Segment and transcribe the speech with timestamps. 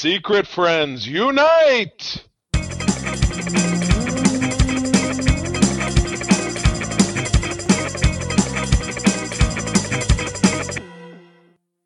[0.00, 2.24] Secret friends, unite!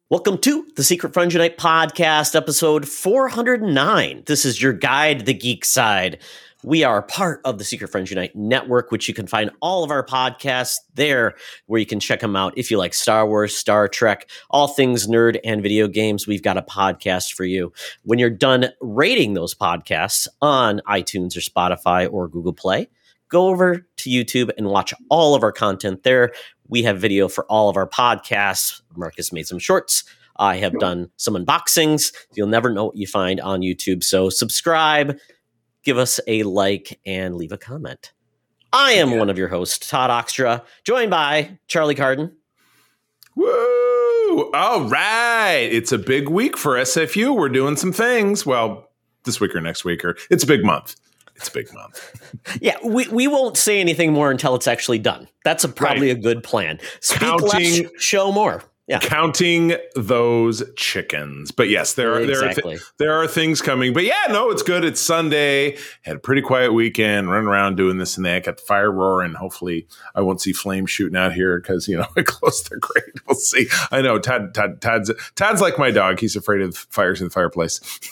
[0.09, 4.23] Welcome to the Secret Friends Unite podcast, episode 409.
[4.27, 6.21] This is your guide the geek side.
[6.65, 9.91] We are part of the Secret Friends Unite network, which you can find all of
[9.91, 11.35] our podcasts there,
[11.67, 12.55] where you can check them out.
[12.57, 16.57] If you like Star Wars, Star Trek, all things nerd and video games, we've got
[16.57, 17.71] a podcast for you.
[18.05, 22.89] When you're done rating those podcasts on iTunes or Spotify or Google Play,
[23.29, 26.33] go over to YouTube and watch all of our content there.
[26.69, 28.81] We have video for all of our podcasts.
[28.97, 30.05] Marcus made some shorts.
[30.37, 32.13] I have done some unboxings.
[32.35, 34.03] You'll never know what you find on YouTube.
[34.03, 35.17] So subscribe,
[35.85, 38.13] give us a like, and leave a comment.
[38.73, 42.33] I am one of your hosts, Todd Oxtra, joined by Charlie Carden.
[43.37, 44.51] Woo!
[44.53, 45.69] All right.
[45.71, 47.37] It's a big week for SFU.
[47.37, 48.45] We're doing some things.
[48.45, 48.91] Well,
[49.25, 50.97] this week or next week, or it's a big month.
[51.37, 52.21] It's a big month.
[52.61, 55.29] yeah, we, we won't say anything more until it's actually done.
[55.45, 56.19] That's a, probably right.
[56.19, 56.79] a good plan.
[57.01, 58.63] Speak Counting, less, show more.
[58.87, 58.99] Yeah.
[58.99, 61.51] Counting those chickens.
[61.51, 62.63] But yes, there are exactly.
[62.63, 63.95] there are th- there are things coming.
[63.95, 64.85] But yeah, no, it's good.
[64.85, 65.79] It's Sunday.
[66.03, 68.45] Had a pretty quiet weekend, running around doing this and that.
[68.45, 69.33] Got the fire roaring.
[69.33, 73.23] Hopefully I won't see flames shooting out here because you know it close the grate.
[73.27, 73.69] We'll see.
[73.91, 76.21] I know Todd, Todd Todd's Todd's like my dog.
[76.21, 77.81] He's afraid of fires in the fireplace.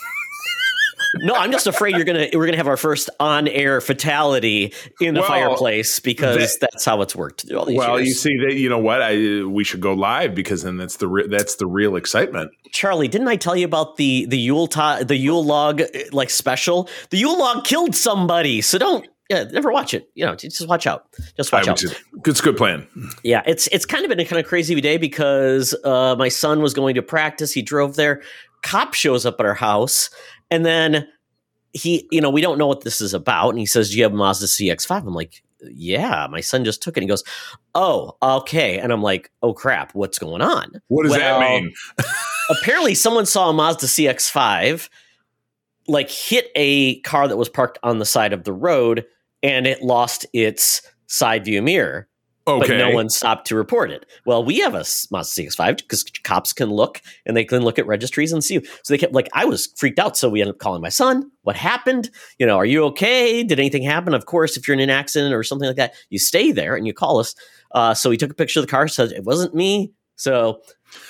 [1.15, 5.13] no, I'm just afraid you're gonna we're gonna have our first on air fatality in
[5.13, 7.45] the well, fireplace because that, that's how it's worked.
[7.51, 8.07] well, years.
[8.07, 11.07] you see that you know what I we should go live because then that's the
[11.07, 12.51] re- that's the real excitement.
[12.71, 16.89] Charlie, didn't I tell you about the the Yule to- the Yule log like special?
[17.09, 20.09] The Yule log killed somebody, so don't yeah, never watch it.
[20.15, 21.07] You know, just watch out.
[21.37, 21.77] Just watch out.
[21.77, 22.87] Just, it's a good plan.
[23.23, 26.61] Yeah, it's it's kind of been a kind of crazy day because uh, my son
[26.61, 27.53] was going to practice.
[27.53, 28.21] He drove there.
[28.63, 30.09] Cop shows up at our house
[30.53, 31.07] and then
[31.73, 33.49] he, you know, we don't know what this is about.
[33.49, 35.07] And he says, Do you have a Mazda CX5?
[35.07, 36.99] I'm like, Yeah, my son just took it.
[36.99, 37.23] And he goes,
[37.73, 38.77] Oh, okay.
[38.77, 40.79] And I'm like, Oh crap, what's going on?
[40.89, 41.73] What does well, that mean?
[42.51, 44.89] apparently, someone saw a Mazda CX5
[45.87, 49.05] like hit a car that was parked on the side of the road
[49.41, 52.07] and it lost its side view mirror.
[52.45, 52.67] Okay.
[52.67, 54.05] But no one stopped to report it.
[54.25, 54.79] Well, we have a
[55.11, 58.59] Mazda CX-5 because cops can look and they can look at registries and see.
[58.83, 60.17] So they kept like, I was freaked out.
[60.17, 61.31] So we ended up calling my son.
[61.43, 62.09] What happened?
[62.39, 63.43] You know, are you okay?
[63.43, 64.13] Did anything happen?
[64.13, 66.85] Of course, if you're in an accident or something like that, you stay there and
[66.85, 67.33] you call us.
[67.71, 69.93] Uh, so he took a picture of the car, said it wasn't me.
[70.17, 70.61] So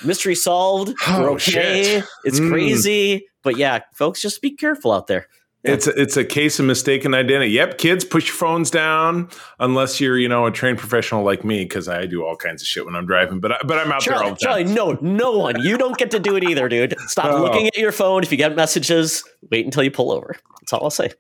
[0.06, 0.94] mystery solved.
[1.08, 1.84] Oh, We're okay.
[1.84, 2.06] Shit.
[2.26, 2.50] It's mm.
[2.50, 3.26] crazy.
[3.42, 5.28] But yeah, folks, just be careful out there.
[5.64, 7.52] It's a, it's a case of mistaken identity.
[7.52, 9.30] Yep, kids, push your phones down
[9.60, 12.68] unless you're you know a trained professional like me because I do all kinds of
[12.68, 13.40] shit when I'm driving.
[13.40, 14.74] But I, but I'm out Charlie, there all the time.
[14.76, 15.62] Charlie, no, no one.
[15.62, 17.00] You don't get to do it either, dude.
[17.08, 17.42] Stop oh.
[17.42, 18.24] looking at your phone.
[18.24, 20.36] If you get messages, wait until you pull over.
[20.60, 21.12] That's all I'll say.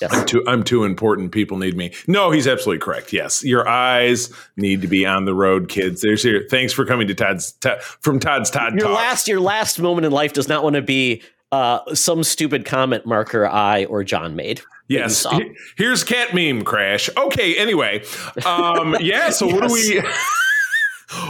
[0.00, 0.12] Yes.
[0.12, 1.30] I'm too I'm too important.
[1.30, 1.92] People need me.
[2.08, 3.12] No, he's absolutely correct.
[3.12, 6.00] Yes, your eyes need to be on the road, kids.
[6.00, 6.42] There's your.
[6.48, 7.56] Thanks for coming to Todd's
[8.00, 8.72] from Todd's Todd.
[8.72, 8.96] Your Talk.
[8.96, 13.06] last your last moment in life does not want to be uh, some stupid comment
[13.06, 14.62] marker I or John made.
[14.88, 15.24] Yes.
[15.76, 17.08] Here's cat meme crash.
[17.16, 17.56] Okay.
[17.56, 18.02] Anyway,
[18.44, 19.30] um, yeah.
[19.30, 19.54] So yes.
[19.54, 20.02] what do we?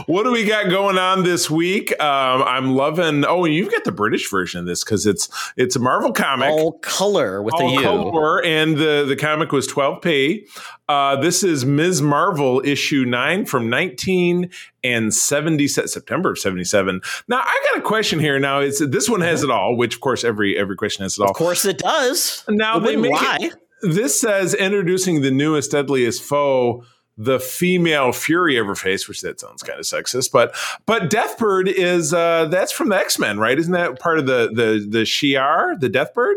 [0.05, 1.91] what do we got going on this week?
[2.01, 3.25] Um, I'm loving.
[3.25, 6.73] Oh, you've got the British version of this because it's it's a Marvel comic, all
[6.79, 10.47] color with all a U, color, and the the comic was 12p.
[10.89, 12.01] Uh, this is Ms.
[12.01, 14.49] Marvel issue nine from 19
[14.83, 17.01] and 70 September of 77.
[17.27, 18.39] Now I got a question here.
[18.39, 21.21] Now it's this one has it all, which of course every every question has it
[21.21, 21.29] all.
[21.29, 22.43] Of course it does.
[22.49, 26.83] Now they make it, this says introducing the newest deadliest foe
[27.17, 32.13] the female Fury ever faced, which that sounds kind of sexist, but but Deathbird is
[32.13, 33.57] uh that's from the X Men, right?
[33.57, 36.35] Isn't that part of the the the Shi'ar, the Deathbird?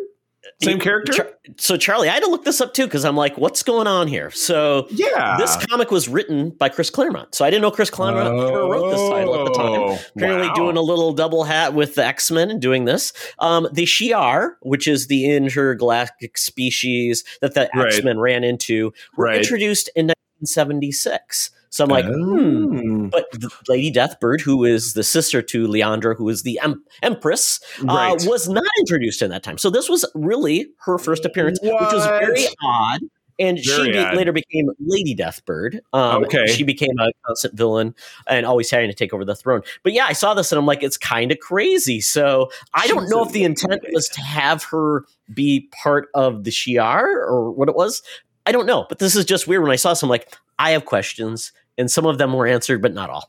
[0.62, 1.12] Same character.
[1.12, 3.86] Char- so Charlie, I had to look this up too because I'm like, what's going
[3.86, 4.30] on here?
[4.30, 7.34] So yeah, this comic was written by Chris Claremont.
[7.34, 9.80] So I didn't know Chris Claremont oh, wrote this title at the time.
[9.80, 10.54] Oh, Apparently, wow.
[10.54, 13.12] doing a little double hat with the X Men and doing this.
[13.38, 17.68] Um, the Shi'ar, which is the intergalactic species that the.
[17.76, 19.36] X Men ran into, were right.
[19.38, 20.06] introduced in
[20.40, 21.50] 1976.
[21.70, 22.12] So I'm like, hmm.
[22.12, 22.80] oh.
[22.80, 23.08] hmm.
[23.08, 23.26] But
[23.68, 28.26] Lady Deathbird, who is the sister to Lilandra, who is the em- Empress, uh, right.
[28.26, 29.58] uh, was not introduced in that time.
[29.58, 31.80] So this was really her first appearance, what?
[31.80, 33.00] which was very odd.
[33.38, 34.16] And very she odd.
[34.16, 35.80] later became Lady Deathbird.
[35.92, 36.46] Um, okay.
[36.46, 37.94] She became a constant villain
[38.26, 39.60] and always having to take over the throne.
[39.82, 42.00] But yeah, I saw this and I'm like, it's kind of crazy.
[42.00, 45.04] So I don't know if the intent was to have her
[45.34, 48.02] be part of the Shi'ar or what it was.
[48.46, 49.62] I don't know, but this is just weird.
[49.62, 52.94] When I saw some, like I have questions, and some of them were answered, but
[52.94, 53.28] not all.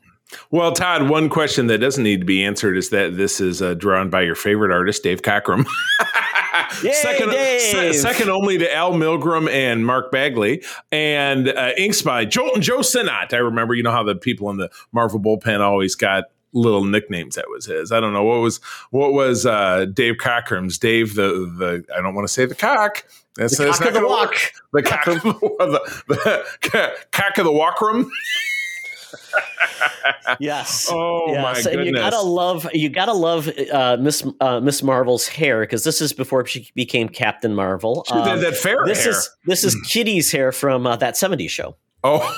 [0.50, 3.74] Well, Todd, one question that doesn't need to be answered is that this is uh,
[3.74, 5.66] drawn by your favorite artist, Dave Cockrum.
[6.82, 10.62] Yay, second, se- second only to Al Milgrom and Mark Bagley,
[10.92, 13.32] and uh, inks by Jolton Joe Sinnott.
[13.32, 17.36] I remember, you know how the people in the Marvel bullpen always got little nicknames
[17.36, 17.92] that was his.
[17.92, 18.58] I don't know what was
[18.90, 20.78] what was uh, Dave Cockrum's.
[20.78, 23.04] Dave the the I don't want to say the cock.
[23.38, 24.30] That's, the cock of the walk.
[24.30, 24.52] Work.
[24.72, 28.10] The cock of the, the, the cock of the walkroom.
[30.40, 30.88] yes.
[30.90, 31.42] Oh yes.
[31.42, 31.66] my goodness!
[31.66, 36.00] And you gotta love you gotta love uh, Miss uh, Miss Marvel's hair because this
[36.00, 38.04] is before she became Captain Marvel.
[38.08, 39.12] She um, that fair this hair.
[39.12, 41.76] is this is Kitty's hair from uh, that '70s show.
[42.02, 42.18] Oh.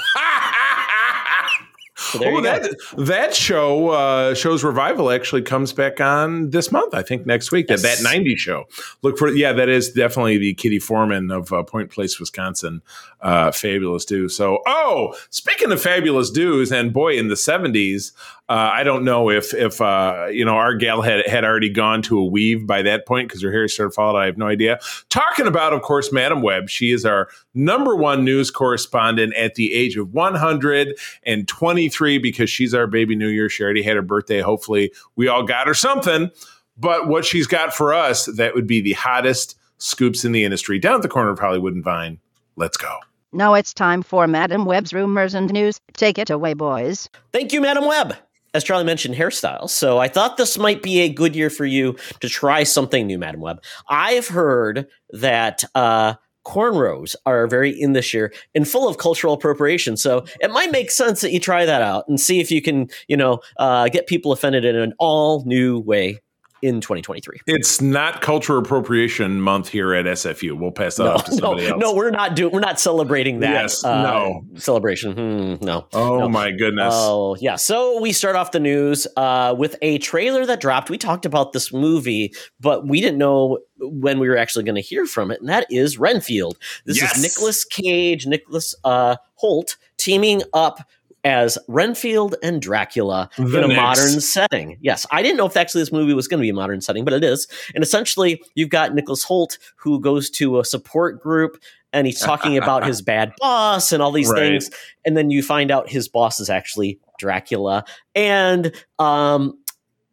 [2.11, 6.95] So oh, that that show uh, show's revival actually comes back on this month.
[6.95, 7.67] I think next week.
[7.69, 7.83] Yes.
[7.83, 8.65] That that '90s show.
[9.03, 12.83] Look for yeah, that is definitely the Kitty Forman of uh, Point Place, Wisconsin.
[13.21, 14.29] Uh, fabulous do.
[14.29, 18.12] So oh, speaking of fabulous dues, and boy, in the '70s,
[18.50, 22.02] uh, I don't know if if uh, you know our gal had had already gone
[22.02, 24.20] to a weave by that point because her hair started falling.
[24.20, 24.81] I have no idea.
[25.08, 26.69] Talking about, of course, Madam Webb.
[26.69, 32.88] She is our number one news correspondent at the age of 123 because she's our
[32.88, 33.49] baby New Year.
[33.49, 34.41] She already had her birthday.
[34.41, 36.32] Hopefully, we all got her something.
[36.76, 40.81] But what she's got for us, that would be the hottest scoops in the industry
[40.81, 42.19] down at the corner of Hollywood and Vine.
[42.56, 42.99] Let's go.
[43.32, 45.79] Now it's time for Madam Webb's rumors and news.
[45.93, 47.08] Take it away, boys.
[47.32, 48.17] Thank you, Madam Web
[48.55, 49.70] as Charlie mentioned, hairstyles.
[49.70, 53.19] So I thought this might be a good year for you to try something new,
[53.19, 53.62] Madam Web.
[53.88, 56.14] I've heard that uh,
[56.47, 59.97] cornrows are very in this year and full of cultural appropriation.
[59.97, 62.88] So it might make sense that you try that out and see if you can,
[63.08, 66.20] you know, uh, get people offended in an all new way
[66.62, 67.41] in 2023.
[67.47, 70.59] It's not cultural appropriation month here at SFU.
[70.59, 71.81] We'll pass that no, off to somebody no, else.
[71.81, 72.53] No, we're not doing.
[72.53, 73.51] We're not celebrating that.
[73.51, 75.12] Yes, uh, no celebration.
[75.12, 75.87] Hmm, no.
[75.93, 76.29] Oh no.
[76.29, 76.95] my goodness.
[76.97, 77.57] Oh yeah.
[77.57, 80.91] So we start off the news uh, with a trailer that dropped.
[80.91, 84.83] We talked about this movie, but we didn't know when we were actually going to
[84.83, 86.59] hear from it, and that is Renfield.
[86.85, 87.17] This yes.
[87.17, 90.81] is Nicolas Cage, Nicholas uh, Hoult teaming up
[91.25, 94.78] as Renfield and Dracula the in a modern setting.
[94.81, 97.05] Yes, I didn't know if actually this movie was going to be a modern setting,
[97.05, 97.46] but it is.
[97.75, 101.58] And essentially, you've got Nicholas Hoult who goes to a support group
[101.93, 104.38] and he's talking about his bad boss and all these right.
[104.38, 104.70] things.
[105.05, 107.84] And then you find out his boss is actually Dracula.
[108.14, 109.58] And um,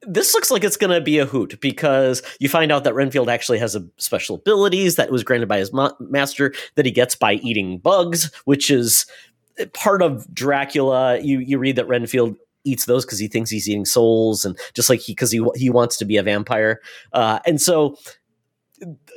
[0.02, 3.30] this looks like it's going to be a hoot because you find out that Renfield
[3.30, 7.16] actually has a special abilities that was granted by his ma- master that he gets
[7.16, 9.06] by eating bugs, which is
[9.74, 13.86] part of Dracula, you you read that Renfield eats those because he thinks he's eating
[13.86, 16.82] souls, and just like he because he he wants to be a vampire,
[17.14, 17.98] uh, and so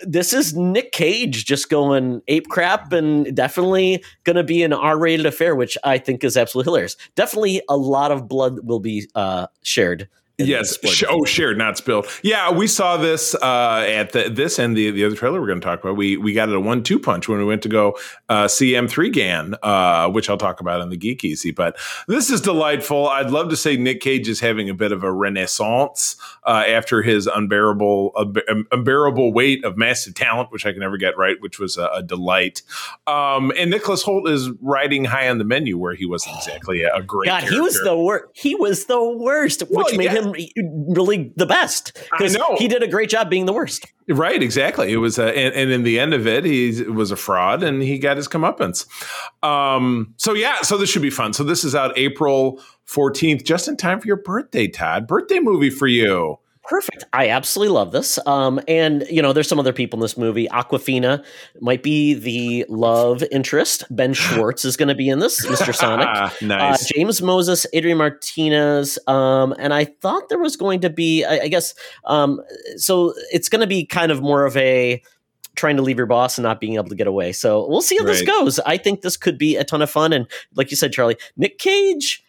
[0.03, 4.99] this is Nick Cage just going ape crap and definitely going to be an R
[4.99, 6.97] rated affair, which I think is absolutely hilarious.
[7.15, 10.09] Definitely a lot of blood will be uh, shared
[10.47, 10.79] Yes.
[11.09, 12.07] Oh, shared, not spilled.
[12.23, 15.61] Yeah, we saw this uh, at the, this and the, the other trailer we're going
[15.61, 15.97] to talk about.
[15.97, 17.97] We we got it a one two punch when we went to go
[18.29, 21.51] uh, see M3GAN, uh, which I'll talk about in the Geek Easy.
[21.51, 21.77] But
[22.09, 23.09] this is delightful.
[23.09, 27.03] I'd love to say Nick Cage is having a bit of a renaissance uh, after
[27.03, 28.27] his unbearable uh,
[28.73, 32.03] unbearable weight of massive talent, which I can never get right, which was a, a
[32.03, 32.63] delight.
[33.07, 36.95] Um, and Nicholas Hoult is riding high on the menu where he wasn't exactly a,
[36.95, 37.27] a great.
[37.27, 37.55] God, character.
[37.55, 38.25] he was the worst.
[38.35, 40.23] He was the worst, which well, made yeah.
[40.23, 40.30] him
[40.89, 43.87] really the best because he did a great job being the worst.
[44.09, 44.93] Right, exactly.
[44.93, 47.81] It was, a, and, and, in the end of it, he was a fraud, and
[47.81, 48.87] he got his comeuppance.
[49.45, 51.33] Um, so yeah, so this should be fun.
[51.33, 55.07] So this is out April fourteenth, just in time for your birthday, Todd.
[55.07, 56.39] Birthday movie for you.
[56.71, 57.05] Perfect.
[57.13, 58.17] I absolutely love this.
[58.27, 60.47] Um, and you know, there's some other people in this movie.
[60.47, 61.25] Awkwafina
[61.61, 63.83] might be the love interest.
[63.91, 65.75] Ben Schwartz is going to be in this, Mr.
[65.75, 66.07] Sonic.
[66.43, 66.85] nice.
[66.85, 71.41] Uh, James Moses, Adrian Martinez, um, and I thought there was going to be, I,
[71.41, 71.75] I guess,
[72.05, 72.41] um,
[72.77, 75.03] so it's going to be kind of more of a
[75.57, 77.33] trying to leave your boss and not being able to get away.
[77.33, 78.13] So we'll see how right.
[78.13, 78.61] this goes.
[78.61, 80.13] I think this could be a ton of fun.
[80.13, 82.23] And like you said, Charlie, Nick Cage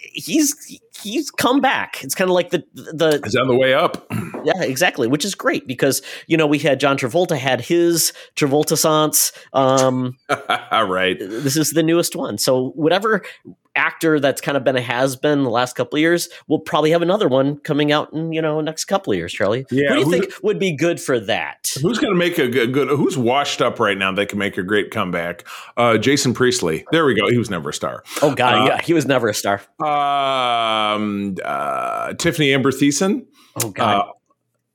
[0.00, 2.02] he's he's come back.
[2.02, 4.06] It's kind of like the the he's on the way up.
[4.44, 8.76] Yeah, exactly, which is great because you know we had John Travolta had his Travolta
[8.76, 9.32] Sans.
[9.52, 10.16] Um,
[10.72, 11.18] right.
[11.18, 12.38] This is the newest one.
[12.38, 13.22] So whatever
[13.76, 16.90] actor that's kind of been a has been the last couple of years, we'll probably
[16.90, 19.32] have another one coming out in you know next couple of years.
[19.32, 21.72] Charlie, yeah, who do you think would be good for that?
[21.82, 22.88] Who's going to make a good, good?
[22.88, 25.46] Who's washed up right now that can make a great comeback?
[25.76, 26.84] Uh, Jason Priestley.
[26.92, 27.28] There we go.
[27.28, 28.02] He was never a star.
[28.22, 29.60] Oh God, uh, yeah, he was never a star.
[29.80, 33.26] Um, uh, Tiffani Amber Thiessen.
[33.62, 34.08] Oh God.
[34.08, 34.12] Uh,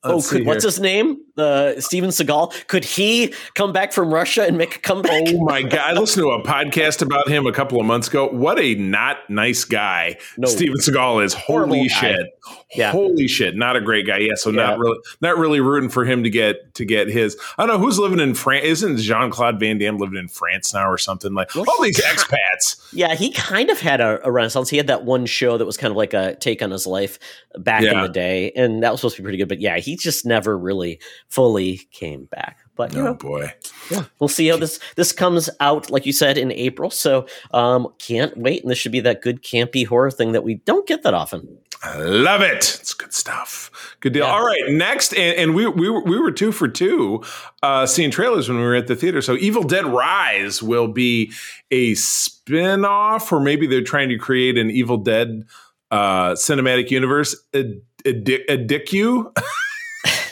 [0.04, 1.18] oh, could, what's his name?
[1.42, 2.68] Uh, Steven Seagal.
[2.68, 5.24] Could he come back from Russia and make a comeback?
[5.28, 5.80] Oh my god!
[5.80, 8.30] I listened to a podcast about him a couple of months ago.
[8.30, 10.48] What a not nice guy no.
[10.48, 11.34] Steven Seagal is.
[11.34, 12.38] Holy shit!
[12.76, 12.92] Yeah.
[12.92, 13.56] Holy shit!
[13.56, 14.20] Not a great guy.
[14.20, 14.36] Yeah.
[14.36, 14.68] So yeah.
[14.68, 17.38] not really, not really rooting for him to get to get his.
[17.58, 18.66] I don't know who's living in France.
[18.66, 22.00] Isn't Jean Claude Van Damme living in France now or something like well, all these
[22.00, 22.90] expats?
[22.94, 24.70] Yeah, he kind of had a, a, renaissance.
[24.70, 27.20] He had that one show that was kind of like a take on his life
[27.58, 27.94] back yeah.
[27.94, 29.50] in the day, and that was supposed to be pretty good.
[29.50, 31.00] But yeah, he just never really
[31.32, 32.60] fully came back.
[32.76, 33.54] But you oh know, boy,
[33.90, 35.90] yeah, we'll see how this this comes out.
[35.90, 38.62] Like you said in April, so um, can't wait.
[38.62, 41.58] And this should be that good campy horror thing that we don't get that often.
[41.84, 42.80] I love it.
[42.80, 43.96] It's good stuff.
[44.02, 44.26] Good deal.
[44.26, 44.32] Yeah.
[44.32, 47.24] All right, next, and, and, we we were, we were two for two
[47.64, 49.22] uh, seeing trailers when we were at the theater.
[49.22, 51.32] So Evil Dead Rise will be
[51.72, 55.44] a spin-off, or maybe they're trying to create an Evil Dead
[55.90, 57.36] uh, cinematic universe.
[57.54, 59.34] Addic you.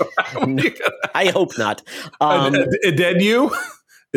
[1.15, 1.82] I hope not.
[2.22, 2.56] Um,
[3.22, 3.51] you?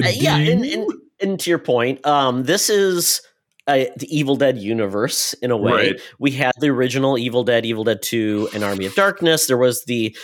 [0.02, 3.20] Uh, yeah, and, and, and, to your point, um, this is
[3.66, 5.72] the Evil Dead universe in a way.
[5.72, 6.00] Right.
[6.18, 9.46] We had the original Evil Dead, Evil Dead 2, and Army of Darkness.
[9.46, 10.16] There was the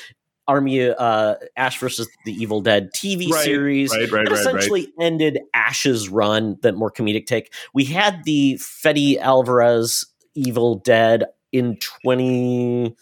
[0.49, 5.39] Army uh, Ash versus the Evil Dead TV right, series right, right, that essentially ended
[5.53, 7.53] Ash's run, that more comedic take.
[7.75, 12.97] We had the Fede Alvarez Evil Dead in 20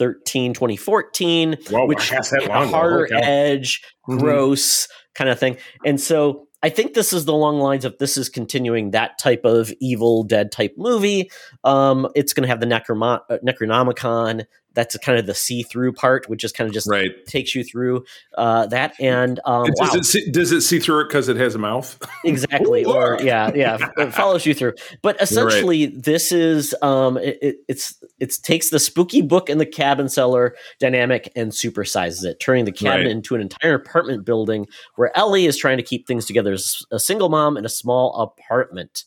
[0.00, 3.16] 2013, 2014, Whoa, which has a harder okay.
[3.16, 4.18] edge, mm-hmm.
[4.18, 5.56] gross kind of thing.
[5.84, 9.44] And so I think this is the long lines of this is continuing that type
[9.44, 11.30] of Evil Dead type movie.
[11.64, 15.92] Um, it's going to have the Necrom- uh, Necronomicon that's kind of the see through
[15.92, 17.10] part, which just kind of just right.
[17.26, 18.04] takes you through
[18.38, 18.94] uh, that.
[19.00, 19.98] And um, does, wow.
[19.98, 21.98] it see, does it see through it because it has a mouth?
[22.24, 22.84] exactly.
[22.84, 24.74] or yeah, yeah, it follows you through.
[25.02, 26.02] But essentially, right.
[26.02, 30.54] this is um, it, it, it's it takes the spooky book and the cabin cellar
[30.78, 33.10] dynamic and supersizes it, turning the cabin right.
[33.10, 36.98] into an entire apartment building where Ellie is trying to keep things together as a
[36.98, 39.04] single mom in a small apartment.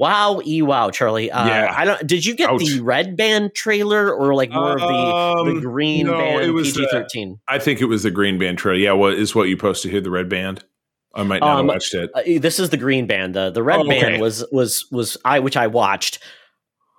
[0.00, 1.30] Wow, e wow, Charlie.
[1.30, 1.74] Uh, yeah.
[1.76, 2.06] I don't.
[2.06, 2.64] Did you get Ouch.
[2.64, 6.52] the red band trailer or like more of the, the um, green no, band it
[6.52, 7.38] was PG thirteen?
[7.46, 8.78] I think it was the green band trailer.
[8.78, 10.00] Yeah, what is what you posted here?
[10.00, 10.64] The red band.
[11.14, 12.10] I might not um, have watched it.
[12.14, 13.34] Uh, this is the green band.
[13.34, 14.00] The the red oh, okay.
[14.00, 16.18] band was was was I which I watched.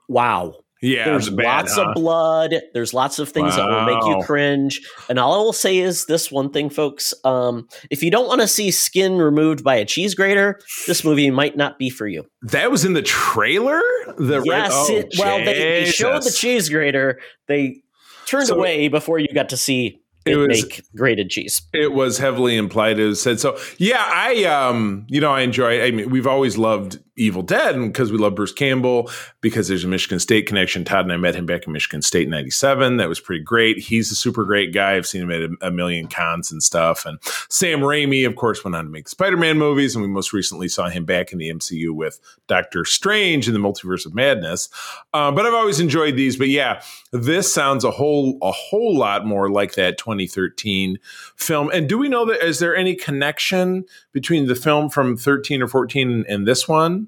[0.08, 1.90] Wow, yeah, there's bad, lots huh?
[1.90, 2.56] of blood.
[2.74, 3.58] There's lots of things wow.
[3.58, 4.82] that will make you cringe.
[5.10, 8.42] And all I will say is this one thing, folks: um, if you don't want
[8.42, 12.26] to see skin removed by a cheese grater, this movie might not be for you.
[12.42, 13.82] That was in the trailer.
[14.18, 17.20] The yes, oh, it, well, they, they, showed the cheese grater.
[17.48, 17.84] They
[18.26, 21.62] turned so, away before you got to see it, was, make grated cheese.
[21.74, 23.00] It was heavily implied.
[23.00, 23.58] It was said so.
[23.78, 25.84] Yeah, I um, you know, I enjoy.
[25.84, 29.84] I mean, we've always loved Evil Dead and because we love Bruce Campbell because there's
[29.84, 30.86] a Michigan State connection.
[30.86, 32.98] Todd and I met him back in Michigan State in '97.
[32.98, 33.80] That was pretty great.
[33.80, 34.96] He's a super great guy.
[34.96, 37.06] I've seen him at a, a, million cons and stuff.
[37.06, 40.32] And Sam Raimi, of course, went on to make the Spider-Man movies, and we most
[40.32, 44.70] recently saw him back in the MCU with Doctor Strange in the Multiverse of Madness.
[45.14, 46.38] Uh, but I've always enjoyed these.
[46.38, 50.98] But yeah, this sounds a whole a whole lot more like that 2013
[51.36, 51.70] film.
[51.74, 55.68] And do we know that is there any connection between the film from 13 or
[55.68, 57.02] 14 and this one?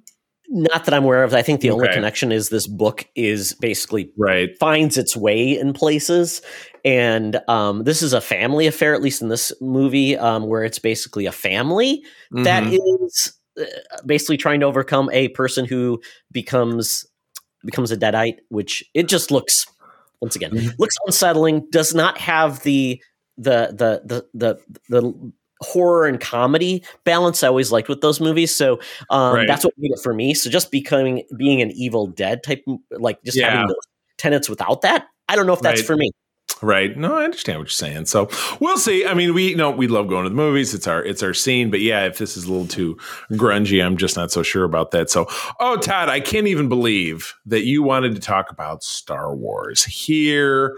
[0.49, 1.33] Not that I'm aware of.
[1.33, 1.75] I think the okay.
[1.75, 6.41] only connection is this book is basically right finds its way in places,
[6.83, 10.79] and um, this is a family affair, at least in this movie, um, where it's
[10.79, 12.43] basically a family mm-hmm.
[12.43, 13.63] that is uh,
[14.05, 17.05] basically trying to overcome a person who becomes
[17.65, 19.65] becomes a deadite, which it just looks
[20.21, 20.69] once again mm-hmm.
[20.77, 21.67] looks unsettling.
[21.71, 23.01] Does not have the
[23.37, 24.59] the the the
[24.89, 25.31] the the
[25.63, 28.55] horror and comedy balance I always liked with those movies.
[28.55, 28.79] So
[29.09, 29.47] um, right.
[29.47, 30.33] that's what made it for me.
[30.33, 33.51] So just becoming being an Evil Dead type, like just yeah.
[33.51, 35.87] having those tenets without that, I don't know if that's right.
[35.87, 36.11] for me.
[36.61, 36.95] Right.
[36.95, 38.05] No, I understand what you're saying.
[38.05, 38.29] So
[38.61, 39.05] we'll see.
[39.05, 40.73] I mean, we you know we love going to the movies.
[40.73, 41.69] It's our it's our scene.
[41.69, 42.97] But yeah, if this is a little too
[43.31, 45.09] grungy, I'm just not so sure about that.
[45.09, 45.27] So,
[45.59, 50.77] oh Todd, I can't even believe that you wanted to talk about Star Wars here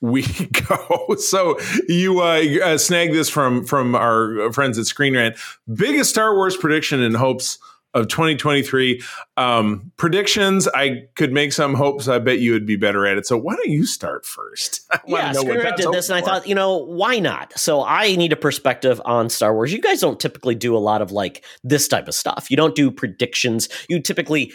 [0.00, 0.22] we
[0.68, 1.16] go.
[1.18, 5.36] So you uh, uh, snag this from from our friends at Screen Rant.
[5.72, 7.58] Biggest Star Wars prediction in hopes
[7.92, 9.02] of 2023.
[9.36, 12.08] Um, predictions, I could make some hopes.
[12.08, 13.26] I bet you would be better at it.
[13.26, 14.82] So why don't you start first?
[15.06, 17.58] yeah, Screen did this, and I thought, you know, why not?
[17.58, 19.72] So I need a perspective on Star Wars.
[19.72, 22.50] You guys don't typically do a lot of like this type of stuff.
[22.50, 23.68] You don't do predictions.
[23.88, 24.52] You typically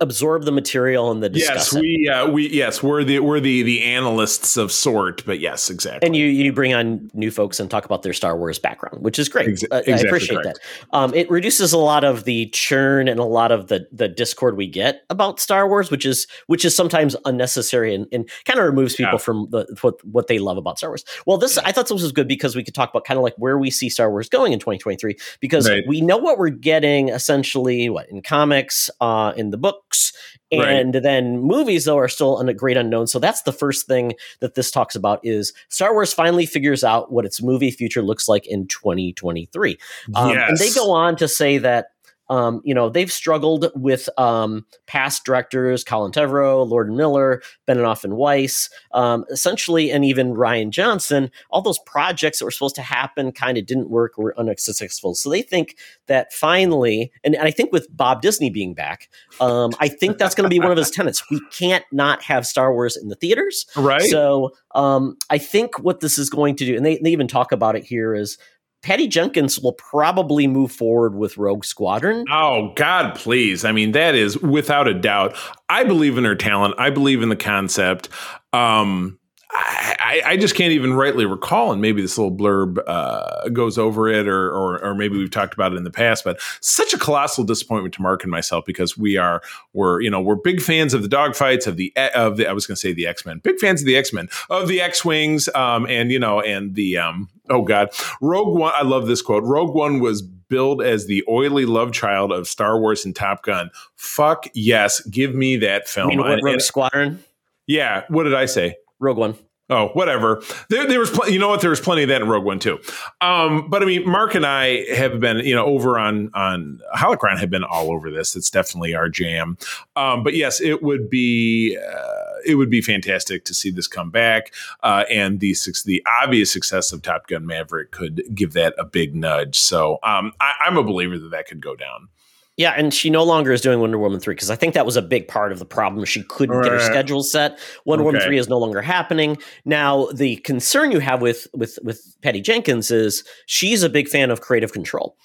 [0.00, 1.30] absorb the material and the.
[1.32, 5.70] Yes, we uh, we yes we're the we're the the analysts of sort, but yes,
[5.70, 6.06] exactly.
[6.06, 9.18] And you you bring on new folks and talk about their Star Wars background, which
[9.18, 9.48] is great.
[9.48, 10.60] Ex- exactly I appreciate correct.
[10.90, 10.96] that.
[10.96, 14.56] Um, it reduces a lot of the churn and a lot of the the discord
[14.56, 18.66] we get about Star Wars, which is which is sometimes unnecessary and, and kind of
[18.66, 19.18] removes people yeah.
[19.18, 21.04] from the what what they love about Star Wars.
[21.26, 23.34] Well, this I thought this was good because we could talk about kind of like
[23.36, 25.84] where we see Star Wars going in 2023 because right.
[25.86, 30.12] we know what we're getting essentially what in comics, uh, in the books
[30.50, 31.02] and right.
[31.02, 34.70] then movies though are still a great unknown so that's the first thing that this
[34.70, 38.66] talks about is star wars finally figures out what its movie future looks like in
[38.68, 39.78] 2023
[40.14, 40.48] um, yes.
[40.48, 41.88] and they go on to say that
[42.28, 48.16] um, you know, they've struggled with um, past directors, Colin Trevorrow, Lord Miller, Benioff and
[48.16, 51.30] Weiss, um, essentially, and even Rian Johnson.
[51.50, 55.14] All those projects that were supposed to happen kind of didn't work, or were unsuccessful.
[55.14, 59.08] So they think that finally, and, and I think with Bob Disney being back,
[59.40, 61.22] um, I think that's going to be one of his tenets.
[61.30, 63.66] We can't not have Star Wars in the theaters.
[63.76, 64.02] Right.
[64.02, 67.52] So um, I think what this is going to do, and they, they even talk
[67.52, 68.38] about it here, is
[68.82, 72.24] Patty Jenkins will probably move forward with Rogue Squadron.
[72.30, 73.64] Oh, God, please.
[73.64, 75.36] I mean, that is without a doubt.
[75.68, 76.74] I believe in her talent.
[76.78, 78.08] I believe in the concept.
[78.52, 79.17] Um,
[79.50, 84.06] I, I, just can't even rightly recall, and maybe this little blurb uh, goes over
[84.08, 86.22] it, or, or, or maybe we've talked about it in the past.
[86.22, 89.40] But such a colossal disappointment to Mark and myself because we are
[89.72, 92.66] we're you know we're big fans of the dogfights of the of the I was
[92.66, 95.02] going to say the X Men, big fans of the X Men of the X
[95.04, 97.88] Wings, um, and you know and the um, oh god,
[98.20, 98.72] Rogue One.
[98.76, 99.44] I love this quote.
[99.44, 103.70] Rogue One was billed as the oily love child of Star Wars and Top Gun.
[103.96, 106.10] Fuck yes, give me that film.
[106.10, 107.24] You what, Rogue Squadron?
[107.66, 108.04] Yeah.
[108.08, 108.76] What did I say?
[108.98, 109.36] Rogue One.
[109.70, 110.42] Oh, whatever.
[110.70, 111.60] There, there was, pl- you know what?
[111.60, 112.78] There was plenty of that in Rogue One too.
[113.20, 117.38] Um, but I mean, Mark and I have been, you know, over on on Holocron
[117.38, 118.34] have been all over this.
[118.34, 119.58] It's definitely our jam.
[119.94, 124.10] Um, but yes, it would be uh, it would be fantastic to see this come
[124.10, 128.84] back, uh, and the the obvious success of Top Gun Maverick could give that a
[128.86, 129.58] big nudge.
[129.58, 132.08] So um, I, I'm a believer that that could go down.
[132.58, 134.96] Yeah, and she no longer is doing Wonder Woman 3 because I think that was
[134.96, 136.04] a big part of the problem.
[136.04, 136.64] She couldn't right.
[136.64, 137.56] get her schedule set.
[137.84, 138.06] Wonder okay.
[138.08, 139.38] Woman 3 is no longer happening.
[139.64, 144.32] Now, the concern you have with with with Patty Jenkins is she's a big fan
[144.32, 145.16] of creative control.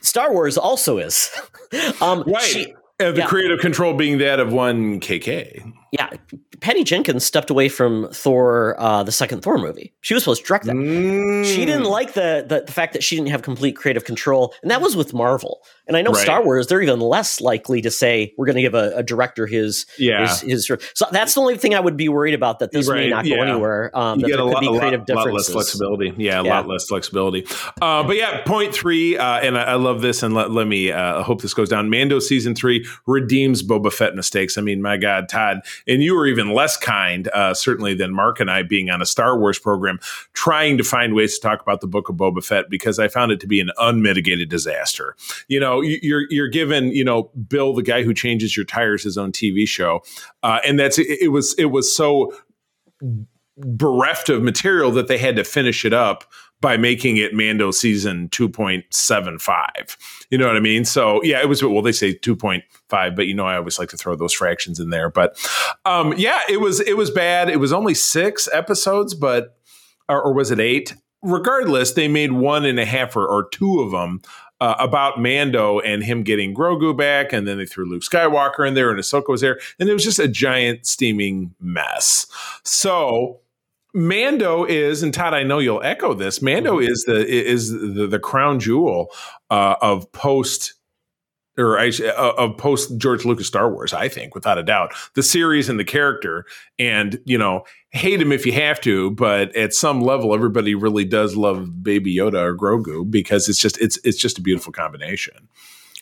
[0.00, 1.30] Star Wars also is.
[2.00, 2.42] um, right.
[2.42, 3.26] She, uh, the yeah.
[3.26, 5.72] creative control being that of one KK.
[5.92, 6.10] Yeah,
[6.60, 9.94] Patty Jenkins stepped away from Thor, uh, the second Thor movie.
[10.00, 10.74] She was supposed to direct that.
[10.74, 11.44] Mm.
[11.44, 14.70] She didn't like the, the, the fact that she didn't have complete creative control, and
[14.70, 15.62] that was with Marvel.
[15.86, 16.22] And I know right.
[16.22, 19.46] Star Wars; they're even less likely to say we're going to give a, a, director
[19.46, 20.26] his, yeah.
[20.40, 23.00] his, his So that's the only thing I would be worried about that this right.
[23.00, 23.36] may not yeah.
[23.36, 23.90] go anywhere.
[23.96, 25.26] Um, you that get there a could lot, be creative lot.
[25.26, 26.12] Lot less flexibility.
[26.16, 26.54] Yeah, a yeah.
[26.54, 27.46] lot less flexibility.
[27.80, 30.90] Uh, but yeah, point three, uh, and I, I, love this, and let, let me
[30.90, 31.88] uh, hope this goes down.
[31.90, 34.58] Mando season three redeems Boba Fett mistakes.
[34.58, 38.40] I mean, my God, Todd, and you were even less kind, uh, certainly, than Mark
[38.40, 39.98] and I being on a Star Wars program,
[40.32, 43.32] trying to find ways to talk about the book of Boba Fett because I found
[43.32, 45.16] it to be an unmitigated disaster.
[45.48, 49.16] You know, you're you're given, you know, Bill, the guy who changes your tires, his
[49.18, 50.02] own TV show,
[50.42, 52.32] uh, and that's it, it was it was so
[53.58, 56.24] bereft of material that they had to finish it up
[56.60, 59.96] by making it Mando season 2.75.
[60.30, 60.84] You know what I mean?
[60.84, 63.96] So yeah, it was well they say 2.5, but you know I always like to
[63.96, 65.10] throw those fractions in there.
[65.10, 65.38] But
[65.84, 67.48] um, yeah, it was it was bad.
[67.48, 69.58] It was only six episodes, but
[70.08, 70.94] or, or was it eight?
[71.22, 74.22] Regardless, they made one and a half or, or two of them
[74.60, 78.74] uh, about Mando and him getting Grogu back, and then they threw Luke Skywalker in
[78.74, 82.26] there, and Ahsoka was there, and it was just a giant steaming mess.
[82.64, 83.40] So
[83.96, 86.42] Mando is, and Todd, I know you'll echo this.
[86.42, 86.92] Mando mm-hmm.
[86.92, 89.10] is the is the, the crown jewel
[89.50, 90.74] uh, of post
[91.56, 91.90] or uh,
[92.36, 93.94] of post George Lucas Star Wars.
[93.94, 96.44] I think, without a doubt, the series and the character,
[96.78, 101.06] and you know, hate him if you have to, but at some level, everybody really
[101.06, 105.48] does love Baby Yoda or Grogu because it's just it's it's just a beautiful combination.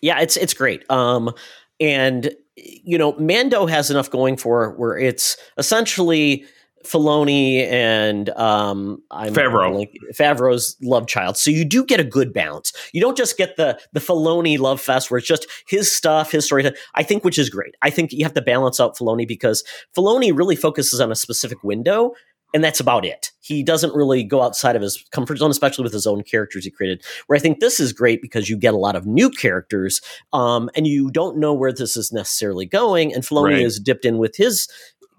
[0.03, 0.85] Yeah, it's it's great.
[0.91, 1.33] Um,
[1.79, 6.45] and you know, Mando has enough going for where it's essentially
[6.85, 9.75] Filoni and um, I'm Favreau.
[9.75, 11.37] Like, Favreau's love child.
[11.37, 12.73] So you do get a good balance.
[12.93, 16.45] You don't just get the the Filoni love fest where it's just his stuff, his
[16.45, 16.71] story.
[16.95, 17.75] I think which is great.
[17.83, 19.65] I think you have to balance out Filoni because
[19.97, 22.13] Filoni really focuses on a specific window,
[22.53, 23.31] and that's about it.
[23.41, 26.71] He doesn't really go outside of his comfort zone, especially with his own characters he
[26.71, 27.03] created.
[27.27, 30.01] Where I think this is great because you get a lot of new characters,
[30.33, 33.13] um, and you don't know where this is necessarily going.
[33.13, 33.63] And Filoni right.
[33.63, 34.69] is dipped in with his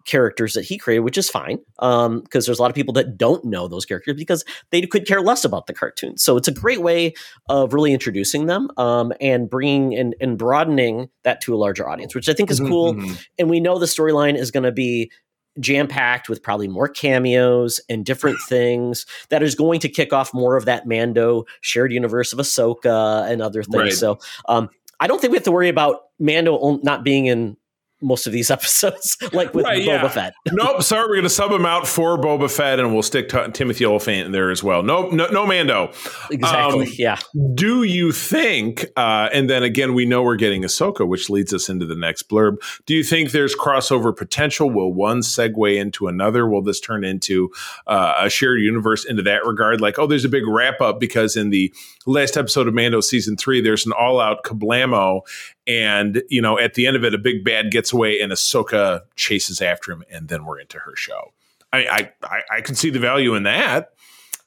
[0.06, 3.18] characters that he created, which is fine because um, there's a lot of people that
[3.18, 6.18] don't know those characters because they could care less about the cartoon.
[6.18, 7.14] So it's a great way
[7.50, 12.16] of really introducing them um, and bringing and, and broadening that to a larger audience,
[12.16, 12.94] which I think is mm-hmm, cool.
[12.94, 13.14] Mm-hmm.
[13.40, 15.12] And we know the storyline is going to be
[15.60, 20.34] jam packed with probably more cameos and different things that is going to kick off
[20.34, 23.76] more of that Mando shared universe of Ahsoka and other things.
[23.76, 23.94] Right.
[23.94, 27.58] So um, I don't think we have to worry about Mando not being in
[28.02, 30.08] most of these episodes, like with right, Boba yeah.
[30.08, 30.34] Fett.
[30.52, 33.52] nope, sorry, we're going to sub him out for Boba Fett, and we'll stick t-
[33.54, 34.84] Timothy Olyphant in there as well.
[34.84, 35.92] Nope, no, no Mando.
[36.32, 36.88] Exactly.
[36.88, 37.18] Um, yeah.
[37.54, 38.86] Do you think?
[38.96, 42.30] Uh, and then again, we know we're getting Ahsoka, which leads us into the next
[42.30, 42.58] blurb.
[42.86, 44.70] Do you think there's crossover potential?
[44.70, 46.48] Will one segue into another?
[46.48, 47.52] Will this turn into
[47.88, 49.82] uh, a shared universe into that regard?
[49.82, 51.74] Like, oh, there's a big wrap up because in the
[52.06, 55.22] last episode of Mando season three, there's an all out kablamo,
[55.68, 59.02] and you know, at the end of it, a big bad gets away, and Ahsoka
[59.16, 61.34] chases after him, and then we're into her show.
[61.74, 63.90] I I I, can see the value in that.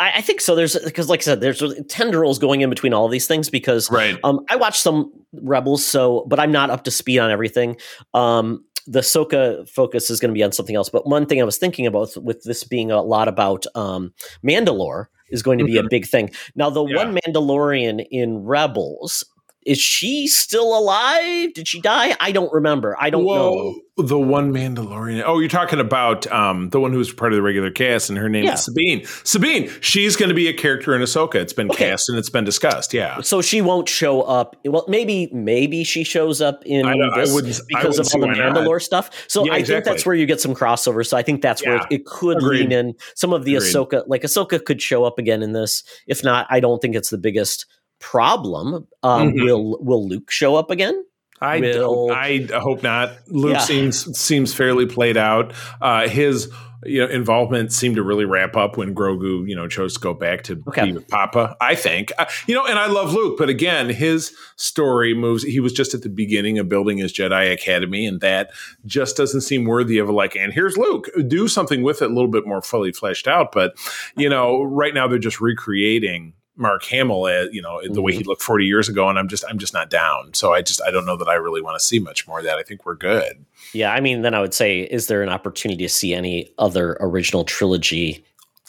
[0.01, 0.55] I, I think so.
[0.55, 3.51] There's because, like I said, there's tendrils going in between all of these things.
[3.51, 4.19] Because right.
[4.25, 7.77] um, I watched some Rebels, so but I'm not up to speed on everything.
[8.15, 10.89] Um, the Soka focus is going to be on something else.
[10.89, 15.07] But one thing I was thinking about with this being a lot about um, Mandalore
[15.29, 15.87] is going to be mm-hmm.
[15.87, 16.31] a big thing.
[16.55, 16.97] Now, the yeah.
[16.97, 19.25] one Mandalorian in Rebels
[19.69, 21.53] is she still alive?
[21.53, 22.17] Did she die?
[22.21, 22.97] I don't remember.
[22.99, 24.07] I don't Whoa, know.
[24.07, 25.23] The one Mandalorian.
[25.27, 28.31] Oh, you're talking about um, the one who's part of the regular cast, and her
[28.31, 28.55] name yeah.
[28.55, 29.05] is Sabine.
[29.25, 29.69] Sabine.
[29.83, 31.35] She's going to be a character in Ahsoka.
[31.35, 31.91] It's been okay.
[31.91, 32.95] cast and it's been discussed.
[32.95, 33.21] Yeah.
[33.21, 34.57] So she won't show up.
[34.65, 38.41] Well, maybe maybe she shows up in I this I because I of all the
[38.41, 38.83] Mandalore not.
[38.83, 39.11] stuff.
[39.29, 39.75] So yeah, I exactly.
[39.75, 41.07] think that's where you get some crossover.
[41.07, 41.71] So I think that's yeah.
[41.71, 42.61] where it could Agreed.
[42.61, 42.95] lean in.
[43.17, 43.75] Some of the Agreed.
[43.75, 45.83] Ahsoka, like Ahsoka, could show up again in this.
[46.07, 47.67] If not, I don't think it's the biggest
[47.99, 48.87] problem.
[49.03, 49.45] Um, mm-hmm.
[49.45, 51.05] Will Will Luke show up again?
[51.41, 53.13] I will, I hope not.
[53.29, 53.59] Luke yeah.
[53.61, 55.53] seems seems fairly played out.
[55.81, 56.53] Uh, his
[56.85, 60.15] you know involvement seemed to really ramp up when Grogu you know chose to go
[60.15, 60.87] back to okay.
[60.87, 61.57] be with Papa.
[61.61, 65.45] I think uh, you know, and I love Luke, but again, his story moves.
[65.45, 68.51] He was just at the beginning of building his Jedi Academy, and that
[68.85, 70.35] just doesn't seem worthy of a like.
[70.35, 71.09] And here's Luke.
[71.27, 73.53] Do something with it a little bit more fully fleshed out.
[73.53, 73.75] But
[74.17, 78.03] you know, right now they're just recreating Mark Hamill, uh, you know, the mm-hmm.
[78.03, 80.35] way he looked 40 years ago, and I'm just, I'm just not down.
[80.35, 82.45] So I just, I don't know that I really want to see much more of
[82.45, 82.59] that.
[82.59, 83.45] I think we're good.
[83.73, 86.97] Yeah, I mean, then I would say, is there an opportunity to see any other
[87.01, 88.25] original trilogy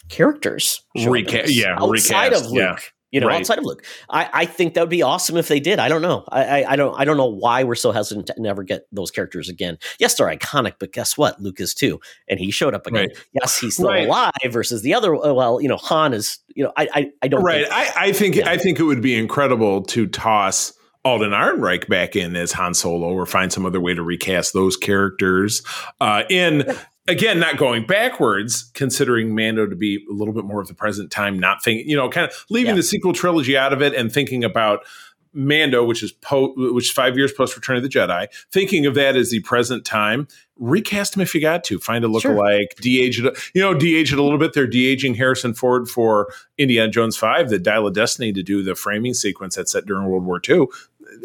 [0.08, 0.82] characters?
[0.96, 2.60] Reca- yeah, outside recast, of Luke.
[2.60, 2.78] Yeah
[3.10, 3.40] you know, right.
[3.40, 3.84] outside of Luke.
[4.08, 5.78] I, I think that would be awesome if they did.
[5.78, 6.24] I don't know.
[6.28, 9.10] I, I, I, don't I don't know why we're so hesitant to never get those
[9.10, 9.78] characters again.
[9.98, 11.40] Yes, they're iconic, but guess what?
[11.40, 13.08] Luke is too, and he showed up again.
[13.08, 13.26] Right.
[13.32, 14.06] Yes, he's still right.
[14.06, 15.14] alive versus the other.
[15.14, 16.38] Uh, well, you know, Han is.
[16.54, 17.42] You know, I I, I don't.
[17.42, 17.66] Right.
[17.66, 18.50] Think, I, I think yeah.
[18.50, 20.72] I think it would be incredible to toss.
[21.02, 24.76] Alden Ehrenreich back in as Han Solo, or find some other way to recast those
[24.76, 25.62] characters
[25.98, 26.64] uh, in
[27.10, 31.10] again, not going backwards, considering Mando to be a little bit more of the present
[31.10, 32.76] time, not thinking, you know, kind of leaving yeah.
[32.76, 34.84] the sequel trilogy out of it and thinking about
[35.32, 38.94] Mando, which is po- which is five years post Return of the Jedi, thinking of
[38.94, 40.26] that as the present time.
[40.56, 41.78] Recast him if you got to.
[41.78, 42.80] Find a lookalike, sure.
[42.80, 43.38] de-age it.
[43.54, 44.52] You know, de-age it a little bit.
[44.52, 48.74] They're de-aging Harrison Ford for Indiana Jones Five, the Dial of Destiny, to do the
[48.74, 50.66] framing sequence that's set during World War II.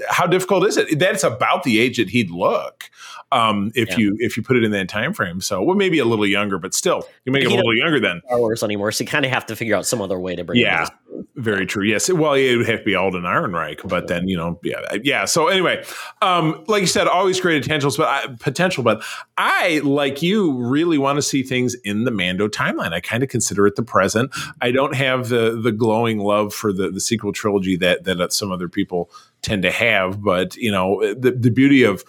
[0.09, 0.99] How difficult is it?
[0.99, 2.89] That's about the age that he'd look
[3.35, 3.97] um, if yeah.
[3.97, 5.41] you if you put it in that time frame.
[5.41, 8.21] So well, maybe a little younger, but still, you make it a little younger then.
[8.25, 10.43] Star Wars anymore, so you kind of have to figure out some other way to
[10.45, 10.59] bring.
[10.59, 10.87] Yeah,
[11.35, 11.83] very true.
[11.83, 15.25] Yes, well, it would have to be Alden Ehrenreich, but then you know, yeah, yeah.
[15.25, 15.83] So anyway,
[16.21, 18.83] um, like you said, always great potentials, but I, potential.
[18.83, 19.03] But
[19.37, 22.93] I, like you, really want to see things in the Mando timeline.
[22.93, 24.33] I kind of consider it the present.
[24.61, 28.53] I don't have the the glowing love for the the sequel trilogy that that some
[28.53, 29.09] other people
[29.41, 32.03] tend to have, but you know, the the beauty of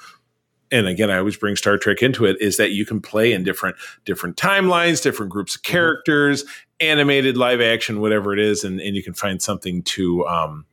[0.71, 3.43] and again i always bring star trek into it is that you can play in
[3.43, 5.73] different different timelines different groups of mm-hmm.
[5.73, 6.45] characters
[6.81, 10.65] animated live action whatever it is and, and you can find something to um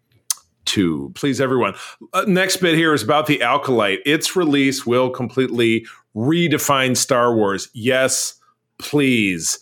[0.66, 1.74] to please everyone
[2.14, 7.70] uh, next bit here is about the acolyte its release will completely redefine star wars
[7.74, 8.36] yes
[8.78, 9.60] please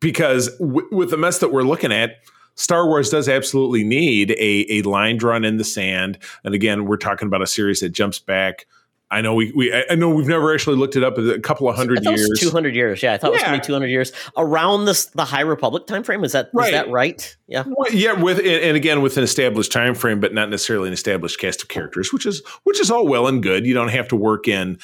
[0.00, 2.16] because w- with the mess that we're looking at
[2.56, 6.18] Star Wars does absolutely need a, a line drawn in the sand.
[6.44, 8.66] And again, we're talking about a series that jumps back
[9.12, 11.18] I know we, we I know we've never actually looked it up.
[11.18, 13.02] A couple of hundred years, two hundred years.
[13.02, 13.30] Yeah, I thought yeah.
[13.30, 16.22] it was going to be two hundred years around this the High Republic time frame.
[16.22, 16.66] Is that right.
[16.66, 17.36] is that right?
[17.48, 18.12] Yeah, well, yeah.
[18.12, 21.68] With and again with an established time frame, but not necessarily an established cast of
[21.68, 23.66] characters, which is which is all well and good.
[23.66, 24.78] You don't have to work in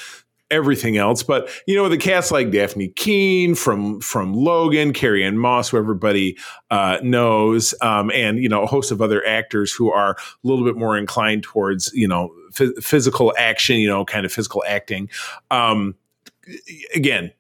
[0.51, 1.23] everything else.
[1.23, 6.37] But you know, the cast like Dafne Keen from from Logan, Carrie-Anne Moss, who everybody
[6.71, 10.65] uh, knows, um, and you know, a host of other actors who are a little
[10.65, 15.09] bit more inclined towards you know f- physical action, you know, kind of physical acting.
[15.51, 15.95] Um,
[16.95, 17.33] again,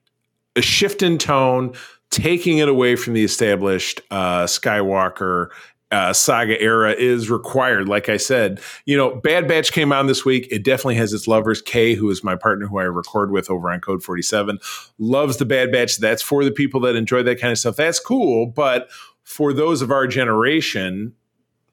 [0.56, 1.74] a shift in tone,
[2.10, 5.48] taking it away from the established uh, Skywalker
[5.92, 7.88] uh, saga era is required.
[7.88, 10.48] Like I said, you know, Bad Batch came on this week.
[10.50, 11.62] It definitely has its lovers.
[11.62, 14.58] Kay, who is my partner who I record with over on Code 47,
[14.98, 15.98] loves the Bad Batch.
[15.98, 17.76] That's for the people that enjoy that kind of stuff.
[17.76, 18.46] That's cool.
[18.46, 18.88] But
[19.22, 21.14] for those of our generation,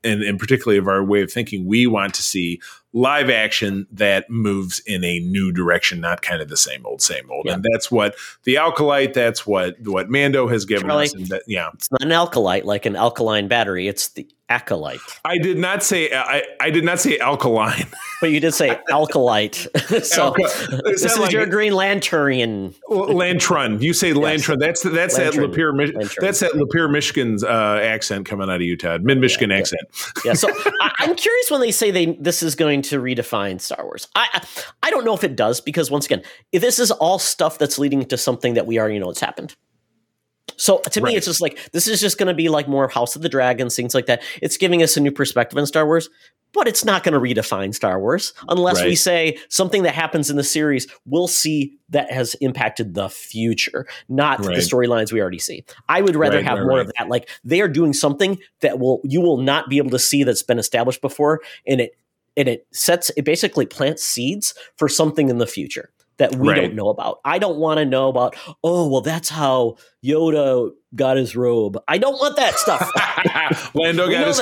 [0.04, 2.62] and, and particularly of our way of thinking, we want to see
[2.94, 7.30] live action that moves in a new direction, not kind of the same old, same
[7.32, 7.46] old.
[7.46, 7.54] Yeah.
[7.54, 11.14] And that's what the Alkalite, that's what what Mando has given Charlie, us.
[11.30, 13.88] That, yeah, it's not an alkalite like an alkaline battery.
[13.88, 15.00] It's the acolyte.
[15.26, 17.88] I did not say I, I did not say alkaline.
[18.22, 19.68] But you did say alkalite.
[20.06, 22.74] so Alka- this is like your Green Lanternian.
[22.88, 23.82] Lantern.
[23.82, 24.14] You say.
[24.14, 24.48] Yes.
[24.48, 25.42] That's that's Lantern.
[25.42, 25.78] that Lapeer.
[25.78, 26.10] Lantern.
[26.22, 28.98] That's that Lapeer, Michigan's uh, accent coming out of Utah.
[29.02, 29.82] Mid Michigan yeah, accent.
[29.92, 30.22] Yeah.
[30.24, 30.34] yeah.
[30.36, 30.48] So
[30.82, 34.08] I, I'm curious when they say they this is going to redefine Star Wars.
[34.16, 34.46] I
[34.82, 37.80] I don't know if it does because once again, if this is all stuff that's
[37.80, 39.56] leading to something that we already know it's happened.
[40.58, 41.12] So to right.
[41.12, 43.30] me, it's just like this is just going to be like more House of the
[43.30, 44.22] Dragons, things like that.
[44.42, 46.10] It's giving us a new perspective in Star Wars,
[46.54, 48.88] but it's not going to redefine Star Wars unless right.
[48.88, 53.88] we say something that happens in the series we'll see that has impacted the future,
[54.08, 54.56] not right.
[54.56, 55.64] the storylines we already see.
[55.90, 57.10] I would rather have more of that.
[57.10, 60.44] Like they are doing something that will you will not be able to see that's
[60.44, 61.96] been established before, and it
[62.38, 66.56] and it sets it basically plants seeds for something in the future that we right.
[66.56, 67.20] don't know about.
[67.26, 71.78] I don't want to know about, oh, well, that's how Yoda got his robe.
[71.88, 72.88] I don't want that stuff.
[73.74, 74.40] Lando got his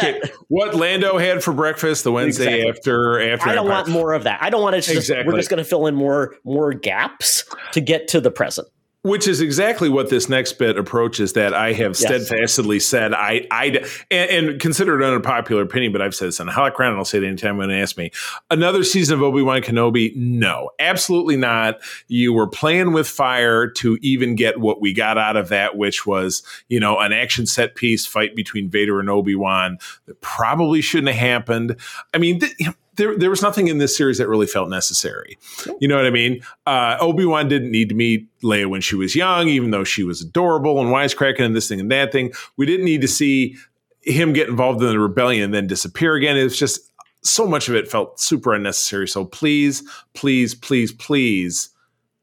[0.50, 2.70] what Lando had for breakfast the Wednesday exactly.
[2.70, 3.84] after after I don't Empire.
[3.84, 4.44] want more of that.
[4.44, 5.32] I don't want to just exactly.
[5.32, 8.68] we're just going to fill in more more gaps to get to the present.
[9.04, 13.16] Which is exactly what this next bit approaches that I have steadfastly said.
[13.16, 16.90] I, I, and, and consider it an unpopular opinion, but I've said this on Holocron,
[16.90, 18.12] and I'll say it anytime when ask me.
[18.52, 20.16] Another season of Obi Wan Kenobi?
[20.16, 21.80] No, absolutely not.
[22.10, 26.06] You were playing with fire to even get what we got out of that, which
[26.06, 30.80] was, you know, an action set piece fight between Vader and Obi Wan that probably
[30.80, 31.76] shouldn't have happened.
[32.14, 32.54] I mean, th-
[32.96, 35.38] there, there was nothing in this series that really felt necessary.
[35.80, 36.42] You know what I mean?
[36.66, 40.04] Uh, Obi Wan didn't need to meet Leia when she was young, even though she
[40.04, 42.34] was adorable and wisecracking and this thing and that thing.
[42.58, 43.56] We didn't need to see
[44.02, 46.38] him get involved in the rebellion and then disappear again.
[46.38, 46.92] It was just
[47.24, 49.08] so much of it felt super unnecessary.
[49.08, 51.70] So please, please, please, please,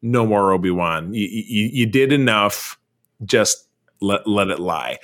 [0.03, 1.15] no more Obi Wan.
[1.15, 2.79] You, you, you did enough.
[3.25, 3.69] Just
[4.01, 4.99] let let it lie.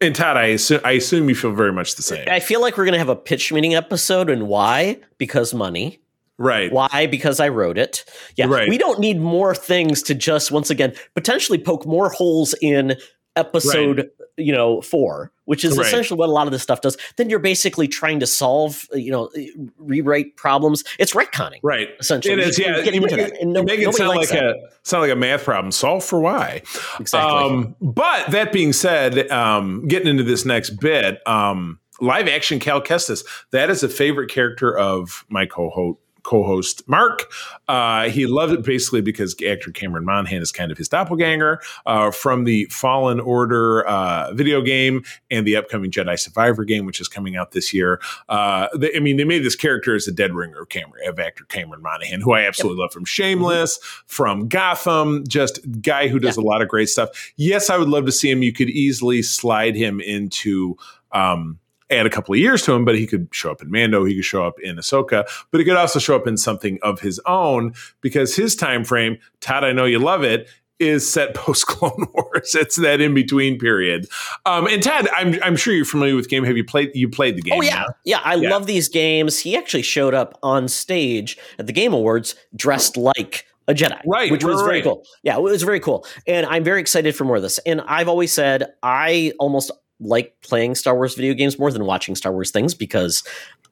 [0.00, 2.26] And Todd, I assume, I assume you feel very much the same.
[2.28, 4.98] I feel like we're going to have a pitch meeting episode, and why?
[5.18, 6.00] Because money.
[6.36, 6.72] Right.
[6.72, 7.06] Why?
[7.06, 8.04] Because I wrote it.
[8.36, 8.46] Yeah.
[8.46, 8.68] Right.
[8.68, 12.96] We don't need more things to just once again potentially poke more holes in
[13.36, 14.08] episode right.
[14.36, 15.86] you know four which is right.
[15.86, 16.96] essentially what a lot of this stuff does.
[17.16, 19.30] Then you're basically trying to solve you know
[19.78, 20.84] rewrite problems.
[20.98, 21.90] It's retconning right.
[22.00, 22.34] essentially.
[22.34, 22.78] It is yeah.
[22.78, 24.44] You make, it, no, make it sound like that.
[24.44, 25.72] a sound like a math problem.
[25.72, 26.62] Solve for why.
[27.00, 27.32] Exactly.
[27.32, 32.80] Um, but that being said um, getting into this next bit um, live action cal
[32.80, 37.30] kestis that is a favorite character of my co-host co-host Mark.
[37.68, 42.10] Uh, he loved it basically because actor Cameron Monaghan is kind of his doppelganger uh,
[42.10, 47.08] from the Fallen Order uh, video game and the upcoming Jedi Survivor game, which is
[47.08, 48.00] coming out this year.
[48.28, 51.18] Uh, they, I mean, they made this character as a dead ringer of, Cameron, of
[51.18, 52.86] actor Cameron Monaghan, who I absolutely yep.
[52.86, 54.04] love from Shameless, mm-hmm.
[54.06, 56.42] from Gotham, just guy who does yeah.
[56.42, 57.32] a lot of great stuff.
[57.36, 58.42] Yes, I would love to see him.
[58.42, 60.76] You could easily slide him into.
[61.12, 64.04] Um, add a couple of years to him, but he could show up in Mando,
[64.04, 67.00] he could show up in Ahsoka, but he could also show up in something of
[67.00, 70.48] his own because his time frame, Todd, I know you love it,
[70.80, 72.54] is set post Clone Wars.
[72.54, 74.08] It's that in between period.
[74.46, 76.44] Um, and Ted, I'm I'm sure you're familiar with the game.
[76.44, 76.90] Have you played?
[76.94, 77.58] You played the game?
[77.58, 78.20] Oh yeah, yeah.
[78.24, 78.50] I yeah.
[78.50, 79.38] love these games.
[79.38, 84.30] He actually showed up on stage at the Game Awards dressed like a Jedi, right?
[84.30, 84.66] Which was right.
[84.66, 85.06] very cool.
[85.22, 87.58] Yeah, it was very cool, and I'm very excited for more of this.
[87.60, 89.70] And I've always said I almost
[90.00, 93.22] like playing Star Wars video games more than watching Star Wars things because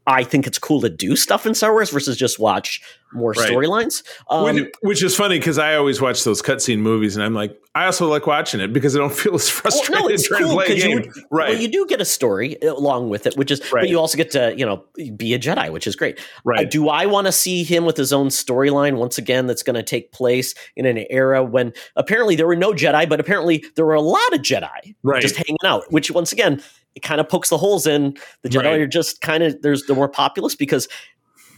[0.07, 3.51] I think it's cool to do stuff in Star Wars versus just watch more right.
[3.51, 4.03] storylines.
[4.29, 7.57] Um, which, which, is funny because I always watch those cutscene movies, and I'm like,
[7.75, 10.43] I also like watching it because I don't feel as frustrated well, no, it's trying
[10.43, 10.99] cool to play a game.
[10.99, 11.51] You, right?
[11.51, 13.83] Well, you do get a story along with it, which is, right.
[13.83, 14.85] but you also get to you know
[15.17, 16.19] be a Jedi, which is great.
[16.45, 16.67] Right?
[16.67, 19.47] Uh, do I want to see him with his own storyline once again?
[19.47, 23.21] That's going to take place in an era when apparently there were no Jedi, but
[23.21, 25.23] apparently there were a lot of Jedi right.
[25.23, 25.85] just hanging out.
[25.93, 26.63] Which once again
[26.95, 28.81] it kind of pokes the holes in the Jedi right.
[28.81, 30.89] are just kind of there's the more populous because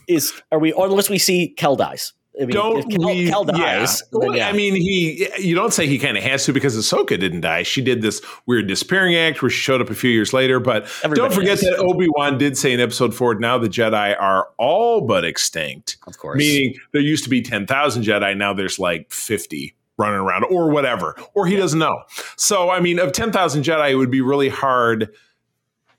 [0.09, 4.03] is are we unless we see Cal dies I mean, don't Cal, we, Cal dies,
[4.13, 4.19] yeah.
[4.19, 4.49] Well, yeah.
[4.49, 5.29] I mean, he.
[5.39, 7.63] You don't say he kind of has to because Ahsoka didn't die.
[7.63, 10.59] She did this weird disappearing act where she showed up a few years later.
[10.59, 14.21] But Everybody don't forget that Obi Wan did say in Episode Four, "Now the Jedi
[14.21, 18.37] are all but extinct." Of course, meaning there used to be ten thousand Jedi.
[18.37, 21.61] Now there's like fifty running around, or whatever, or he yeah.
[21.61, 22.03] doesn't know.
[22.37, 25.15] So, I mean, of ten thousand Jedi, it would be really hard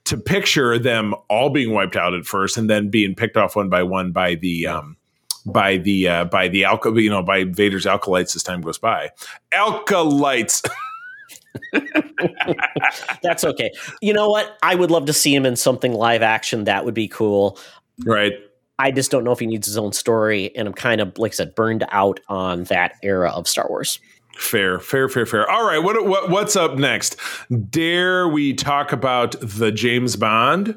[0.06, 3.70] to picture them all being wiped out at first and then being picked off one
[3.70, 4.98] by one by the um,
[5.46, 9.10] by the uh, by the alka you know by Vader's acolytes as time goes by.
[9.52, 10.62] Acolytes.
[13.24, 13.72] That's okay.
[14.02, 14.58] You know what?
[14.62, 16.66] I would love to see him in something live action.
[16.66, 17.58] That would be cool.
[18.04, 18.34] Right.
[18.78, 21.32] I just don't know if he needs his own story, and I'm kind of like
[21.32, 24.00] I said, burned out on that era of Star Wars.
[24.36, 25.50] Fair, fair, fair, fair.
[25.50, 27.16] All right, what, what what's up next?
[27.70, 30.76] Dare we talk about the James Bond?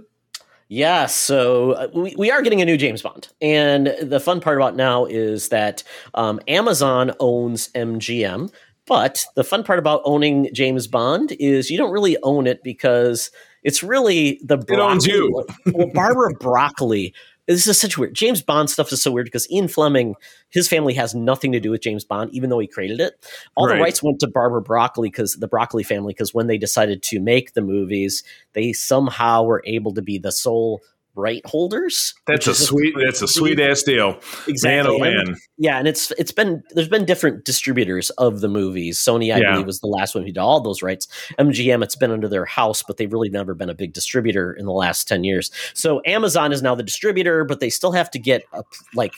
[0.69, 3.29] Yeah, so uh, we, we are getting a new James Bond.
[3.41, 5.83] And the fun part about now is that
[6.15, 8.53] um, Amazon owns MGM.
[8.87, 13.31] But the fun part about owning James Bond is you don't really own it because
[13.63, 15.47] it's really the broccoli, it owns you.
[15.75, 17.15] well, Barbara Broccoli
[17.49, 18.15] this is such weird.
[18.15, 20.17] James Bond stuff is so weird because Ian Fleming,
[20.51, 23.15] his family has nothing to do with James Bond, even though he created it.
[23.57, 23.77] All right.
[23.77, 27.21] the rights went to Barbara Broccoli because the Broccoli family, because when they decided to
[27.21, 30.83] make the movies, they somehow were able to be the sole
[31.19, 32.15] right holders.
[32.27, 32.95] That's a sweet.
[33.05, 34.21] That's a sweet ass deal.
[34.47, 35.01] Exactly.
[35.01, 35.37] Man, oh man.
[35.59, 38.99] yeah, and it's it's been there's been different distributors of the movies.
[38.99, 39.53] Sony, I yeah.
[39.53, 41.09] believe, was the last one who did all those rights.
[41.39, 44.65] MGM, it's been under their house, but they've really never been a big distributor in
[44.65, 45.51] the last ten years.
[45.75, 48.63] So Amazon is now the distributor, but they still have to get a,
[48.95, 49.13] like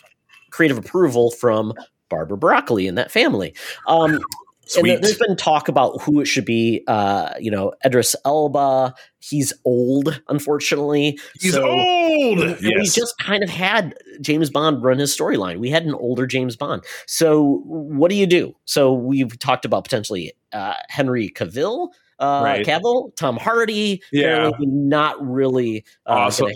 [0.50, 1.74] creative approval from
[2.08, 3.54] Barbara Broccoli and that family.
[3.86, 4.20] Um,
[4.70, 4.94] Sweet.
[4.94, 6.85] And there's been talk about who it should be.
[6.87, 8.94] Uh, you know, Idris Elba.
[9.18, 11.18] He's old, unfortunately.
[11.40, 12.38] He's so, old.
[12.38, 12.61] Yes.
[12.62, 15.59] We just kind of had James Bond run his storyline.
[15.59, 16.85] We had an older James Bond.
[17.06, 18.54] So what do you do?
[18.64, 21.88] So we've talked about potentially uh, Henry Cavill.
[22.20, 22.66] Uh, right.
[22.66, 26.46] Cavill, Tom Hardy, yeah, not really uh, also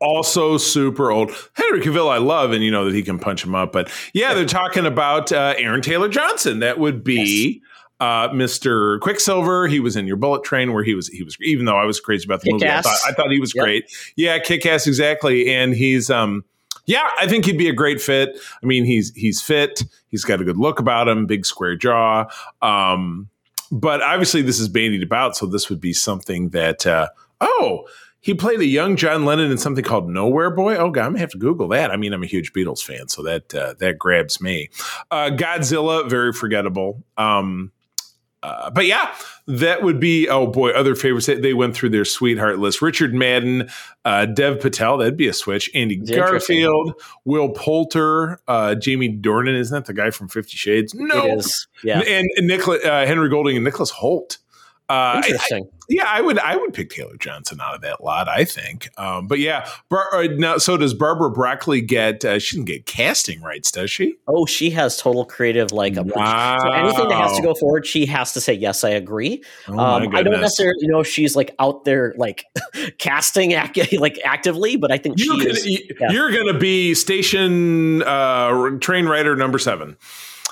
[0.00, 1.30] also super old.
[1.52, 3.70] Henry Cavill, I love, and you know that he can punch him up.
[3.70, 6.60] But yeah, they're talking about uh, Aaron Taylor Johnson.
[6.60, 7.60] That would be.
[7.60, 7.66] Yes.
[8.00, 8.98] Uh, Mr.
[9.00, 11.84] Quicksilver, he was in your Bullet Train, where he was he was even though I
[11.84, 13.62] was crazy about the movie, I thought, I thought, he was yep.
[13.62, 13.92] great.
[14.16, 16.42] Yeah, kick ass exactly, and he's um
[16.86, 18.38] yeah, I think he'd be a great fit.
[18.62, 22.26] I mean, he's he's fit, he's got a good look about him, big square jaw.
[22.62, 23.28] Um,
[23.70, 27.08] but obviously, this is bandied about, so this would be something that uh,
[27.40, 27.86] oh,
[28.20, 30.76] he played a young John Lennon in something called Nowhere Boy.
[30.76, 31.90] Oh God, I'm gonna have to Google that.
[31.90, 34.68] I mean, I'm a huge Beatles fan, so that uh, that grabs me.
[35.10, 37.02] Uh, Godzilla, very forgettable.
[37.16, 37.72] Um,
[38.42, 39.14] uh, but yeah,
[39.46, 41.26] that would be oh boy, other favorites.
[41.26, 43.68] They went through their sweetheart list: Richard Madden,
[44.04, 44.96] uh, Dev Patel.
[44.96, 45.70] That'd be a switch.
[45.74, 49.58] Andy Garfield, Will Poulter, uh, Jamie Dornan.
[49.58, 50.94] Isn't that the guy from Fifty Shades?
[50.94, 51.40] No,
[51.84, 54.38] Yeah, and, and Nicholas, uh, Henry Golding and Nicholas Hoult.
[54.90, 55.68] Uh, Interesting.
[55.72, 58.28] I, yeah, I would I would pick Taylor Johnson out of that lot.
[58.28, 58.90] I think.
[58.98, 62.24] Um, but yeah, Bar- uh, now so does Barbara Broccoli get?
[62.24, 64.16] Uh, she didn't get casting rights, does she?
[64.26, 66.58] Oh, she has total creative like wow.
[66.60, 68.82] So anything that has to go forward, she has to say yes.
[68.82, 69.44] I agree.
[69.68, 72.44] Oh um, I don't necessarily know if she's like out there like
[72.98, 76.10] casting act- like actively, but I think you she is, yeah.
[76.10, 79.96] You're going to be station uh, train writer number seven.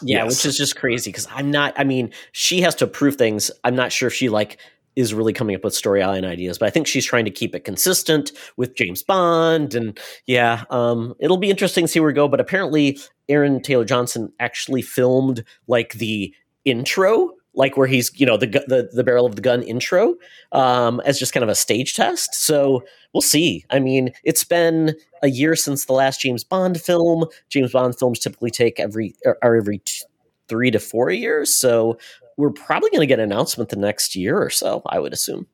[0.03, 0.37] Yeah, yes.
[0.37, 1.75] which is just crazy because I'm not.
[1.77, 3.51] I mean, she has to approve things.
[3.65, 4.59] I'm not sure if she like
[4.97, 7.61] is really coming up with storyline ideas, but I think she's trying to keep it
[7.65, 9.75] consistent with James Bond.
[9.75, 12.27] And yeah, um, it'll be interesting to see where we go.
[12.27, 16.35] But apparently, Aaron Taylor Johnson actually filmed like the
[16.65, 20.15] intro like where he's you know the the, the barrel of the gun intro
[20.53, 22.35] um, as just kind of a stage test.
[22.35, 23.67] So we'll see.
[23.69, 27.27] I mean, it's been a year since the last James Bond film.
[27.51, 30.05] James Bond films typically take every are every t-
[30.49, 31.99] three to four years, so
[32.39, 34.81] we're probably going to get an announcement the next year or so.
[34.87, 35.47] I would assume.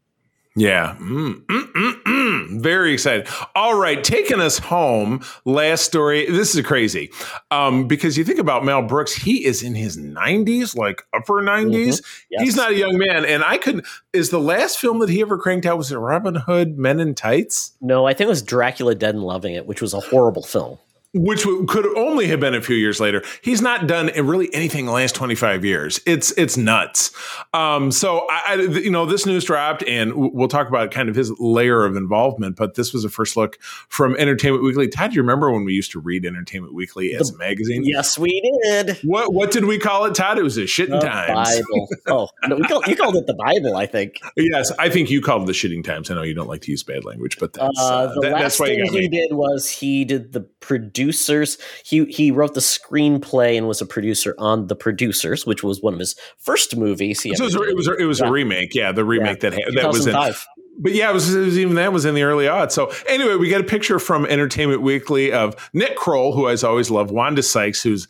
[0.56, 0.96] Yeah.
[1.00, 3.26] Mm, mm, mm, mm, Very excited.
[3.56, 4.02] All right.
[4.02, 5.20] Taking us home.
[5.44, 6.26] Last story.
[6.30, 7.10] This is crazy.
[7.50, 11.70] Um, because you think about Mel Brooks, he is in his 90s, like upper 90s.
[11.70, 12.24] Mm-hmm.
[12.30, 12.42] Yes.
[12.42, 13.24] He's not a young man.
[13.24, 16.36] And I could, is the last film that he ever cranked out, was it Robin
[16.36, 17.72] Hood Men in Tights?
[17.80, 20.78] No, I think it was Dracula Dead and Loving It, which was a horrible film
[21.14, 23.22] which could only have been a few years later.
[23.40, 26.00] He's not done really anything in the last 25 years.
[26.06, 27.12] It's it's nuts.
[27.52, 31.14] Um, so I, I, you know, this news dropped, and we'll talk about kind of
[31.14, 32.56] his layer of involvement.
[32.56, 34.88] But this was a first look from Entertainment Weekly.
[34.88, 37.82] Todd, do you remember when we used to read Entertainment Weekly as a magazine?
[37.84, 38.98] Yes, we did.
[39.04, 40.38] What what did we call it, Todd?
[40.38, 41.56] It was a shitting the times.
[41.56, 41.88] Bible.
[42.06, 44.20] Oh, no, we called, you called it the Bible, I think.
[44.36, 46.10] Yes, I think you called it the shitting times.
[46.10, 48.32] I know you don't like to use bad language, but that's uh, uh, the that,
[48.32, 51.58] last that's thing he did was he did the produce producers.
[51.84, 55.94] He he wrote the screenplay and was a producer on The Producers, which was one
[55.94, 57.20] of his first movies.
[57.20, 58.26] He so it was, it was, it was yeah.
[58.26, 59.50] a remake, yeah, the remake yeah.
[59.50, 60.14] that that was in.
[60.76, 62.74] But yeah, it was, it was, even that was in the early odds.
[62.74, 66.90] So anyway, we get a picture from Entertainment Weekly of Nick Kroll, who I always
[66.90, 68.08] loved, Wanda Sykes, who's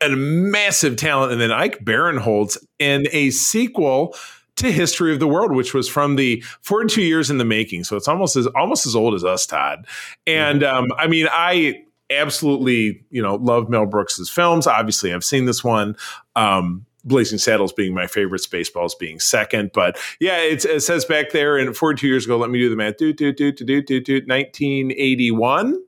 [0.00, 4.16] a massive talent, and then Ike Barinholtz in a sequel
[4.56, 7.84] to History of the World, which was from the 42 years in the making.
[7.84, 9.86] So it's almost as almost as old as us, Todd.
[10.26, 10.76] And mm-hmm.
[10.76, 14.66] um, I mean, I absolutely, you know, love Mel Brooks's films.
[14.66, 15.96] Obviously, I've seen this one.
[16.34, 19.70] Um, Blazing Saddles being my favorite, Spaceballs being second.
[19.72, 22.96] But yeah, it says back there, and 42 years ago, let me do the math.
[22.96, 25.80] Do, do, do, do, do, do, do, 1981.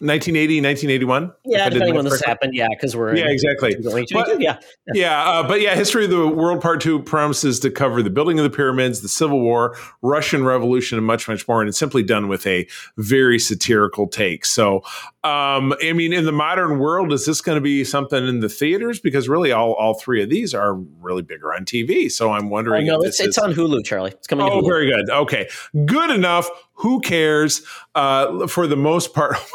[0.00, 1.32] 1980, 1981.
[1.44, 2.54] Yeah, depending when this happened.
[2.54, 3.76] Yeah, because we're yeah, exactly.
[3.82, 4.58] But, yeah,
[4.94, 8.38] yeah, uh, but yeah, history of the world part two promises to cover the building
[8.38, 11.60] of the pyramids, the Civil War, Russian Revolution, and much, much more.
[11.60, 14.46] And it's simply done with a very satirical take.
[14.46, 14.76] So,
[15.22, 18.48] um, I mean, in the modern world, is this going to be something in the
[18.48, 19.00] theaters?
[19.00, 22.10] Because really, all all three of these are really bigger on TV.
[22.10, 22.88] So I'm wondering.
[22.88, 24.12] Oh, no, it's, it's on Hulu, Charlie.
[24.12, 24.48] It's coming.
[24.48, 25.10] Oh, very good.
[25.10, 25.48] Okay,
[25.84, 26.48] good enough.
[26.74, 27.62] Who cares?
[27.94, 29.36] Uh, for the most part.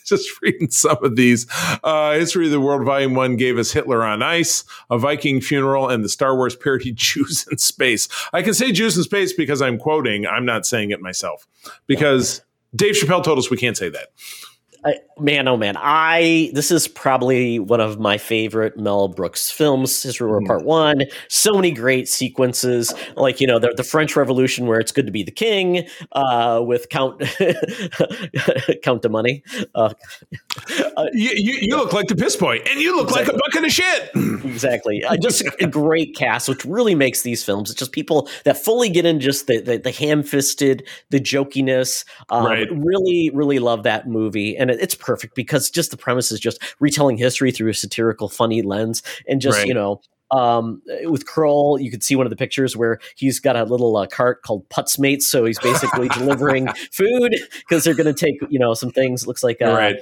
[0.06, 1.46] just reading some of these.
[1.82, 5.88] Uh, History of the World Volume 1 gave us Hitler on Ice, a Viking funeral,
[5.88, 8.08] and the Star Wars parody Jews in Space.
[8.32, 11.46] I can say Jews in Space because I'm quoting, I'm not saying it myself.
[11.86, 12.42] Because
[12.74, 14.08] Dave Chappelle told us we can't say that.
[14.84, 20.02] I, man, oh man, I this is probably one of my favorite Mel Brooks films.
[20.02, 20.46] History War mm.
[20.46, 21.02] Part One.
[21.28, 25.12] So many great sequences, like you know the, the French Revolution, where it's good to
[25.12, 27.20] be the king, uh, with Count
[28.82, 29.42] Count de Money.
[29.74, 29.92] Uh,
[30.96, 33.34] uh, you, you, you, look like the piss boy, and you look exactly.
[33.34, 34.10] like a bucket of shit.
[34.44, 37.70] exactly, uh, just a great cast, which really makes these films.
[37.70, 42.04] It's just people that fully get in just the the, the ham fisted, the jokiness.
[42.30, 42.68] Um, right.
[42.70, 46.60] Really, really love that movie, and it, it's perfect because just the premise is just
[46.80, 49.66] retelling history through a satirical, funny lens, and just right.
[49.66, 50.00] you know
[50.30, 53.96] um, with Kroll, you could see one of the pictures where he's got a little
[53.96, 55.22] uh, cart called Putzmates.
[55.22, 59.26] So he's basically delivering food because they're going to take, you know, some things.
[59.26, 59.96] Looks like uh, right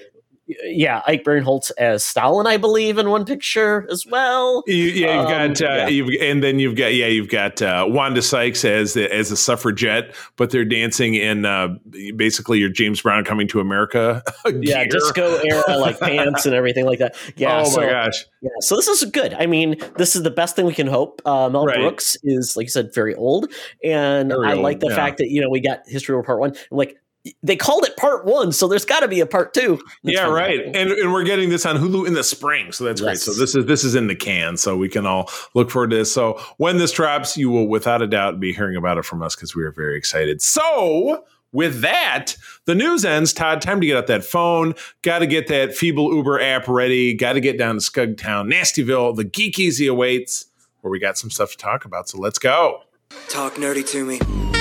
[0.64, 4.62] yeah, Ike Barinholtz as Stalin, I believe, in one picture as well.
[4.66, 5.88] You, yeah, you've um, got, uh, yeah.
[5.88, 9.36] you've, and then you've got, yeah, you've got uh, Wanda Sykes as the, as a
[9.36, 11.68] suffragette, but they're dancing in uh,
[12.16, 14.22] basically your James Brown coming to America.
[14.60, 17.16] yeah, disco era like pants and everything like that.
[17.36, 17.60] Yeah.
[17.60, 18.24] Oh so, my gosh.
[18.40, 18.50] Yeah.
[18.60, 19.34] So this is good.
[19.34, 21.20] I mean, this is the best thing we can hope.
[21.24, 21.78] Uh, Mel right.
[21.78, 23.52] Brooks is, like you said, very old,
[23.84, 24.96] and very I old, like the yeah.
[24.96, 26.54] fact that you know we got History of Part One.
[26.70, 26.96] Like
[27.42, 29.80] they called it part one, so there's got to be a part two.
[30.04, 30.60] That's yeah, right.
[30.60, 33.06] And and we're getting this on Hulu in the spring, so that's yes.
[33.06, 33.18] great.
[33.18, 35.96] So this is this is in the can, so we can all look forward to
[35.96, 36.12] this.
[36.12, 39.34] So when this drops, you will without a doubt be hearing about it from us
[39.34, 40.40] because we are very excited.
[40.40, 43.32] So with that, the news ends.
[43.32, 44.74] Todd, time to get out that phone.
[45.02, 47.14] Got to get that feeble Uber app ready.
[47.14, 49.16] Got to get down to Skugtown, Nastyville.
[49.16, 50.46] The Geek Easy awaits,
[50.80, 52.08] where we got some stuff to talk about.
[52.08, 52.82] So let's go.
[53.28, 54.57] Talk nerdy to me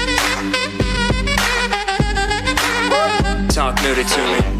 [3.49, 4.57] talk nerdy to me.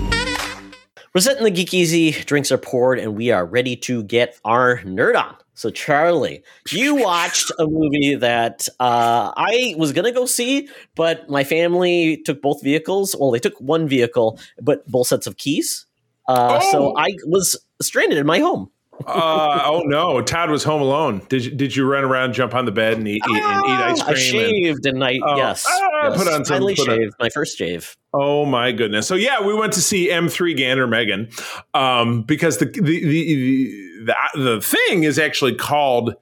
[1.13, 4.79] Rosette and the Geek Easy drinks are poured, and we are ready to get our
[4.79, 5.35] nerd on.
[5.55, 11.29] So, Charlie, you watched a movie that uh, I was going to go see, but
[11.29, 13.15] my family took both vehicles.
[13.19, 15.85] Well, they took one vehicle, but both sets of keys.
[16.27, 16.71] Uh, oh.
[16.71, 18.69] So I was stranded in my home
[19.05, 21.21] uh, oh no, Todd was home alone.
[21.29, 23.71] Did you, did you run around, jump on the bed, and eat, eat, and eat
[23.71, 24.15] ice cream?
[24.15, 27.13] I shaved and, and I oh, yes, ah, yes, put on some finally put shaved
[27.13, 27.95] on, my first shave.
[28.13, 29.07] Oh my goodness!
[29.07, 31.29] So yeah, we went to see M3 Gander Megan
[31.73, 36.15] um, because the the, the the the thing is actually called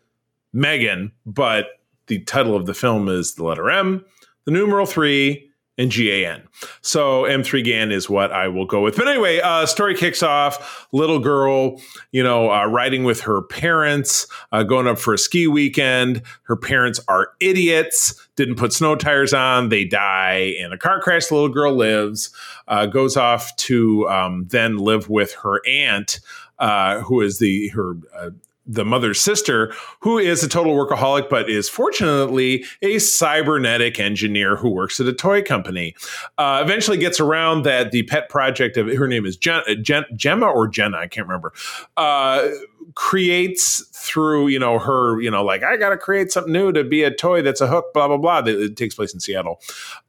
[0.51, 1.67] Megan, but
[2.07, 4.05] the title of the film is the letter M,
[4.45, 6.47] the numeral three, and GAN.
[6.82, 8.95] So M3 GAN is what I will go with.
[8.95, 10.88] But anyway, uh, story kicks off.
[10.91, 15.47] Little girl, you know, uh, riding with her parents, uh, going up for a ski
[15.47, 16.21] weekend.
[16.43, 19.69] Her parents are idiots, didn't put snow tires on.
[19.69, 21.28] They die in a car crash.
[21.28, 22.34] The little girl lives,
[22.67, 26.19] uh, goes off to um, then live with her aunt.
[26.57, 28.30] Uh, who is the her uh,
[28.66, 34.70] the mother's sister, who is a total workaholic, but is fortunately a cybernetic engineer who
[34.70, 35.95] works at a toy company.
[36.38, 40.47] Uh, eventually gets around that the pet project of her name is Jen, Jen, Gemma
[40.47, 41.53] or Jenna, I can't remember,
[41.97, 42.47] uh,
[42.95, 46.84] creates through, you know, her, you know, like, I got to create something new to
[46.84, 48.41] be a toy that's a hook, blah, blah, blah.
[48.45, 49.59] It takes place in Seattle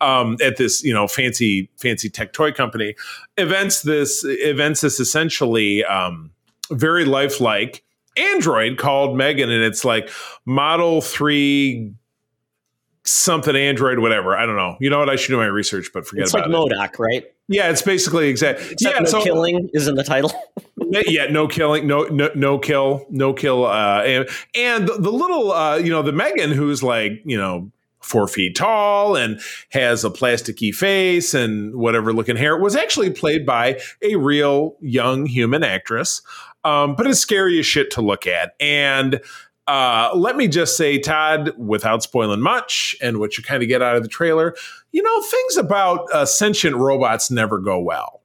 [0.01, 2.95] um, at this, you know, fancy, fancy tech toy company.
[3.37, 6.31] Events this, events this essentially um,
[6.71, 7.83] very lifelike
[8.17, 10.11] Android called Megan, and it's like
[10.45, 11.95] Model 3
[13.09, 14.37] something android whatever.
[14.37, 14.77] I don't know.
[14.81, 15.09] You know what?
[15.09, 16.47] I should do my research but forget about it.
[16.47, 16.95] it's about like it.
[16.95, 17.25] MODOK, right?
[17.49, 20.33] Yeah it's basically exact Except yeah no so, killing is in the title.
[20.89, 25.51] Yeah no killing no no, no kill no kill uh and, and the, the little
[25.51, 29.41] uh you know the megan who's like you know four feet tall and
[29.71, 35.27] has a plasticky face and whatever looking hair was actually played by a real young
[35.27, 36.23] human actress
[36.67, 39.21] um, but it's scary as shit to look at and
[39.69, 43.83] uh, let me just say, Todd, without spoiling much and what you kind of get
[43.83, 44.55] out of the trailer,
[44.93, 48.23] you know, things about uh, sentient robots never go well.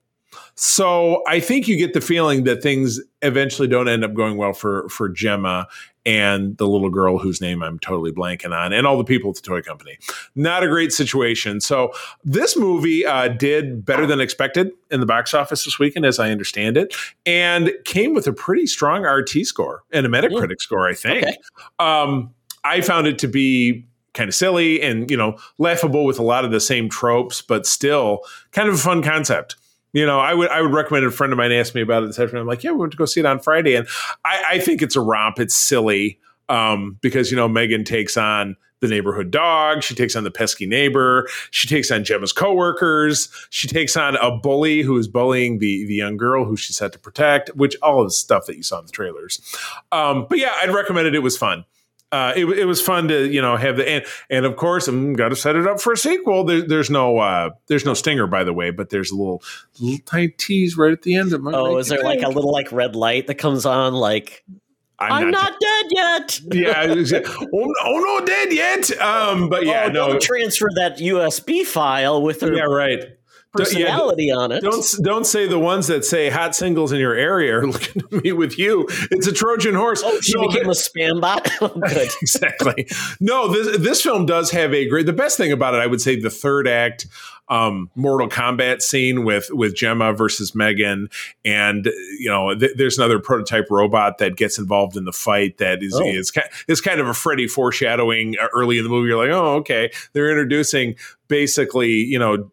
[0.55, 4.53] So I think you get the feeling that things eventually don't end up going well
[4.53, 5.67] for for Gemma
[6.05, 9.35] and the little girl whose name I'm totally blanking on, and all the people at
[9.35, 9.97] the toy company.
[10.35, 11.61] Not a great situation.
[11.61, 11.93] So
[12.23, 16.31] this movie uh, did better than expected in the box office this weekend, as I
[16.31, 16.95] understand it,
[17.25, 20.61] and came with a pretty strong RT score and a Metacritic mm.
[20.61, 20.87] score.
[20.87, 21.23] I think.
[21.23, 21.37] Okay.
[21.79, 22.33] Um,
[22.63, 26.45] I found it to be kind of silly and you know laughable with a lot
[26.45, 28.21] of the same tropes, but still
[28.51, 29.55] kind of a fun concept.
[29.93, 32.07] You know, I would I would recommend a friend of mine asked me about it
[32.07, 32.41] this afternoon.
[32.41, 33.87] I'm like, yeah, we went to go see it on Friday, and
[34.23, 35.39] I, I think it's a romp.
[35.39, 39.83] It's silly um, because you know Megan takes on the neighborhood dog.
[39.83, 41.27] She takes on the pesky neighbor.
[41.51, 43.29] She takes on Gemma's coworkers.
[43.49, 46.93] She takes on a bully who is bullying the the young girl who she's had
[46.93, 47.49] to protect.
[47.49, 49.41] Which all of the stuff that you saw in the trailers.
[49.91, 51.15] Um, but yeah, I'd recommend it.
[51.15, 51.65] It was fun
[52.11, 55.13] uh, it, it was fun to you know have the and, and of course I'm
[55.13, 56.43] got to set it up for a sequel.
[56.43, 59.41] There, there's no uh, there's no stinger by the way, but there's a little
[59.79, 61.51] little tiny tease right at the end of my.
[61.53, 64.43] Oh, is there like a little like red light that comes on like?
[64.99, 66.41] I'm, I'm not, not, dead yet.
[66.53, 67.21] yeah.
[67.53, 68.91] oh, oh, no, dead yet.
[69.01, 70.19] Um, but yeah, oh, no.
[70.19, 72.53] transfer that USB file with her.
[72.53, 73.05] Yeah, right
[73.51, 74.61] personality yeah, on it.
[74.61, 78.21] Don't don't say the ones that say hot singles in your area are looking to
[78.21, 78.87] meet with you.
[79.11, 80.01] It's a Trojan horse.
[80.03, 81.49] Oh, she no, became a spam bot.
[81.61, 82.09] Oh, good.
[82.21, 82.87] exactly.
[83.19, 85.05] No, this this film does have a great.
[85.05, 87.07] The best thing about it, I would say, the third act.
[87.49, 91.09] Um, Mortal Kombat scene with with Gemma versus Megan,
[91.43, 91.85] and
[92.17, 95.93] you know, th- there's another prototype robot that gets involved in the fight that is
[95.93, 96.05] oh.
[96.05, 96.31] is,
[96.69, 99.09] is kind of a Freddy foreshadowing uh, early in the movie.
[99.09, 100.95] You're like, oh, okay, they're introducing
[101.27, 102.49] basically, you know,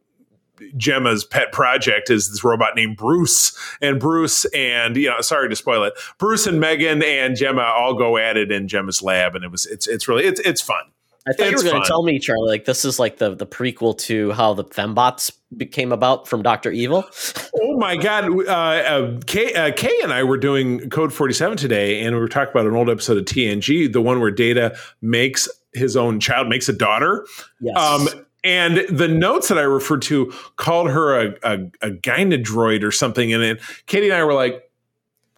[0.77, 5.57] Gemma's pet project is this robot named Bruce, and Bruce and you know, sorry to
[5.57, 9.45] spoil it, Bruce and Megan and Gemma all go at it in Gemma's lab, and
[9.45, 10.85] it was it's it's really it's it's fun.
[11.29, 13.35] I thought it's you were going to tell me, Charlie, like this is like the
[13.35, 17.05] the prequel to how the fembots became about from Doctor Evil.
[17.61, 18.31] oh my God!
[18.31, 22.21] Uh, uh, Kay, uh, Kay and I were doing Code Forty Seven today, and we
[22.21, 26.19] were talking about an old episode of TNG, the one where Data makes his own
[26.19, 27.27] child, makes a daughter.
[27.61, 27.77] Yes.
[27.77, 32.93] Um, and the notes that I referred to called her a, a, a gynadroid or
[32.93, 33.33] something.
[33.33, 34.71] And it, Katie and I were like,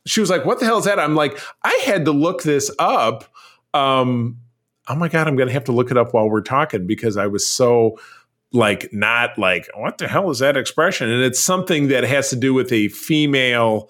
[0.07, 0.99] she was like, what the hell is that?
[0.99, 3.25] I'm like, I had to look this up.
[3.73, 4.39] Um,
[4.89, 7.17] oh my God, I'm going to have to look it up while we're talking because
[7.17, 7.99] I was so
[8.53, 11.09] like, not like, what the hell is that expression?
[11.09, 13.89] And it's something that has to do with a female,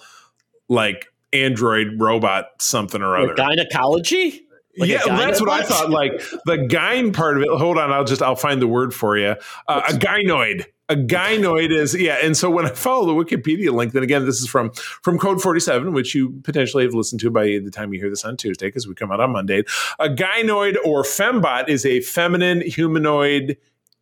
[0.69, 3.35] like, android robot, something or other.
[3.35, 4.47] gynecology?
[4.81, 5.91] Like yeah, that's what I thought.
[5.91, 6.13] Like
[6.47, 7.49] the gyne part of it.
[7.51, 9.37] Hold on, I'll just I'll find the word for you.
[9.69, 10.67] Uh, a gynoid.
[10.89, 12.19] A gynoid is yeah.
[12.23, 15.41] And so when I follow the Wikipedia link, then again, this is from from Code
[15.41, 18.37] Forty Seven, which you potentially have listened to by the time you hear this on
[18.37, 19.63] Tuesday, because we come out on Monday.
[19.99, 23.57] A gynoid or fembot is a feminine humanoid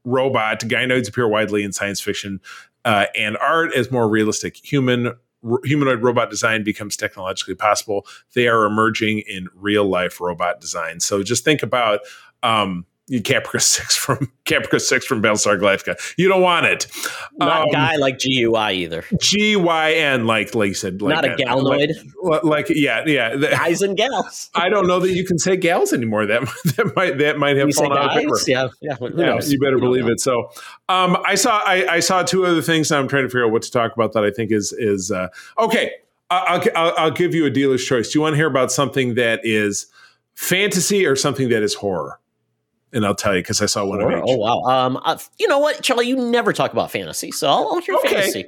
[0.04, 0.60] robot.
[0.60, 2.40] Gynoids appear widely in science fiction
[2.84, 5.12] uh, and art as more realistic human
[5.64, 11.00] humanoid robot design becomes technologically possible, they are emerging in real life robot design.
[11.00, 12.00] So just think about
[12.42, 15.98] um, Caprica Six from Caprica Six from Battlestar Galactica.
[16.16, 16.86] You don't want it.
[17.38, 19.04] Not um, guy like GUI either.
[19.20, 21.00] G Y N like like you said.
[21.00, 21.90] Like, Not a galnoid.
[22.22, 23.36] Like, like yeah yeah.
[23.50, 24.50] Guys and gals.
[24.54, 26.26] I don't know that you can say gals anymore.
[26.26, 26.42] That
[26.76, 28.36] that might that might have fallen out of paper.
[28.46, 28.94] Yeah yeah.
[28.96, 29.52] Who yeah, knows?
[29.52, 30.20] You better believe it.
[30.20, 30.50] So
[30.88, 32.90] um, I saw I, I saw two other things.
[32.90, 35.10] Now I'm trying to figure out what to talk about that I think is is
[35.10, 35.28] uh,
[35.58, 35.92] okay.
[36.30, 38.12] I'll, I'll, I'll give you a dealer's choice.
[38.12, 39.86] Do you want to hear about something that is
[40.34, 42.20] fantasy or something that is horror?
[42.92, 44.10] And I'll tell you because I saw one sure.
[44.10, 44.24] of each.
[44.28, 44.62] Oh wow!
[44.62, 46.06] Um, uh, you know what, Charlie?
[46.06, 48.14] You never talk about fantasy, so I'll, I'll hear okay.
[48.14, 48.44] fantasy.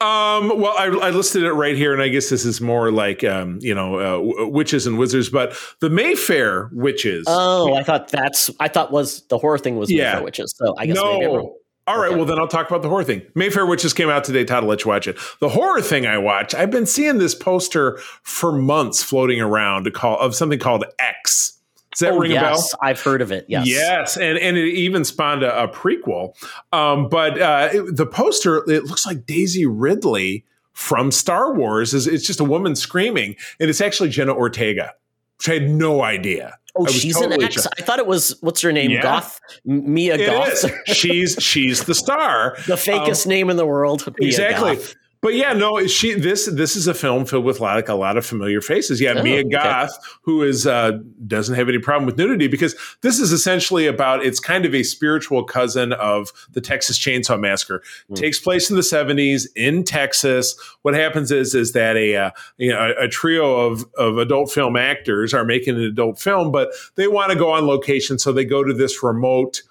[0.00, 3.22] Um, well, I, I, listed it right here, and I guess this is more like
[3.24, 7.24] um, you know, uh, witches and wizards, but the Mayfair witches.
[7.28, 10.04] Oh, I thought that's I thought was the horror thing was yeah.
[10.04, 10.54] Mayfair witches.
[10.56, 11.56] So I guess no.
[11.86, 12.16] All right, okay.
[12.16, 13.20] well then I'll talk about the horror thing.
[13.34, 14.42] Mayfair Witches came out today.
[14.44, 15.18] Todd, I'll let you watch it.
[15.40, 16.54] The horror thing I watch.
[16.54, 21.58] I've been seeing this poster for months floating around to call of something called X.
[21.94, 22.88] Does that oh, ring yes, a bell?
[22.88, 23.46] I've heard of it.
[23.48, 23.66] Yes.
[23.68, 26.34] Yes, and and it even spawned a, a prequel.
[26.72, 31.94] Um, but uh, it, the poster it looks like Daisy Ridley from Star Wars.
[31.94, 34.92] Is it's just a woman screaming, and it's actually Jenna Ortega.
[35.38, 36.58] which I had no idea.
[36.76, 37.66] Oh, she's totally an ex.
[37.66, 38.90] I thought it was what's her name?
[38.90, 39.02] Yeah.
[39.02, 40.64] Goth Mia it Goth.
[40.88, 42.56] she's she's the star.
[42.66, 44.04] the fakest um, name in the world.
[44.18, 44.76] Mia exactly.
[44.76, 44.96] Goth.
[45.24, 48.26] But yeah, no, she this this is a film filled with like a lot of
[48.26, 49.00] familiar faces.
[49.00, 50.06] Yeah, oh, Mia Goth, okay.
[50.20, 54.38] who is uh, doesn't have any problem with nudity because this is essentially about it's
[54.38, 57.82] kind of a spiritual cousin of the Texas Chainsaw Massacre.
[58.10, 58.16] Mm.
[58.16, 60.60] Takes place in the seventies in Texas.
[60.82, 64.52] What happens is is that a uh, you know, a, a trio of of adult
[64.52, 68.30] film actors are making an adult film, but they want to go on location, so
[68.30, 69.62] they go to this remote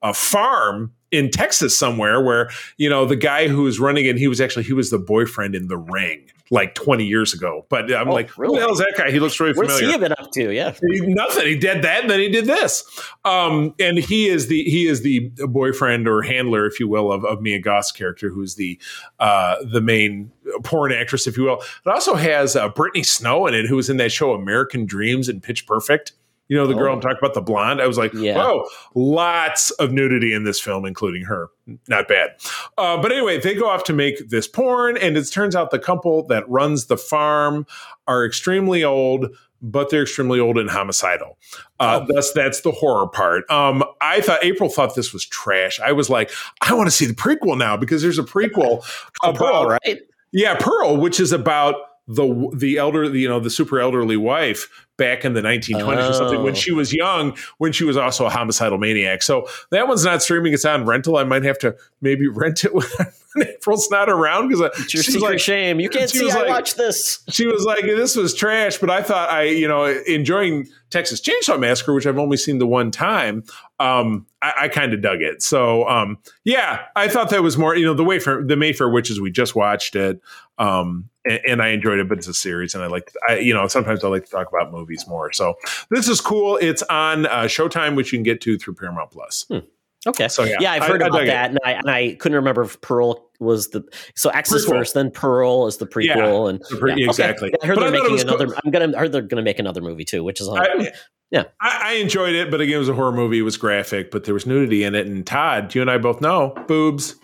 [0.00, 4.26] uh, farm in Texas somewhere where, you know, the guy who was running it, he
[4.26, 7.64] was actually, he was the boyfriend in The Ring like 20 years ago.
[7.68, 8.54] But I'm oh, like, really?
[8.54, 9.10] who the hell is that guy?
[9.10, 9.86] He looks really familiar.
[9.86, 10.52] What's he been up to?
[10.52, 10.74] Yeah.
[10.90, 11.46] He, nothing.
[11.46, 12.84] He did that and then he did this.
[13.24, 17.24] Um, and he is the, he is the boyfriend or handler, if you will, of,
[17.24, 18.78] of Mia Goth's character, who's the,
[19.20, 20.32] uh, the main
[20.62, 21.62] porn actress, if you will.
[21.86, 25.28] It also has uh, Brittany Snow in it, who was in that show American Dreams
[25.28, 26.12] and Pitch Perfect.
[26.48, 26.94] You know, the girl oh.
[26.94, 27.80] I'm talking about, the blonde.
[27.80, 28.36] I was like, yeah.
[28.36, 31.48] whoa, lots of nudity in this film, including her.
[31.88, 32.30] Not bad.
[32.76, 35.78] Uh, but anyway, they go off to make this porn, and it turns out the
[35.78, 37.66] couple that runs the farm
[38.06, 39.28] are extremely old,
[39.62, 41.38] but they're extremely old and homicidal.
[41.78, 42.12] Uh, oh.
[42.12, 43.48] That's that's the horror part.
[43.50, 45.80] Um, I thought April thought this was trash.
[45.80, 46.30] I was like,
[46.60, 48.84] I want to see the prequel now because there's a prequel
[49.22, 50.00] about Pearl, right?
[50.32, 51.76] Yeah, Pearl, which is about
[52.08, 54.68] the the elder, you know, the super elderly wife
[55.02, 56.10] back in the 1920s oh.
[56.10, 56.56] or something when oh.
[56.56, 59.22] she was young, when she was also a homicidal maniac.
[59.22, 61.16] So that one's not streaming; it's on rental.
[61.16, 62.86] I might have to maybe rent it when
[63.40, 65.80] April's not around because it's your secret like, shame.
[65.80, 66.30] You can't see.
[66.30, 67.22] I like, watch this.
[67.28, 71.58] She was like, "This was trash," but I thought I, you know, enjoying Texas Chainsaw
[71.58, 73.44] Massacre, which I've only seen the one time.
[73.80, 75.42] Um, I, I kind of dug it.
[75.42, 78.88] So, um, yeah, I thought that was more, you know, the way for the Mayfair
[78.88, 80.20] Witches we just watched it.
[80.58, 83.54] Um, and, and, I enjoyed it, but it's a series, and I like, I you
[83.54, 85.32] know, sometimes I like to talk about movies more.
[85.32, 85.54] So
[85.90, 86.58] this is cool.
[86.58, 89.46] It's on uh, Showtime, which you can get to through Paramount Plus.
[89.48, 89.58] Hmm.
[90.06, 90.28] Okay.
[90.28, 92.62] So yeah, yeah I've heard I, about I that, and I, and I couldn't remember
[92.62, 93.84] if Pearl was the
[94.14, 97.48] so X is first, then Pearl is the prequel, yeah, and the pre- yeah, exactly.
[97.48, 97.58] Okay.
[97.62, 98.46] I heard but they're making another.
[98.46, 98.58] Cool.
[98.64, 100.58] I'm gonna I heard they're gonna make another movie too, which is on.
[100.58, 100.92] I,
[101.30, 103.38] yeah, I, enjoyed it, but again, it was a horror movie.
[103.38, 105.06] It was graphic, but there was nudity in it.
[105.06, 107.14] And Todd, you and I both know boobs.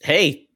[0.00, 0.48] Hey,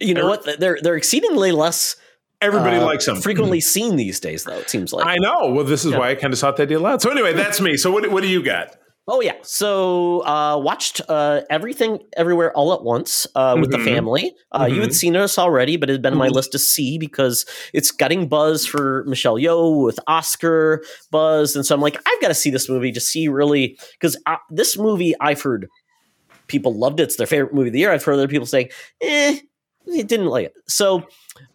[0.00, 0.58] you know what?
[0.58, 1.94] They're they're exceedingly less.
[2.40, 3.20] Everybody uh, likes them.
[3.20, 4.58] Frequently seen these days, though.
[4.58, 5.52] It seems like I know.
[5.52, 5.98] Well, this is yeah.
[5.98, 7.02] why I kind of sought that deal out.
[7.02, 7.76] So anyway, that's me.
[7.76, 8.76] So what what do you got?
[9.10, 13.82] Oh yeah, so uh, watched uh, everything everywhere all at once uh, with mm-hmm.
[13.82, 14.34] the family.
[14.52, 14.74] Uh, mm-hmm.
[14.74, 14.96] You had mm-hmm.
[14.96, 16.34] seen us already, but it had been on my mm-hmm.
[16.34, 21.74] list to see because it's getting buzz for Michelle Yeoh with Oscar buzz, and so
[21.74, 25.14] I'm like, I've got to see this movie to see really because uh, this movie
[25.20, 25.68] I've heard
[26.46, 27.04] people loved it.
[27.04, 27.92] It's their favorite movie of the year.
[27.92, 28.68] I've heard other people saying,
[29.00, 29.38] eh,
[29.86, 30.54] didn't like it.
[30.66, 31.06] So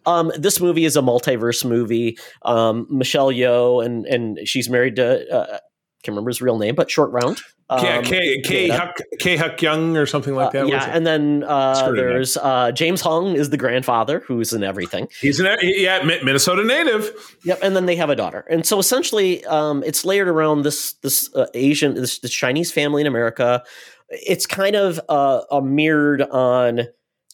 [0.06, 2.18] um, this movie is a multiverse movie.
[2.42, 5.58] Um, Michelle Yeoh and and she's married to uh,
[6.04, 7.40] can't remember his real name, but Short Round.
[7.70, 10.64] Um, K K Huck K Huck Young or something like that.
[10.64, 15.08] Uh, yeah, and then uh, there's uh, James Hong is the grandfather who's in everything.
[15.20, 17.10] He's an yeah Minnesota native.
[17.44, 20.92] Yep, and then they have a daughter, and so essentially um, it's layered around this
[20.94, 23.62] this uh, Asian this, this, Chinese family in America.
[24.10, 26.88] It's kind of uh, mirrored on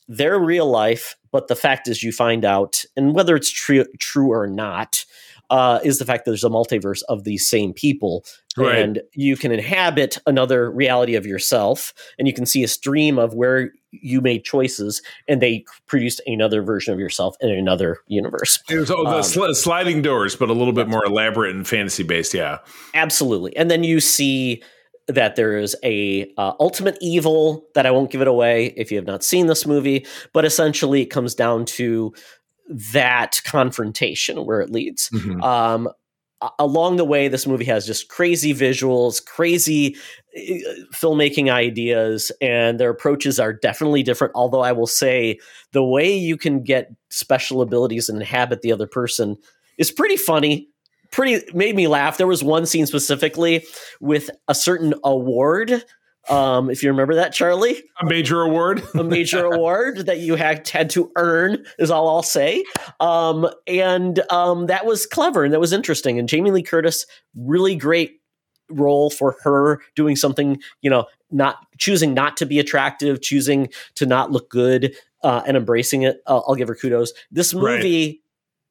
[0.06, 4.30] their real life, but the fact is you find out, and whether it's true true
[4.30, 5.04] or not,
[5.50, 8.24] uh, is the fact that there's a multiverse of these same people,
[8.56, 8.78] right.
[8.78, 13.34] and you can inhabit another reality of yourself, and you can see a stream of
[13.34, 18.60] where you made choices, and they produced another version of yourself in another universe.
[18.70, 21.66] It was oh, the um, sl- sliding doors, but a little bit more elaborate and
[21.66, 22.32] fantasy based.
[22.32, 22.58] Yeah,
[22.94, 23.56] absolutely.
[23.56, 24.62] And then you see
[25.08, 28.96] that there is a uh, ultimate evil that I won't give it away if you
[28.96, 32.14] have not seen this movie, but essentially it comes down to
[32.70, 35.10] that confrontation where it leads.
[35.10, 35.42] Mm-hmm.
[35.42, 35.88] Um,
[36.58, 39.96] along the way, this movie has just crazy visuals, crazy
[40.36, 40.40] uh,
[40.94, 44.32] filmmaking ideas, and their approaches are definitely different.
[44.34, 45.38] Although I will say
[45.72, 49.36] the way you can get special abilities and inhabit the other person
[49.76, 50.70] is pretty funny
[51.10, 52.18] pretty made me laugh.
[52.18, 53.64] There was one scene specifically
[54.00, 55.84] with a certain award.
[56.28, 60.68] Um, if you remember that, Charlie, a major award, a major award that you had
[60.68, 62.64] had to earn is all I'll say.
[63.00, 66.18] Um, and um, that was clever and that was interesting.
[66.18, 68.20] And Jamie Lee Curtis, really great
[68.68, 74.06] role for her doing something, you know, not choosing not to be attractive, choosing to
[74.06, 76.20] not look good, uh, and embracing it.
[76.26, 77.12] Uh, I'll give her kudos.
[77.30, 78.06] This movie.
[78.06, 78.20] Right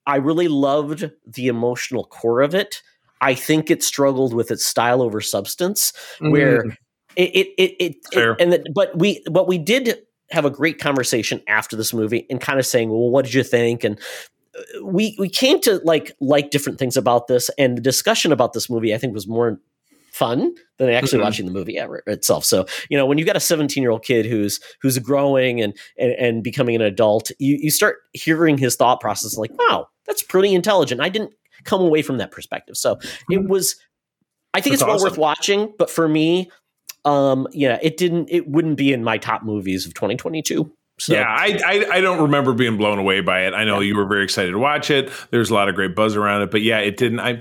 [0.10, 2.82] I really loved the emotional core of it.
[3.22, 6.32] I think it struggled with its style over substance, mm-hmm.
[6.32, 6.64] where
[7.20, 10.00] it it it, it, it and the, but we but we did
[10.32, 13.44] have a great conversation after this movie and kind of saying, well, what did you
[13.44, 13.84] think?
[13.84, 14.00] And
[14.84, 18.70] we we came to like like different things about this, and the discussion about this
[18.70, 19.60] movie I think was more
[20.12, 21.26] fun than actually mm-hmm.
[21.26, 22.44] watching the movie itself.
[22.44, 25.78] So, you know, when you've got a 17 year old kid who's who's growing and,
[25.98, 30.24] and, and becoming an adult, you you start hearing his thought process like, wow, that's
[30.24, 31.02] pretty intelligent.
[31.02, 32.78] I didn't come away from that perspective.
[32.78, 33.34] So mm-hmm.
[33.34, 33.76] it was.
[34.52, 35.10] I think that's it's well awesome.
[35.12, 36.50] worth watching, but for me,
[37.06, 38.30] um, yeah, it didn't.
[38.30, 40.72] It wouldn't be in my top movies of 2022.
[41.00, 41.14] So.
[41.14, 43.54] Yeah, I, I, I don't remember being blown away by it.
[43.54, 43.88] I know yeah.
[43.88, 45.10] you were very excited to watch it.
[45.32, 47.22] There's a lot of great buzz around it, but yeah, it didn't.
[47.22, 47.40] I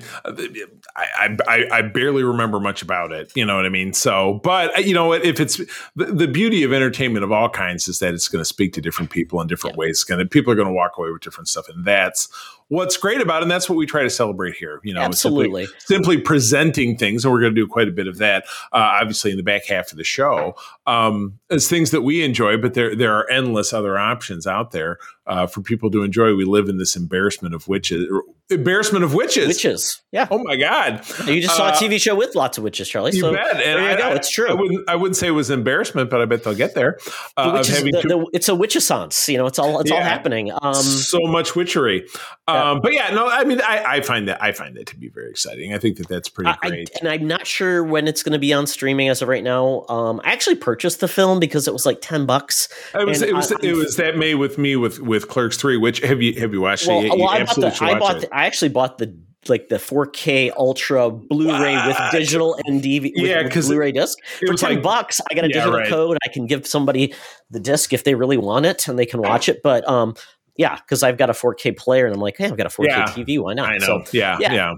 [0.95, 3.33] I, I, I barely remember much about it.
[3.35, 3.93] You know what I mean?
[3.93, 5.25] So, but you know what?
[5.25, 5.57] If it's
[5.97, 8.81] the, the beauty of entertainment of all kinds is that it's going to speak to
[8.81, 9.81] different people in different yeah.
[9.81, 10.05] ways.
[10.05, 12.29] Going people are going to walk away with different stuff, and that's
[12.69, 13.43] what's great about it.
[13.43, 14.81] And that's what we try to celebrate here.
[14.85, 18.07] You know, absolutely simply, simply presenting things, and we're going to do quite a bit
[18.07, 18.45] of that.
[18.73, 20.55] Uh, obviously, in the back half of the show,
[20.87, 24.99] um, as things that we enjoy, but there there are endless other options out there
[25.27, 26.35] uh, for people to enjoy.
[26.35, 28.07] We live in this embarrassment of witches.
[28.51, 29.47] Embarrassment of witches.
[29.47, 30.01] Witches.
[30.11, 30.27] Yeah.
[30.31, 31.03] Oh my God.
[31.27, 33.13] You just saw uh, a TV show with lots of witches, Charlie.
[33.13, 33.57] You so bet.
[33.57, 34.13] And there you I, go.
[34.13, 34.49] It's true.
[34.49, 36.97] I wouldn't, I wouldn't say it was embarrassment, but I bet they'll get there.
[37.37, 39.29] Uh, the witches, the, the, it's a witchessance.
[39.29, 40.51] You know, it's all it's yeah, all happening.
[40.63, 42.07] Um, so much witchery.
[42.47, 42.79] Um, yeah.
[42.83, 45.29] But yeah, no, I mean, I, I, find that I find that to be very
[45.29, 45.75] exciting.
[45.75, 46.91] I think that that's pretty great.
[46.95, 49.45] I, and I'm not sure when it's going to be on streaming as of right
[49.45, 49.85] now.
[49.91, 52.71] Um, I actually purchased the film because it was like ten bucks.
[52.95, 56.01] It was it was, it was that May with me with with Clerks three, which
[56.01, 57.13] have you have you watched well, it?
[57.13, 59.19] You, well, I bought the, I bought the, I actually bought the
[59.49, 63.13] like the 4K Ultra Blu-ray with digital and DVD.
[63.15, 65.89] Yeah, because Blu-ray disc for ten like, bucks, I got a yeah, digital right.
[65.89, 66.19] code.
[66.25, 67.15] I can give somebody
[67.51, 69.61] the disc if they really want it, and they can watch it.
[69.63, 70.15] But um,
[70.57, 72.87] yeah, because I've got a 4K player, and I'm like, hey, I've got a 4K
[72.87, 73.41] yeah, TV.
[73.41, 73.69] Why not?
[73.69, 74.05] I know.
[74.05, 74.75] So, yeah, yeah, yeah.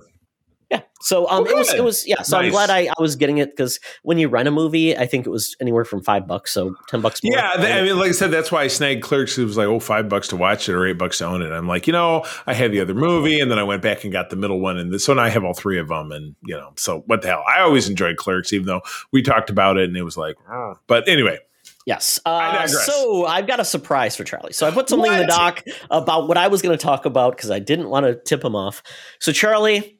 [0.70, 0.82] Yeah.
[1.00, 2.22] So um, it was it was yeah.
[2.22, 2.46] So nice.
[2.46, 5.26] I'm glad I, I was getting it because when you rent a movie, I think
[5.26, 7.24] it was anywhere from five bucks, so ten bucks.
[7.24, 7.34] More.
[7.34, 9.36] Yeah, I mean, like I said, that's why I snagged Clerks.
[9.36, 11.50] It was like oh five bucks to watch it or eight bucks to own it.
[11.50, 14.12] I'm like, you know, I had the other movie, and then I went back and
[14.12, 16.54] got the middle one, and this one I have all three of them, and you
[16.54, 17.44] know, so what the hell?
[17.48, 20.74] I always enjoyed Clerks, even though we talked about it, and it was like, oh.
[20.86, 21.38] but anyway.
[21.86, 22.20] Yes.
[22.24, 24.52] Uh, so I've got a surprise for Charlie.
[24.52, 25.20] So I put something what?
[25.20, 28.06] in the doc about what I was going to talk about because I didn't want
[28.06, 28.82] to tip him off.
[29.18, 29.98] So Charlie,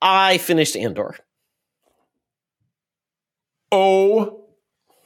[0.00, 1.16] I finished Andor.
[3.72, 4.46] Oh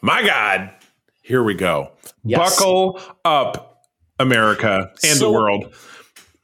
[0.03, 0.71] my God.
[1.23, 1.93] Here we go.
[2.25, 2.57] Yes.
[2.57, 3.85] Buckle up,
[4.19, 5.75] America and so, the world.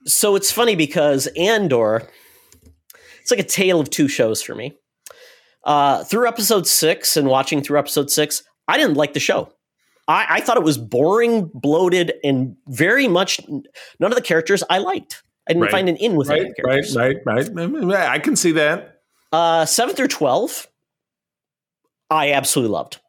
[0.07, 2.09] So it's funny because Andor,
[3.21, 4.75] it's like a tale of two shows for me.
[5.65, 9.51] Uh, through episode six and watching through episode six, I didn't like the show.
[10.07, 14.79] I, I thought it was boring, bloated, and very much none of the characters I
[14.79, 15.23] liked.
[15.47, 15.71] I didn't right.
[15.71, 16.85] find an in with right, right,
[17.25, 18.09] right, right.
[18.09, 19.03] I can see that.
[19.31, 20.69] Uh, seven through twelve,
[22.09, 23.01] I absolutely loved.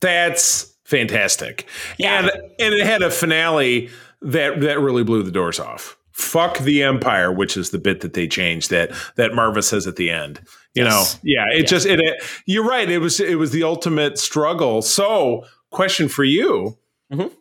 [0.00, 1.66] That's fantastic.
[1.98, 2.18] Yeah.
[2.18, 3.90] And and it had a finale
[4.22, 5.96] that that really blew the doors off.
[6.12, 9.96] Fuck the Empire, which is the bit that they changed that that Maarva says at
[9.96, 10.40] the end.
[10.74, 11.14] You yes.
[11.14, 11.64] know, yeah, it yeah.
[11.64, 12.88] just it, it, You're right.
[12.88, 14.82] It was it was the ultimate struggle.
[14.82, 16.78] So, question for you:
[17.12, 17.34] mm-hmm.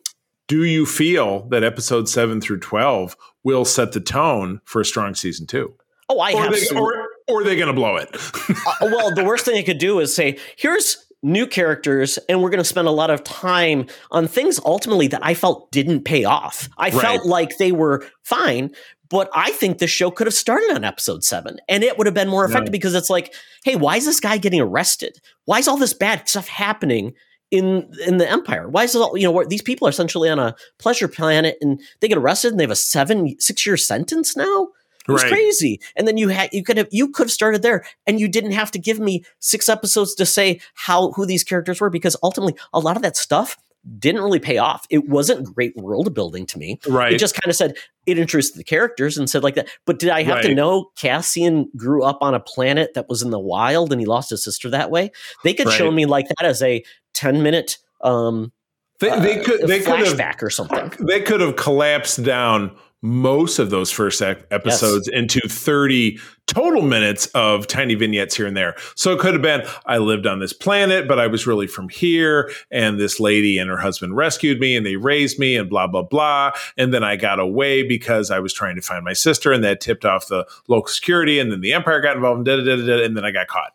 [0.48, 5.16] Do you feel that episode seven through twelve will set the tone for a strong
[5.16, 5.74] season two.
[6.10, 6.52] Oh, I or have.
[6.52, 8.10] They, or, or are they going to blow it?
[8.14, 12.50] uh, well, the worst thing they could do is say, "Here's new characters, and we're
[12.50, 16.26] going to spend a lot of time on things ultimately that I felt didn't pay
[16.26, 16.70] off.
[16.78, 16.94] I right.
[16.94, 18.72] felt like they were fine."
[19.10, 22.16] But I think the show could have started on episode seven and it would have
[22.16, 23.32] been more effective because it's like,
[23.64, 25.20] hey, why is this guy getting arrested?
[25.46, 27.14] Why is all this bad stuff happening?
[27.54, 30.40] In in the empire why is it all you know these people are essentially on
[30.40, 34.36] a pleasure planet and they get arrested and they have a seven six year sentence
[34.36, 34.70] now
[35.08, 35.34] it was right.
[35.34, 38.28] crazy and then you had you could have you could have started there and you
[38.28, 42.18] didn't have to give me six episodes to say how who these characters were because
[42.24, 43.56] ultimately a lot of that stuff
[44.00, 44.86] didn't really pay off.
[44.90, 46.80] It wasn't great world building to me.
[46.88, 47.14] Right.
[47.14, 47.76] It just kind of said
[48.06, 49.68] it interested the characters and said like that.
[49.86, 50.44] But did I have right.
[50.44, 54.08] to know Cassian grew up on a planet that was in the wild and he
[54.08, 55.12] lost his sister that way?
[55.44, 55.78] They could right.
[55.78, 56.84] show me like that as a
[57.14, 58.52] 10 minute um
[59.00, 60.92] they, they uh, could they could have or something.
[61.06, 65.20] They could have collapsed down most of those first episodes yes.
[65.20, 68.76] into 30 total minutes of tiny vignettes here and there.
[68.96, 71.90] So it could have been I lived on this planet, but I was really from
[71.90, 72.50] here.
[72.72, 76.04] And this lady and her husband rescued me and they raised me and blah, blah,
[76.04, 76.54] blah.
[76.78, 79.82] And then I got away because I was trying to find my sister and that
[79.82, 81.40] tipped off the local security.
[81.40, 83.48] And then the Empire got involved and, da, da, da, da, and then I got
[83.48, 83.74] caught.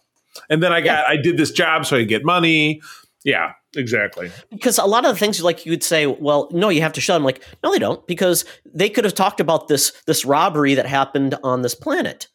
[0.48, 1.12] And then I got, yeah.
[1.12, 2.80] I did this job so I could get money.
[3.24, 4.30] Yeah, exactly.
[4.50, 7.00] Because a lot of the things like you would say, well, no, you have to
[7.00, 7.24] show them.
[7.24, 11.34] Like, no, they don't, because they could have talked about this this robbery that happened
[11.42, 12.28] on this planet,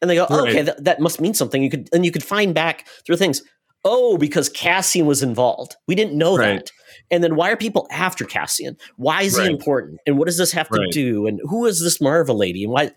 [0.00, 0.48] and they go, oh, right.
[0.48, 1.62] okay, that, that must mean something.
[1.62, 3.42] You could and you could find back through things.
[3.84, 5.76] oh, because Cassian was involved.
[5.86, 6.58] We didn't know right.
[6.58, 6.70] that.
[7.10, 8.76] And then why are people after Cassian?
[8.96, 9.46] Why is right.
[9.46, 10.00] he important?
[10.06, 11.26] And what does this have to do?
[11.26, 12.64] And who is this Maarva lady?
[12.64, 12.90] And why?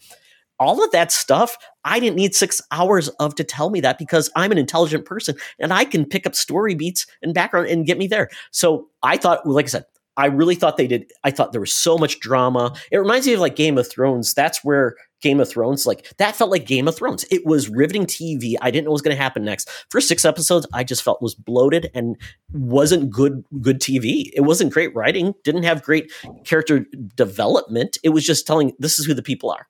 [0.59, 4.29] All of that stuff, I didn't need six hours of to tell me that because
[4.35, 7.97] I'm an intelligent person and I can pick up story beats and background and get
[7.97, 8.29] me there.
[8.51, 9.85] So I thought, like I said,
[10.15, 11.11] I really thought they did.
[11.23, 12.75] I thought there was so much drama.
[12.91, 14.33] It reminds me of like Game of Thrones.
[14.33, 17.25] That's where Game of Thrones, like that felt like Game of Thrones.
[17.31, 18.55] It was riveting TV.
[18.61, 19.69] I didn't know what was going to happen next.
[19.89, 22.15] For six episodes, I just felt was bloated and
[22.51, 24.29] wasn't good good TV.
[24.35, 25.33] It wasn't great writing.
[25.43, 26.11] Didn't have great
[26.45, 26.85] character
[27.15, 27.97] development.
[28.03, 29.67] It was just telling this is who the people are.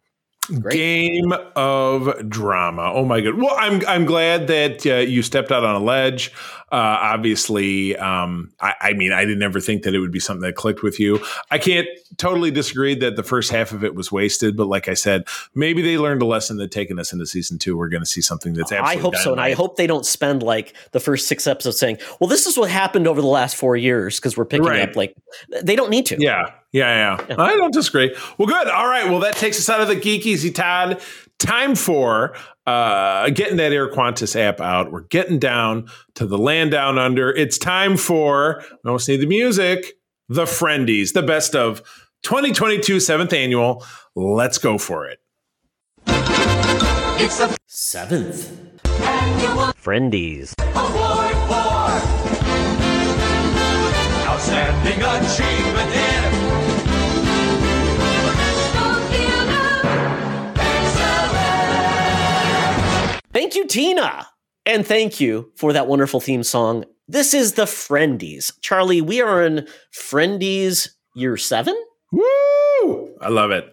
[0.59, 0.73] Great.
[0.75, 2.91] Game of drama.
[2.93, 3.35] Oh my god.
[3.35, 6.33] Well, I'm I'm glad that uh, you stepped out on a ledge.
[6.73, 10.41] Uh, obviously, um, I, I, mean, I didn't ever think that it would be something
[10.41, 11.23] that clicked with you.
[11.51, 14.95] I can't totally disagree that the first half of it was wasted, but like I
[14.95, 18.07] said, maybe they learned a lesson that taking us into season two, we're going to
[18.07, 18.97] see something that's absolutely.
[18.97, 19.23] I hope dynamite.
[19.23, 22.47] so, and I hope they don't spend like the first six episodes saying, "Well, this
[22.47, 24.89] is what happened over the last four years," because we're picking right.
[24.89, 25.15] up like
[25.61, 26.17] they don't need to.
[26.19, 27.35] Yeah, yeah, yeah, yeah.
[27.37, 28.15] I don't disagree.
[28.39, 28.67] Well, good.
[28.67, 29.07] All right.
[29.07, 30.99] Well, that takes us out of the geek easy, Todd.
[31.43, 32.33] Time for
[32.65, 34.93] uh, getting that Air Qantas app out.
[34.93, 37.31] We're getting down to the land down under.
[37.31, 39.97] It's time for, I almost need the music,
[40.29, 41.79] the Friendies, the best of
[42.23, 43.85] 2022 seventh annual.
[44.15, 45.19] Let's go for it.
[46.07, 48.49] It's the seventh
[48.85, 51.91] annual Friendies Award for
[54.29, 55.52] Outstanding Achievement
[63.33, 64.27] Thank you, Tina.
[64.65, 66.85] And thank you for that wonderful theme song.
[67.07, 68.53] This is the Friendies.
[68.61, 71.75] Charlie, we are in Friendies year seven.
[72.11, 73.15] Woo!
[73.19, 73.65] I love it.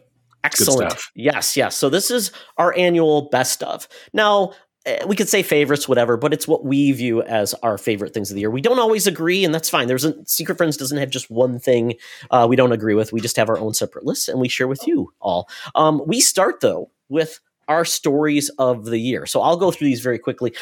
[0.43, 0.95] Excellent.
[1.15, 1.77] Yes, yes.
[1.77, 3.87] So this is our annual best of.
[4.15, 4.55] Now,
[4.87, 8.31] eh, we could say favorites, whatever, but it's what we view as our favorite things
[8.31, 8.51] of the year.
[8.51, 9.87] We don't always agree, and that's fine.
[9.87, 11.95] There's a Secret Friends doesn't have just one thing
[12.31, 13.13] uh, we don't agree with.
[13.13, 15.49] We just have our own separate lists, and we share with you all.
[15.75, 17.41] Um, we start though with
[17.71, 19.25] our stories of the year.
[19.25, 20.53] So I'll go through these very quickly.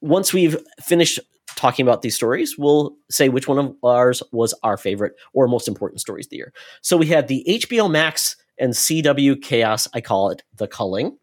[0.00, 1.20] Once we've finished
[1.54, 5.68] talking about these stories, we'll say which one of ours was our favorite or most
[5.68, 6.52] important stories of the year.
[6.80, 11.16] So we had the HBO Max and CW Chaos, I call it the culling.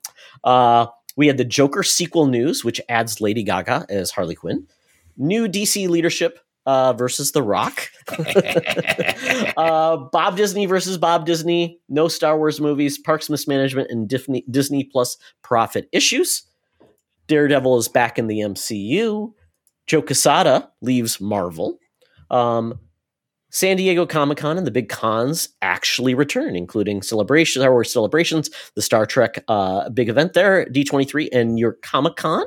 [0.45, 4.65] Uh, we had the Joker sequel news, which adds Lady Gaga as Harley Quinn.
[5.17, 6.39] New DC leadership
[6.69, 7.89] uh, versus The Rock.
[9.57, 11.79] uh, Bob Disney versus Bob Disney.
[11.89, 12.99] No Star Wars movies.
[12.99, 16.43] Parks Mismanagement and Disney, Disney Plus profit issues.
[17.25, 19.33] Daredevil is back in the MCU.
[19.87, 21.79] Joe Quesada leaves Marvel.
[22.29, 22.79] Um,
[23.49, 28.51] San Diego Comic Con and the big cons actually return, including celebrations, Star Wars celebrations,
[28.75, 32.45] the Star Trek uh, big event there, D23, and your Comic Con.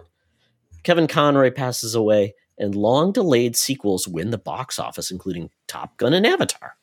[0.85, 6.13] Kevin Conroy passes away and long delayed sequels win the box office, including Top Gun
[6.13, 6.77] and Avatar.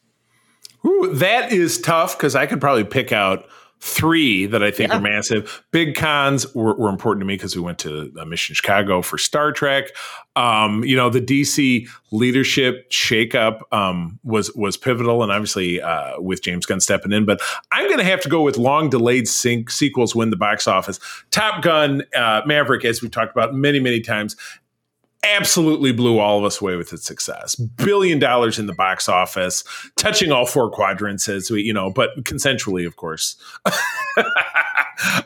[0.85, 3.45] Ooh, that is tough because I could probably pick out
[3.81, 4.97] three that I think yeah.
[4.97, 5.63] are massive.
[5.71, 9.17] Big cons were, were important to me because we went to a Mission Chicago for
[9.17, 9.95] Star Trek.
[10.35, 16.41] Um, you know, the DC leadership shakeup um, was was pivotal, and obviously uh, with
[16.41, 17.25] James Gunn stepping in.
[17.25, 17.41] But
[17.71, 20.99] I'm going to have to go with long delayed sync sequels win the box office.
[21.31, 24.35] Top Gun, uh, Maverick, as we've talked about many many times,
[25.23, 27.55] absolutely blew all of us away with its success.
[27.55, 29.63] Billion dollars in the box office,
[29.95, 33.35] touching all four quadrants as we, you know, but consensually, of course.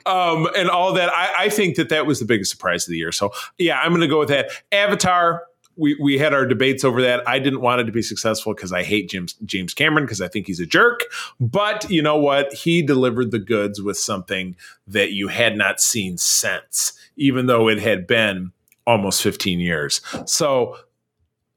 [0.06, 1.10] um, and all that.
[1.10, 3.12] I, I, think that that was the biggest surprise of the year.
[3.12, 4.50] So yeah, I'm going to go with that.
[4.72, 5.44] Avatar.
[5.76, 7.28] We, we had our debates over that.
[7.28, 10.28] I didn't want it to be successful because I hate James James Cameron because I
[10.28, 11.00] think he's a jerk.
[11.39, 12.54] But you know what?
[12.54, 17.80] He delivered the goods with something that you had not seen since, even though it
[17.80, 18.52] had been
[18.86, 20.01] almost 15 years.
[20.25, 20.77] So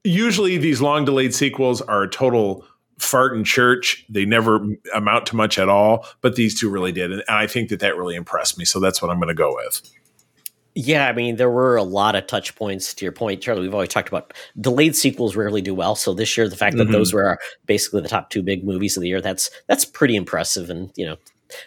[0.05, 2.65] usually these long delayed sequels are a total
[2.99, 4.05] fart in church.
[4.09, 4.65] They never
[4.95, 7.13] amount to much at all, but these two really did.
[7.13, 8.65] And I think that that really impressed me.
[8.65, 9.83] So that's what I'm going to go with.
[10.79, 13.63] Yeah, I mean, there were a lot of touch points to your point, Charlie.
[13.63, 15.95] We've always talked about delayed sequels rarely do well.
[15.95, 16.93] So this year, the fact that mm-hmm.
[16.93, 20.69] those were basically the top two big movies of the year, that's that's pretty impressive.
[20.69, 21.17] And you know,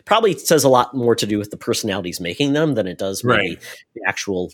[0.05, 3.23] probably says a lot more to do with the personalities making them than it does
[3.23, 3.59] right.
[3.95, 4.51] the actual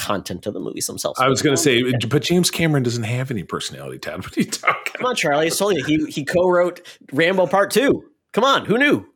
[0.00, 1.20] content of the movies themselves.
[1.20, 4.24] I was going to say, but James Cameron doesn't have any personality, Todd.
[4.24, 4.92] What are you talking?
[4.94, 5.46] Come on, Charlie.
[5.46, 6.80] I told you he he co-wrote
[7.12, 8.04] Rambo Part Two.
[8.32, 9.06] Come on, who knew?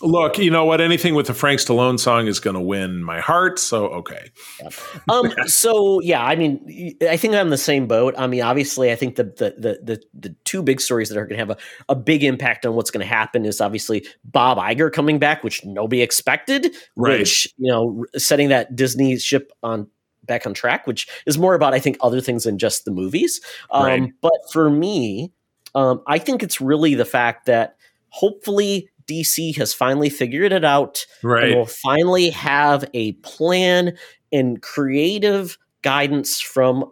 [0.00, 0.80] Look, you know what?
[0.80, 3.58] Anything with the Frank Stallone song is going to win my heart.
[3.58, 4.30] So okay.
[4.60, 4.68] Yeah.
[5.08, 5.32] Um.
[5.46, 8.14] so yeah, I mean, I think I'm the same boat.
[8.18, 11.24] I mean, obviously, I think the the the the, the two big stories that are
[11.24, 11.56] going to have a,
[11.88, 15.64] a big impact on what's going to happen is obviously Bob Iger coming back, which
[15.64, 16.74] nobody expected.
[16.96, 17.20] Right.
[17.20, 19.88] Which you know, setting that Disney ship on
[20.24, 23.40] back on track, which is more about I think other things than just the movies.
[23.70, 24.12] Um, right.
[24.20, 25.32] But for me,
[25.74, 27.76] um, I think it's really the fact that
[28.10, 31.44] hopefully DC has finally figured it out right.
[31.44, 33.96] and will finally have a plan
[34.32, 36.84] and creative guidance from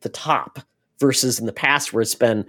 [0.00, 0.60] the top
[1.00, 2.44] versus in the past where it's been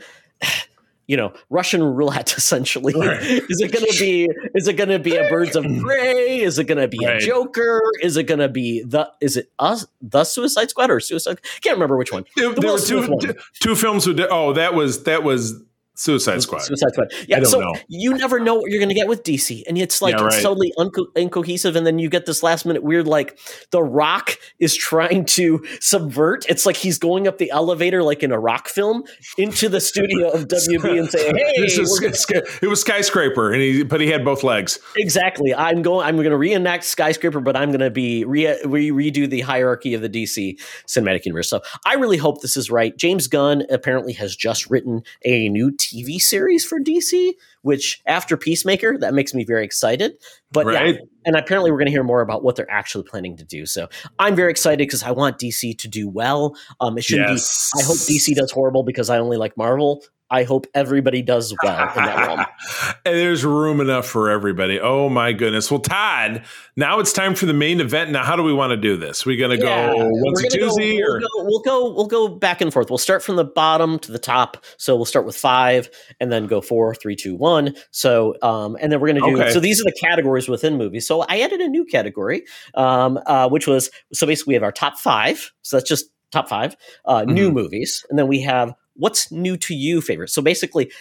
[1.09, 2.93] you know Russian roulette essentially.
[2.93, 3.19] Right.
[3.21, 4.29] Is it going to be?
[4.53, 6.39] Is it going to be a Birds of Prey?
[6.41, 7.15] Is it going to be right.
[7.15, 7.81] a Joker?
[8.01, 9.11] Is it going to be the?
[9.19, 9.87] Is it us?
[10.01, 11.41] The Suicide Squad or Suicide?
[11.61, 12.25] Can't remember which one.
[12.35, 14.05] There, there were two, two films.
[14.05, 15.59] Who did, oh, that was that was
[15.99, 16.61] Suicide Squad.
[16.61, 17.11] Suicide Squad.
[17.27, 17.43] Yeah.
[17.43, 17.75] So know.
[17.89, 20.33] you never know what you're going to get with DC, and it's like yeah, right.
[20.33, 21.75] it's totally unco- incohesive.
[21.75, 23.37] And then you get this last minute weird, like
[23.71, 26.45] The Rock is trying to subvert.
[26.47, 29.03] It's like he's going up the elevator, like in a rock film,
[29.37, 34.07] into the studio of WB and saying, "Hey, it was skyscraper," and he but he
[34.07, 34.79] had both legs.
[34.95, 35.53] Exactly.
[35.53, 36.07] I'm going.
[36.07, 39.93] I'm going to reenact skyscraper, but I'm going to be re- re- redo the hierarchy
[39.95, 41.49] of the DC cinematic universe.
[41.49, 42.95] So I really hope this is right.
[42.95, 45.71] James Gunn apparently has just written a new.
[45.71, 50.13] T- TV series for DC, which after Peacemaker, that makes me very excited.
[50.51, 50.95] But right.
[50.95, 53.65] yeah, and apparently we're going to hear more about what they're actually planning to do.
[53.65, 56.55] So I'm very excited because I want DC to do well.
[56.79, 57.71] Um, it shouldn't yes.
[57.75, 57.81] be.
[57.81, 60.03] I hope DC does horrible because I only like Marvel.
[60.31, 62.39] I hope everybody does well in that realm.
[63.05, 64.79] and there's room enough for everybody.
[64.79, 65.71] Oh my goodness.
[65.71, 66.43] Well, Todd,
[66.75, 68.11] now it's time for the main event.
[68.11, 69.25] Now, how do we want to do this?
[69.25, 72.61] We're gonna yeah, go once a Tuesday, or we'll go, we'll go we'll go back
[72.61, 72.89] and forth.
[72.89, 74.63] We'll start from the bottom to the top.
[74.77, 77.75] So we'll start with five, and then go four, three, two, one.
[77.91, 79.41] So um, and then we're gonna do.
[79.41, 79.51] Okay.
[79.51, 81.07] So these are the categories within movies.
[81.07, 82.43] So I added a new category,
[82.75, 85.51] um, uh, which was so basically we have our top five.
[85.63, 86.75] So that's just top five
[87.05, 87.33] uh, mm-hmm.
[87.33, 90.29] new movies, and then we have what's new to you favorite.
[90.29, 90.91] So basically,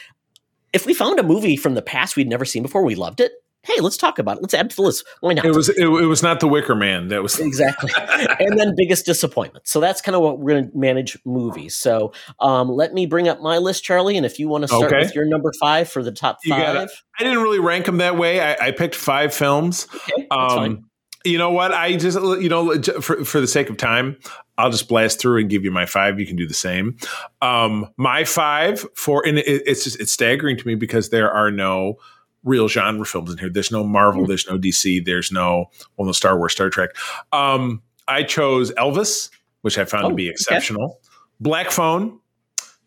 [0.73, 3.33] if we found a movie from the past we'd never seen before, we loved it.
[3.65, 4.43] Hey, let's talk about it.
[4.43, 5.05] Let's add to the list.
[5.21, 5.45] Why not?
[5.45, 7.09] It was it, it was not the Wicker Man.
[7.09, 7.91] That was exactly.
[8.39, 9.67] and then biggest disappointment.
[9.67, 11.75] So that's kind of what we're going to manage movies.
[11.75, 14.17] So um, let me bring up my list, Charlie.
[14.17, 15.01] And if you want to start okay.
[15.01, 16.89] with your number five for the top five,
[17.19, 18.41] I didn't really rank them that way.
[18.41, 19.89] I, I picked five films.
[19.93, 20.88] Okay, um,
[21.25, 21.73] you know what?
[21.73, 24.17] I just you know for for the sake of time,
[24.57, 26.19] I'll just blast through and give you my five.
[26.19, 26.97] You can do the same.
[27.43, 31.51] Um, my five for and it, it's just it's staggering to me because there are
[31.51, 31.99] no
[32.45, 33.51] real genre films in here.
[33.51, 34.27] There's no Marvel.
[34.27, 35.05] There's no DC.
[35.05, 35.67] There's no
[35.97, 36.91] well, no Star Wars, Star Trek.
[37.33, 39.31] Um, I chose Elvis,
[39.63, 40.85] which I found oh, to be exceptional.
[40.85, 40.95] Okay.
[41.41, 42.19] Black Phone,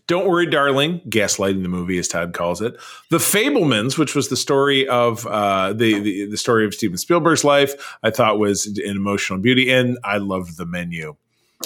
[0.08, 2.76] don't Worry, Darling, gaslighting the movie, as Todd calls it.
[3.10, 7.44] The Fabelmans, which was the story of uh, the, the, the story of Steven Spielberg's
[7.44, 11.16] life, I thought was an emotional beauty, and I loved the menu.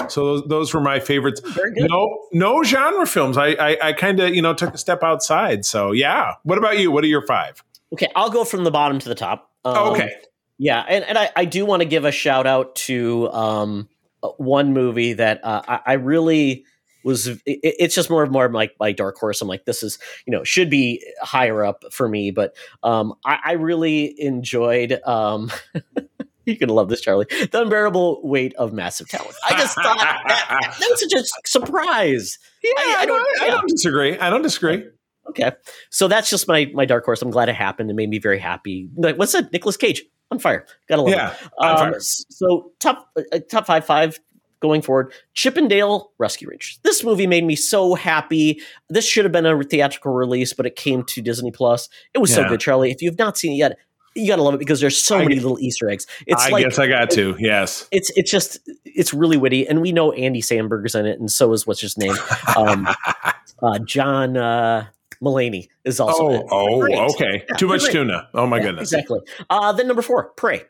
[0.10, 1.42] So those, those were my favorites.
[1.76, 3.38] No, no genre films.
[3.38, 5.66] I I, I kind of you know took a step outside.
[5.66, 6.34] So yeah.
[6.44, 6.92] What about you?
[6.92, 7.64] What are your five?
[7.94, 9.52] Okay, I'll go from the bottom to the top.
[9.64, 10.14] Um, oh, okay.
[10.58, 13.90] Yeah, and, and I, I do want to give a shout out to um,
[14.38, 16.66] one movie that uh, I, I really
[17.06, 19.42] was it, it's just more of more like my dark horse.
[19.42, 23.40] I'm like, this is you know should be higher up for me, but um, I,
[23.46, 25.00] I really enjoyed.
[25.06, 25.52] Um,
[26.46, 27.28] you're gonna love this, Charlie.
[27.30, 29.36] The unbearable weight of massive talent.
[29.48, 32.40] I just thought that, that, was such a surprise.
[32.64, 33.42] Yeah, I, I don't.
[33.42, 34.18] I, I don't disagree.
[34.18, 34.86] I don't disagree.
[35.30, 35.52] Okay,
[35.92, 37.22] so that's just my my dark horse.
[37.22, 37.92] I'm glad it happened.
[37.92, 38.90] It made me very happy.
[38.96, 39.54] Like, what's that?
[39.54, 40.66] Nicolas Cage on fire.
[40.90, 41.64] Gotta love yeah, it.
[41.64, 44.20] Um, so top uh, top five five
[44.66, 45.14] going forward.
[45.34, 46.80] Chip 'n Dale Rescue Rangers.
[46.84, 48.62] This movie made me so happy.
[48.90, 51.90] This should have been a theatrical release, but it came to Disney Plus.
[52.14, 52.38] It was yeah.
[52.38, 52.92] so good, Charlie.
[52.92, 53.78] If you've not seen it yet,
[54.16, 56.08] you gotta love it because there's so I many little Easter eggs.
[56.26, 57.36] It's I like, guess I got to.
[57.38, 61.30] Yes, it's it's just it's really witty, and we know Andy Samberg's in it, and
[61.30, 62.16] so is what's his name,
[62.56, 62.88] um,
[63.62, 64.88] uh, John uh,
[65.22, 66.48] Mulaney is also.
[66.50, 67.44] Oh, oh, okay.
[67.48, 67.92] Yeah, Too much great.
[67.92, 68.30] tuna.
[68.34, 68.94] Oh my yeah, goodness.
[68.94, 69.20] Exactly.
[69.50, 70.64] Uh, then number four, Prey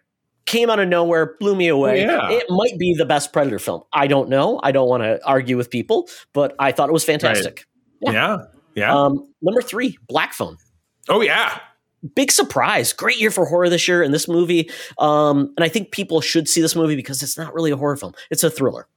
[0.46, 2.02] came out of nowhere, blew me away.
[2.02, 2.30] Yeah.
[2.30, 3.84] It might be the best Predator film.
[3.94, 4.60] I don't know.
[4.64, 7.66] I don't want to argue with people, but I thought it was fantastic.
[8.06, 8.14] Right.
[8.14, 8.38] Yeah.
[8.76, 8.88] Yeah.
[8.88, 8.96] yeah.
[8.96, 10.58] Um, number three, Black Phone.
[11.10, 11.60] Oh, yeah.
[12.14, 12.94] Big surprise.
[12.94, 14.04] Great year for horror this year.
[14.04, 14.70] And this movie,
[15.00, 17.98] um, and I think people should see this movie because it's not really a horror
[17.98, 18.88] film, it's a thriller.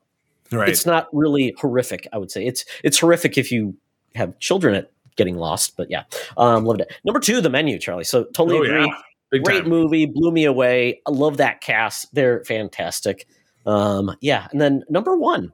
[0.51, 0.68] Right.
[0.68, 2.46] It's not really horrific, I would say.
[2.46, 3.76] It's it's horrific if you
[4.14, 6.05] have children at getting lost, but yeah.
[6.38, 6.92] Um, loved it.
[7.05, 8.05] Number two, the menu, Charlie.
[8.05, 8.86] So totally oh, agree.
[8.86, 8.94] Yeah
[9.31, 9.68] Big Great time.
[9.68, 11.03] movie, blew me away.
[11.07, 13.26] I love that cast; they're fantastic.
[13.66, 15.53] Um, yeah, and then number one,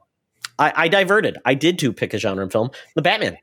[0.57, 1.37] I, I diverted.
[1.45, 3.37] I did to pick a genre film, The Batman.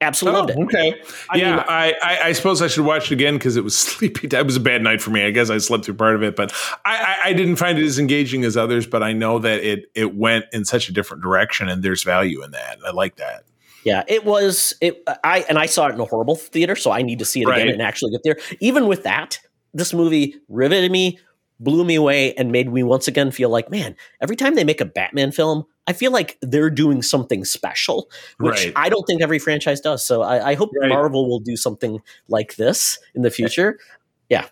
[0.00, 0.64] Absolutely oh, loved it.
[0.64, 3.64] Okay, I yeah, mean, I, I, I suppose I should watch it again because it
[3.64, 4.26] was sleepy.
[4.26, 5.24] It was a bad night for me.
[5.24, 6.52] I guess I slept through part of it, but
[6.84, 8.86] I, I, I didn't find it as engaging as others.
[8.86, 12.42] But I know that it it went in such a different direction, and there's value
[12.42, 12.78] in that.
[12.84, 13.44] I like that.
[13.84, 15.02] Yeah, it was it.
[15.22, 17.46] I and I saw it in a horrible theater, so I need to see it
[17.46, 17.62] right.
[17.62, 18.36] again and actually get there.
[18.60, 19.38] Even with that,
[19.74, 21.18] this movie riveted me,
[21.60, 24.80] blew me away and made me once again feel like, man, every time they make
[24.80, 28.08] a Batman film, I feel like they're doing something special,
[28.38, 28.72] which right.
[28.76, 30.04] I don't think every franchise does.
[30.04, 30.88] So I, I hope right.
[30.88, 33.78] Marvel will do something like this in the future.
[34.30, 34.46] Yeah.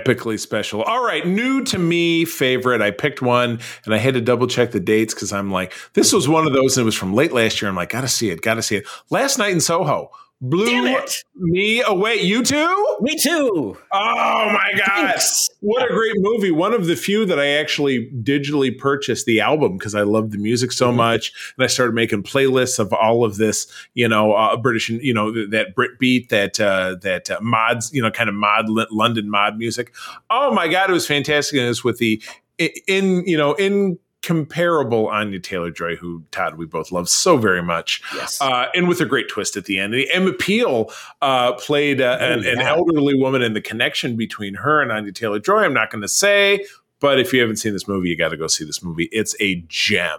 [0.00, 0.82] Epically special.
[0.82, 2.82] All right, new to me favorite.
[2.82, 6.12] I picked one and I had to double check the dates because I'm like, this
[6.12, 7.68] was one of those and it was from late last year.
[7.68, 8.86] I'm like, gotta see it, gotta see it.
[9.10, 10.10] Last night in Soho
[10.40, 10.98] blew
[11.34, 12.16] me away.
[12.16, 12.96] You too?
[13.00, 13.76] Me too.
[13.92, 15.06] Oh my god!
[15.08, 15.48] Thanks.
[15.60, 16.50] What a great movie!
[16.50, 20.38] One of the few that I actually digitally purchased the album because I love the
[20.38, 20.98] music so mm-hmm.
[20.98, 25.14] much, and I started making playlists of all of this, you know, uh, British, you
[25.14, 29.30] know, that Brit beat, that uh, that uh, mods, you know, kind of mod London
[29.30, 29.94] mod music.
[30.30, 31.58] Oh my god, it was fantastic!
[31.58, 32.22] And it was with the
[32.58, 37.62] in you know in comparable Anya Taylor Joy, who Todd we both love so very
[37.62, 38.42] much, yes.
[38.42, 39.94] uh, and with a great twist at the end.
[39.94, 40.90] And Emma Peel
[41.22, 45.38] uh, played uh, an, an, elderly woman, and the connection between her and Anya Taylor
[45.38, 45.62] Joy.
[45.62, 46.66] I'm not going to say.
[46.98, 49.08] But if you haven't seen this movie, you got to go see this movie.
[49.12, 50.18] It's a gem.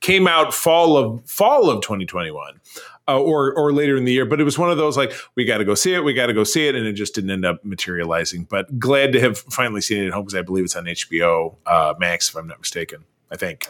[0.00, 2.60] Came out fall of fall of 2021.
[3.08, 4.24] Uh, or or later in the year.
[4.24, 6.26] But it was one of those like we got to go see it, we got
[6.26, 8.44] to go see it, and it just didn't end up materializing.
[8.44, 11.56] But glad to have finally seen it at home because I believe it's on HBO
[11.66, 13.04] uh, Max, if I'm not mistaken.
[13.32, 13.66] I think.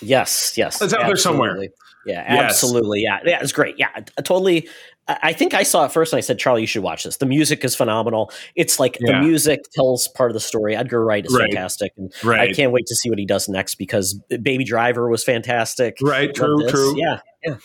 [0.00, 0.82] Yes, yes.
[0.82, 1.62] It's out there somewhere.
[2.04, 3.02] Yeah, absolutely.
[3.02, 3.20] Yes.
[3.24, 3.78] Yeah, yeah, it's great.
[3.78, 3.90] Yeah,
[4.24, 4.68] totally.
[5.08, 7.16] I think I saw it first and I said, Charlie, you should watch this.
[7.16, 8.30] The music is phenomenal.
[8.54, 9.20] It's like yeah.
[9.20, 10.76] the music tells part of the story.
[10.76, 11.50] Edgar Wright is right.
[11.50, 11.92] fantastic.
[11.96, 12.50] And right.
[12.50, 15.98] I can't wait to see what he does next because Baby Driver was fantastic.
[16.00, 16.96] Right, true, true.
[16.96, 17.56] Yeah, yeah.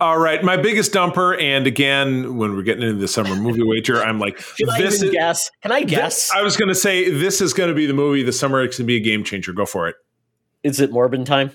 [0.00, 4.00] All right, my biggest dumper, and again, when we're getting into the summer movie wager,
[4.00, 5.50] I'm like, Should this I is, guess?
[5.60, 6.28] Can I guess?
[6.28, 8.22] This, I was going to say this is going to be the movie.
[8.22, 9.52] The summer it's going to be a game changer.
[9.52, 9.96] Go for it.
[10.62, 11.52] Is it Morbin time?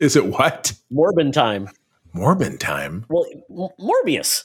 [0.00, 0.72] Is it what?
[0.92, 1.68] Morbin time.
[2.14, 3.04] Morbin time.
[3.08, 3.26] Well,
[3.78, 4.44] Morbius.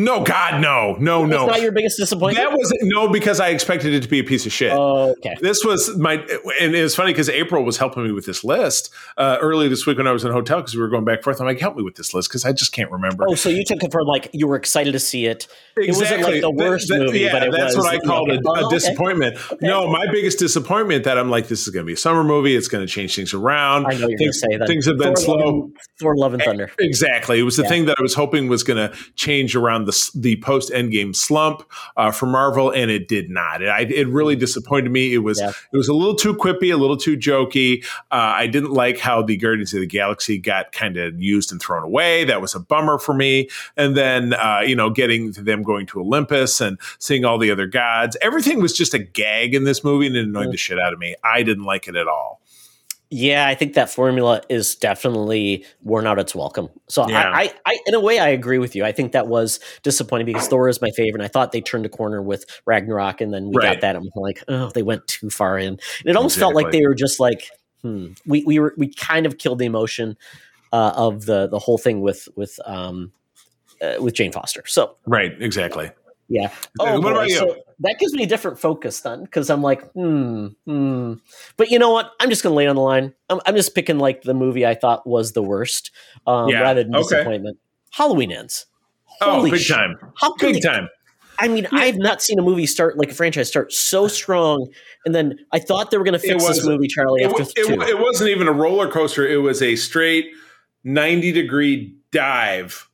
[0.00, 1.46] No, God, no, no, no.
[1.46, 2.48] Not your biggest disappointment.
[2.48, 4.72] That was no, because I expected it to be a piece of shit.
[4.72, 5.36] Oh, okay.
[5.40, 6.14] This was my,
[6.60, 9.86] and it was funny because April was helping me with this list uh, early this
[9.86, 11.40] week when I was in a hotel because we were going back and forth.
[11.40, 13.26] I'm like, help me with this list because I just can't remember.
[13.28, 15.46] Oh, so you took it for like you were excited to see it.
[15.76, 15.84] Exactly.
[15.84, 17.98] It wasn't like the worst the, the, movie, yeah, but it that's was, what I
[17.98, 19.36] called a, a, disappointment.
[19.36, 19.54] Okay.
[19.54, 19.66] Okay.
[19.66, 22.56] No, my biggest disappointment that I'm like, this is going to be a summer movie.
[22.56, 23.86] It's going to change things around.
[23.86, 25.36] I know you're going to say that things have been Thor slow.
[25.36, 25.70] Love,
[26.00, 26.70] Thor: Love and Thunder.
[26.78, 27.38] Exactly.
[27.38, 27.68] It was the yeah.
[27.68, 31.14] thing that I was hoping was going to change around the the post post Endgame
[31.14, 31.62] slump
[31.96, 33.62] uh, for Marvel, and it did not.
[33.62, 34.40] It, I, it really mm.
[34.40, 35.14] disappointed me.
[35.14, 35.50] It was yeah.
[35.50, 37.84] it was a little too quippy, a little too jokey.
[38.10, 41.60] Uh, I didn't like how the Guardians of the Galaxy got kind of used and
[41.60, 42.24] thrown away.
[42.24, 43.48] That was a bummer for me.
[43.76, 47.50] And then uh, you know, getting to them going to Olympus and seeing all the
[47.50, 50.52] other gods, everything was just a gag in this movie, and it annoyed mm.
[50.52, 51.14] the shit out of me.
[51.24, 52.40] I didn't like it at all.
[53.12, 56.68] Yeah, I think that formula is definitely worn out its welcome.
[56.88, 57.28] So yeah.
[57.28, 58.84] I, I, I, in a way, I agree with you.
[58.84, 61.20] I think that was disappointing because Thor is my favorite.
[61.20, 63.74] And I thought they turned a corner with Ragnarok, and then we right.
[63.74, 63.96] got that.
[63.96, 65.70] I'm like, oh, they went too far in.
[65.70, 66.62] And it almost exactly.
[66.62, 67.50] felt like they were just like,
[67.82, 68.12] hmm.
[68.26, 70.16] We we were we kind of killed the emotion
[70.72, 73.10] uh, of the the whole thing with with um
[73.82, 74.62] uh, with Jane Foster.
[74.66, 75.90] So right, exactly.
[76.28, 76.52] Yeah.
[76.78, 77.38] Oh, what about you?
[77.38, 81.14] So that gives me a different focus then, because I'm like, hmm, hmm.
[81.56, 82.12] But you know what?
[82.20, 83.14] I'm just gonna lay on the line.
[83.28, 85.90] I'm, I'm just picking like the movie I thought was the worst,
[86.26, 86.60] um, yeah.
[86.60, 87.02] rather than okay.
[87.02, 87.58] disappointment.
[87.92, 88.66] Halloween ends.
[89.20, 89.76] Oh, Holy oh, big shit.
[89.76, 89.96] time!
[90.16, 90.88] How big they, time!
[91.38, 91.78] I mean, yeah.
[91.78, 94.68] I've not seen a movie start like a franchise start so strong,
[95.06, 97.22] and then I thought they were going to fix this movie, Charlie.
[97.22, 97.80] It, after it, two.
[97.80, 100.30] it wasn't even a roller coaster; it was a straight
[100.84, 102.89] ninety degree dive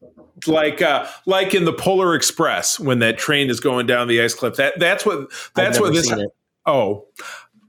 [0.47, 4.35] like uh like in the Polar Express when that train is going down the ice
[4.35, 4.57] cliff.
[4.57, 6.13] That that's what that's what this.
[6.67, 7.07] Oh,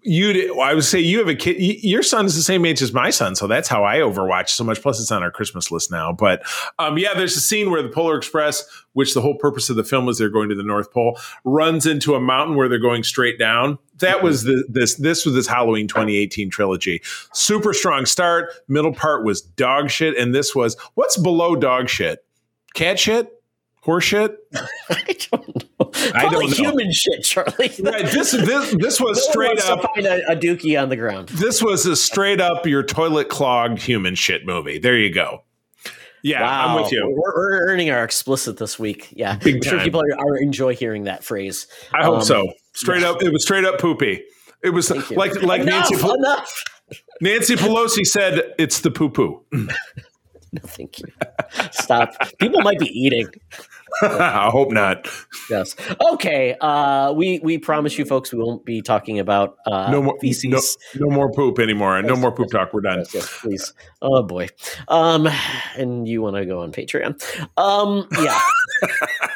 [0.07, 1.57] you I would say you have a kid.
[1.59, 4.63] Your son is the same age as my son, so that's how I Overwatch so
[4.63, 4.81] much.
[4.81, 6.13] Plus, it's on our Christmas list now.
[6.13, 6.43] But
[6.79, 8.63] um, yeah, there's a scene where the Polar Express,
[8.93, 11.85] which the whole purpose of the film is they're going to the North Pole, runs
[11.85, 13.77] into a mountain where they're going straight down.
[13.99, 17.01] That was the this this was this Halloween 2018 trilogy.
[17.33, 18.53] Super strong start.
[18.67, 22.23] Middle part was dog shit, and this was what's below dog shit
[22.77, 23.27] cat shit,
[23.81, 24.37] horse shit.
[24.89, 25.47] I don't
[25.79, 25.91] know.
[26.13, 26.55] I don't know.
[26.55, 27.51] human shit, Charlie.
[27.83, 28.05] right.
[28.05, 31.29] This this this was no straight up find a, a dookie on the ground.
[31.29, 34.77] This was a straight up your toilet clogged human shit movie.
[34.77, 35.43] There you go.
[36.23, 36.75] Yeah, wow.
[36.75, 37.05] I'm with you.
[37.07, 39.09] We're, we're, earning our explicit this week.
[39.11, 39.69] Yeah, Big I'm time.
[39.69, 41.67] sure people are, are, enjoy hearing that phrase.
[41.93, 42.51] I hope um, so.
[42.73, 43.11] Straight yeah.
[43.11, 44.23] up, it was straight up poopy.
[44.63, 46.63] It was like like enough, Nancy enough.
[47.21, 49.45] Nancy Pelosi said, "It's the poo poo."
[50.53, 51.05] No, thank you.
[51.71, 52.13] Stop.
[52.39, 53.27] People might be eating.
[54.01, 55.07] I hope not.
[55.49, 55.75] Yes.
[56.13, 56.55] Okay.
[56.61, 60.77] Uh, we we promise you, folks, we won't be talking about uh, no more feces.
[60.95, 61.97] No, no more poop anymore.
[61.97, 62.73] Yes, no more poop yes, talk.
[62.73, 62.99] We're done.
[62.99, 63.73] Yes, yes, please.
[64.01, 64.47] Oh boy.
[64.87, 65.27] Um,
[65.75, 67.21] and you want to go on Patreon?
[67.57, 68.39] Um, yeah.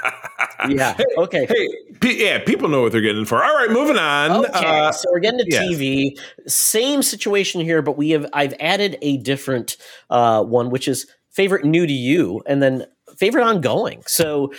[0.69, 0.93] yeah.
[0.93, 1.47] Hey, okay.
[1.47, 1.67] Hey,
[2.03, 3.43] yeah, people know what they're getting for.
[3.43, 4.45] All right, moving on.
[4.45, 5.61] Okay, uh, so we're getting to yeah.
[5.63, 6.19] TV.
[6.47, 9.77] Same situation here, but we have I've added a different
[10.09, 12.85] uh, one, which is favorite new to you, and then
[13.17, 14.03] favorite ongoing.
[14.07, 14.51] So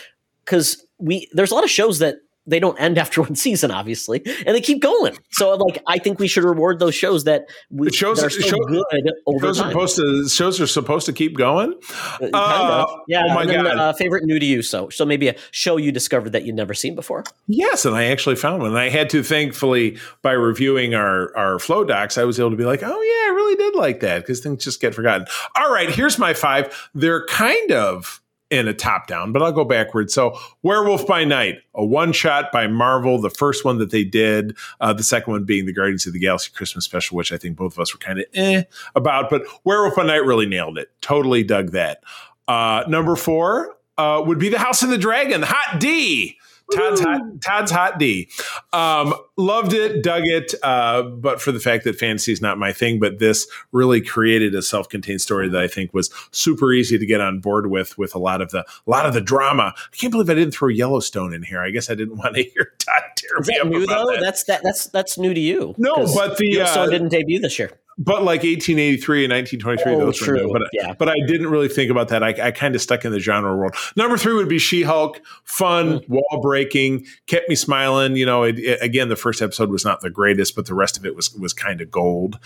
[0.45, 2.17] because we there's a lot of shows that
[2.47, 5.17] they don't end after one season, obviously, and they keep going.
[5.31, 8.57] So, like, I think we should reward those shows that we shows that are so
[8.67, 9.69] good over shows time.
[9.69, 11.75] Are supposed to, shows are supposed to keep going.
[12.21, 13.25] Uh, uh, yeah.
[13.29, 13.79] Oh my then, god!
[13.79, 14.63] Uh, favorite new to you?
[14.63, 17.25] So, so maybe a show you discovered that you'd never seen before.
[17.47, 18.71] Yes, and I actually found one.
[18.71, 22.57] And I had to, thankfully, by reviewing our our flow docs, I was able to
[22.57, 25.27] be like, oh yeah, I really did like that because things just get forgotten.
[25.57, 26.91] All right, here's my five.
[26.95, 28.22] They're kind of
[28.53, 30.13] in a top down, but I'll go backwards.
[30.13, 34.57] So, Werewolf by Night, a one shot by Marvel, the first one that they did,
[34.79, 37.57] uh, the second one being the Guardians of the Galaxy Christmas special, which I think
[37.57, 38.65] both of us were kind of eh
[38.95, 40.91] about, but Werewolf by Night really nailed it.
[41.01, 42.05] Totally dug that.
[42.47, 46.37] Uh, number four uh, would be The House of the Dragon, Hot D.
[46.75, 48.29] Todd's hot, Todd's hot D.
[48.73, 52.73] Um, loved it, dug it, uh, but for the fact that fantasy is not my
[52.73, 57.07] thing, but this really created a self-contained story that I think was super easy to
[57.07, 59.75] get on board with, with a lot of the a lot of the drama.
[59.77, 61.61] I can't believe I didn't throw Yellowstone in here.
[61.61, 64.07] I guess I didn't want to hear Todd tear is that new though?
[64.13, 64.21] That.
[64.21, 65.75] That's that, that's that's new to you.
[65.79, 69.99] No, but the Yellowstone uh, didn't debut this year but like 1883 and 1923, oh,
[69.99, 70.35] those true.
[70.35, 70.53] were new.
[70.53, 70.95] But, yeah.
[70.99, 72.23] but I didn't really think about that.
[72.23, 73.75] I, I kind of stuck in the genre world.
[73.97, 75.21] Number three would be She Hulk.
[75.45, 76.09] Fun, mm.
[76.09, 78.17] wall breaking, kept me smiling.
[78.17, 80.97] You know, it, it, again, the first episode was not the greatest, but the rest
[80.97, 82.39] of it was was kind of gold.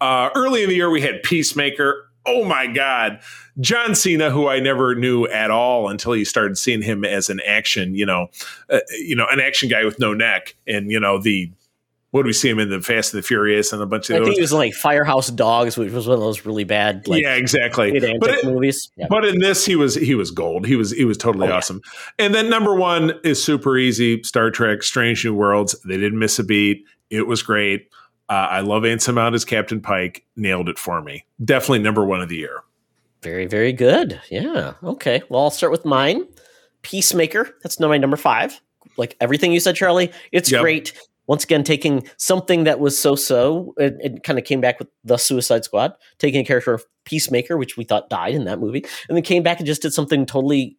[0.00, 2.08] Uh, early in the year, we had Peacemaker.
[2.26, 3.20] Oh my God.
[3.60, 7.40] John Cena, who I never knew at all until he started seeing him as an
[7.46, 8.28] action, you know,
[8.70, 11.52] uh, you know, an action guy with no neck, and you know the
[12.14, 14.22] what do we see him in the Fast and the Furious and a bunch of.
[14.22, 17.08] I think he was in like Firehouse Dogs, which was one of those really bad.
[17.08, 17.90] Like, yeah, exactly.
[18.20, 18.88] But it, movies.
[18.96, 19.06] Yeah.
[19.10, 20.64] But in this, he was he was gold.
[20.64, 21.80] He was he was totally oh, awesome.
[21.84, 22.26] Yeah.
[22.26, 24.22] And then number one is super easy.
[24.22, 25.74] Star Trek: Strange New Worlds.
[25.88, 26.84] They didn't miss a beat.
[27.10, 27.88] It was great.
[28.28, 30.24] Uh, I love Anson Mount as Captain Pike.
[30.36, 31.26] Nailed it for me.
[31.44, 32.62] Definitely number one of the year.
[33.22, 34.20] Very very good.
[34.30, 34.74] Yeah.
[34.84, 35.20] Okay.
[35.28, 36.28] Well, I'll start with mine.
[36.82, 37.56] Peacemaker.
[37.64, 38.60] That's my number five.
[38.96, 40.12] Like everything you said, Charlie.
[40.30, 40.60] It's yep.
[40.60, 40.92] great
[41.26, 45.16] once again taking something that was so-so it, it kind of came back with the
[45.16, 49.16] suicide squad taking a character of peacemaker which we thought died in that movie and
[49.16, 50.76] then came back and just did something totally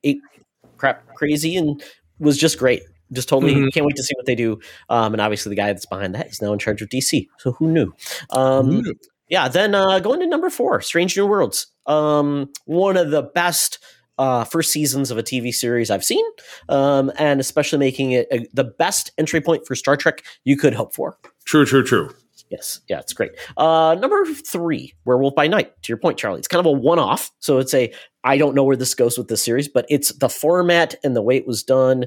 [0.77, 1.83] crap crazy and
[2.19, 3.67] was just great just totally mm-hmm.
[3.69, 4.59] can't wait to see what they do
[4.89, 7.51] um, and obviously the guy that's behind that is now in charge of dc so
[7.53, 7.93] who knew
[8.31, 8.91] um, mm-hmm.
[9.29, 13.79] yeah then uh, going to number four strange new worlds um, one of the best
[14.17, 16.25] uh, first seasons of a TV series I've seen,
[16.69, 20.73] um, and especially making it a, the best entry point for Star Trek you could
[20.73, 21.17] hope for.
[21.45, 22.13] True, true, true.
[22.49, 23.31] Yes, yeah, it's great.
[23.57, 25.73] Uh, number three, Werewolf by Night.
[25.81, 27.31] To your point, Charlie, it's kind of a one-off.
[27.39, 27.91] So it's a
[28.23, 31.21] I don't know where this goes with this series, but it's the format and the
[31.21, 32.05] way it was done.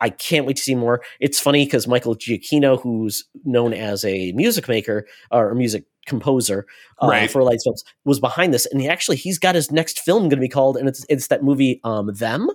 [0.00, 1.02] I can't wait to see more.
[1.20, 6.66] It's funny because Michael Giacchino, who's known as a music maker or music composer
[7.02, 7.30] uh, right.
[7.30, 10.30] for Lights Films, was behind this, and he actually he's got his next film going
[10.30, 12.48] to be called, and it's it's that movie um, Them,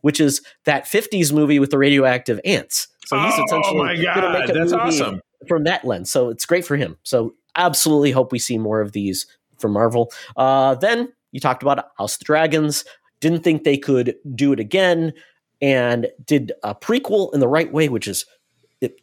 [0.00, 2.88] which is that '50s movie with the radioactive ants.
[3.06, 5.20] So he's oh, essentially going to make a That's movie awesome.
[5.48, 6.10] from that lens.
[6.10, 6.96] So it's great for him.
[7.02, 9.26] So absolutely hope we see more of these
[9.58, 10.12] from Marvel.
[10.36, 12.84] Uh, then you talked about House of the Dragons.
[13.20, 15.12] Didn't think they could do it again,
[15.60, 18.24] and did a prequel in the right way, which is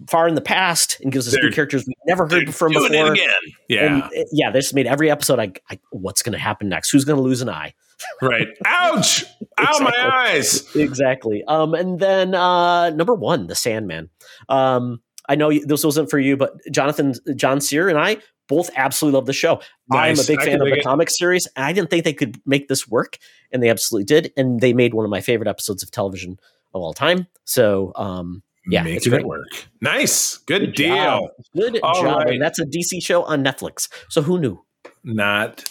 [0.07, 3.13] far in the past and gives us new characters we've never heard from before.
[3.13, 3.35] again.
[3.69, 4.51] Yeah, and, yeah.
[4.51, 5.39] They just made every episode.
[5.39, 6.89] I, I what's going to happen next?
[6.89, 7.73] Who's going to lose an eye?
[8.21, 8.47] right.
[8.65, 9.23] Ouch!
[9.23, 9.57] exactly.
[9.59, 10.75] Ow, my eyes.
[10.75, 11.43] Exactly.
[11.47, 14.09] Um, and then uh, number one, The Sandman.
[14.49, 18.17] Um, I know this wasn't for you, but Jonathan, John Sear, and I
[18.47, 19.61] both absolutely love the show.
[19.89, 20.19] Nice.
[20.19, 20.83] I'm a big fan of the it.
[20.83, 23.17] comic series, and I didn't think they could make this work,
[23.51, 24.31] and they absolutely did.
[24.37, 26.39] And they made one of my favorite episodes of television
[26.73, 27.27] of all time.
[27.43, 29.47] So, um, yeah, making it work.
[29.81, 30.95] Nice, good, good deal.
[30.95, 31.29] Job.
[31.55, 32.17] Good All job.
[32.17, 32.33] Right.
[32.33, 33.89] And that's a DC show on Netflix.
[34.09, 34.63] So who knew?
[35.03, 35.65] Not,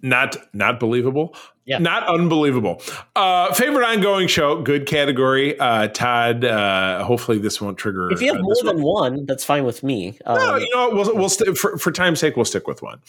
[0.00, 1.34] not, not believable.
[1.66, 1.78] Yeah.
[1.78, 2.82] Not unbelievable.
[3.16, 5.58] Uh, favorite ongoing show, good category.
[5.58, 8.10] Uh, Todd, uh, hopefully this won't trigger.
[8.12, 9.14] If you have more than one.
[9.14, 10.18] one, that's fine with me.
[10.26, 13.00] Um, no, you know, we'll, we'll st- for, for time's sake, we'll stick with one.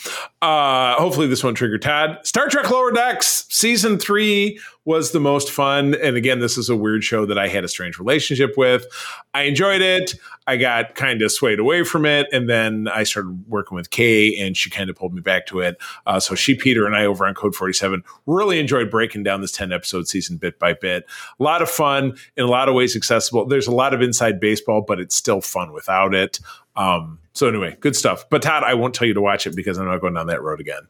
[0.41, 2.19] Uh, hopefully this won't trigger Todd.
[2.23, 5.95] Star Trek Lower Decks, season three was the most fun.
[5.95, 8.85] And again, this is a weird show that I had a strange relationship with.
[9.33, 10.13] I enjoyed it.
[10.47, 12.27] I got kind of swayed away from it.
[12.31, 15.59] And then I started working with Kay and she kind of pulled me back to
[15.61, 15.77] it.
[16.05, 19.51] Uh, so she, Peter, and I over on Code 47 really enjoyed breaking down this
[19.51, 21.05] 10 episode season bit by bit.
[21.39, 23.45] A lot of fun, in a lot of ways accessible.
[23.45, 26.39] There's a lot of inside baseball, but it's still fun without it.
[26.75, 28.25] Um, so anyway, good stuff.
[28.29, 30.41] But Todd, I won't tell you to watch it because I'm not going down that
[30.41, 30.83] road again.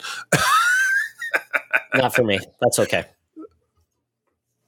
[1.93, 2.39] not for me.
[2.61, 3.05] That's okay.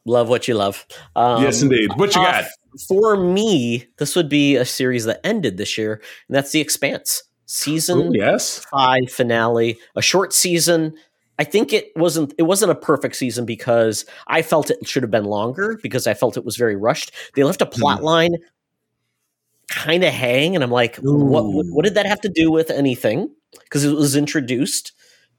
[0.05, 0.85] Love what you love.
[1.15, 1.91] Um, yes, indeed.
[1.95, 2.45] What you uh, got?
[2.87, 7.23] for me, this would be a series that ended this year, and that's The Expanse
[7.47, 8.65] season Ooh, yes.
[8.71, 10.95] five finale, a short season.
[11.39, 15.11] I think it wasn't it wasn't a perfect season because I felt it should have
[15.11, 17.11] been longer because I felt it was very rushed.
[17.35, 17.71] They left a Hmm.
[17.79, 18.35] plot line
[19.69, 22.69] kind of hang, and I'm like, what, what what did that have to do with
[22.71, 23.29] anything?
[23.63, 24.93] Because it was introduced,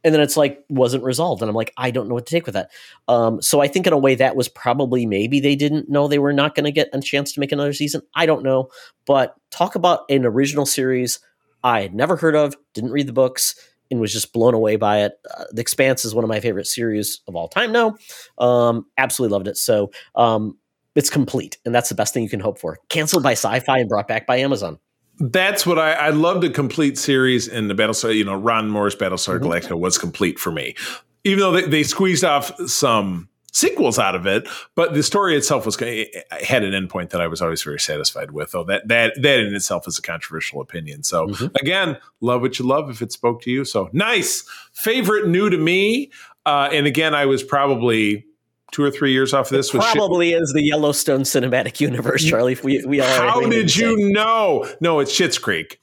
[0.04, 2.46] and then it's like wasn't resolved, and I'm like, I don't know what to take
[2.46, 2.70] with that.
[3.08, 6.18] Um, so I think in a way that was probably maybe they didn't know they
[6.18, 8.02] were not going to get a chance to make another season.
[8.14, 8.68] I don't know,
[9.06, 11.20] but talk about an original series
[11.64, 13.54] I had never heard of, didn't read the books,
[13.90, 15.12] and was just blown away by it.
[15.36, 17.96] Uh, the Expanse is one of my favorite series of all time now.
[18.38, 19.56] Um, absolutely loved it.
[19.56, 20.58] So um,
[20.94, 22.78] it's complete, and that's the best thing you can hope for.
[22.88, 24.78] Canceled by Syfy and brought back by Amazon.
[25.20, 28.94] That's what I, I loved a complete series and the Battlestar, you know, Ron Moore's
[28.94, 29.46] Battlestar Mhm.
[29.46, 30.76] Galactica was complete for me.
[31.24, 35.64] Even though they, they squeezed off some sequels out of it, but the story itself
[35.66, 36.14] was it
[36.46, 38.52] had an endpoint that I was always very satisfied with.
[38.52, 41.02] Though that that that in itself is a controversial opinion.
[41.02, 41.54] So Mhm.
[41.60, 43.64] again, love what you love if it spoke to you.
[43.64, 46.10] So nice favorite new to me.
[46.46, 48.24] Uh, and again, I was probably
[48.72, 49.72] two or three years off this.
[49.72, 52.52] was shit- Probably is the Yellowstone cinematic universe, Charlie.
[52.52, 54.68] If we we all How did you know?
[54.80, 55.80] No, it's Schitt's Creek.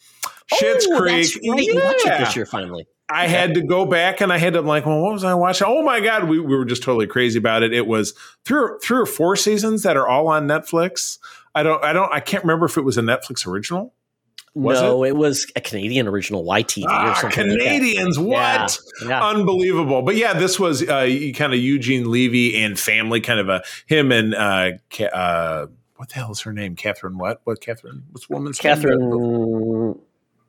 [0.53, 1.23] Schitt's oh, Creek.
[1.23, 1.63] That's right.
[1.63, 2.87] You watched it this year finally.
[3.09, 5.33] I had to go back and I had to I'm like, well, what was I
[5.35, 5.67] watching?
[5.69, 7.71] Oh my god, we, we were just totally crazy about it.
[7.73, 8.13] It was
[8.45, 11.19] three or, three or four seasons that are all on Netflix.
[11.53, 13.93] I don't, I don't, I can't remember if it was a Netflix original.
[14.55, 15.15] Was no, it?
[15.17, 17.49] was a Canadian original YTV or Ah, something.
[17.49, 17.63] like that.
[17.65, 18.79] Canadians, what?
[19.01, 19.27] Yeah, yeah.
[19.27, 20.01] Unbelievable.
[20.01, 21.05] But yeah, this was uh,
[21.35, 25.67] kind of Eugene Levy and family, kind of a him and uh, Ca- uh,
[25.97, 26.75] what the hell is her name?
[26.77, 27.17] Catherine.
[27.17, 27.41] What?
[27.43, 27.59] What?
[27.59, 28.03] Catherine?
[28.11, 28.73] What's the woman's name?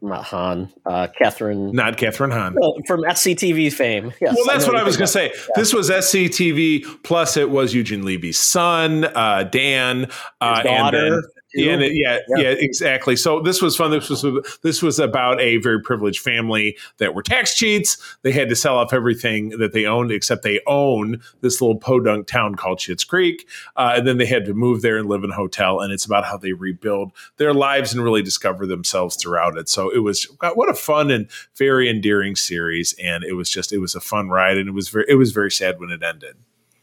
[0.03, 2.55] Not Han, uh, Catherine Not Catherine Hahn.
[2.59, 4.13] well, from SCTV fame.
[4.21, 5.33] Yes, Well, that's know what I was going to say.
[5.55, 10.11] This was SCTV, plus it was Eugene Levy's son, uh, Dan,
[10.41, 11.23] uh, and then.
[11.65, 12.43] Yeah, and it- yeah, Yeah.
[12.51, 13.17] yeah, exactly.
[13.17, 13.91] So this was fun.
[13.91, 14.25] This was
[14.63, 17.97] this was about a very privileged family that were tax cheats.
[18.23, 22.27] They had to sell off everything that they owned, except they own this little podunk
[22.27, 25.31] town called Schitt's Creek, uh, and then they had to move there and live in
[25.31, 25.81] a hotel.
[25.81, 29.69] And it's about how they rebuild their lives and really discover themselves throughout it.
[29.69, 33.73] So it was God, what a fun and very endearing series, and it was just
[33.73, 36.03] it was a fun ride, and it was very it was very sad when it
[36.03, 36.37] ended.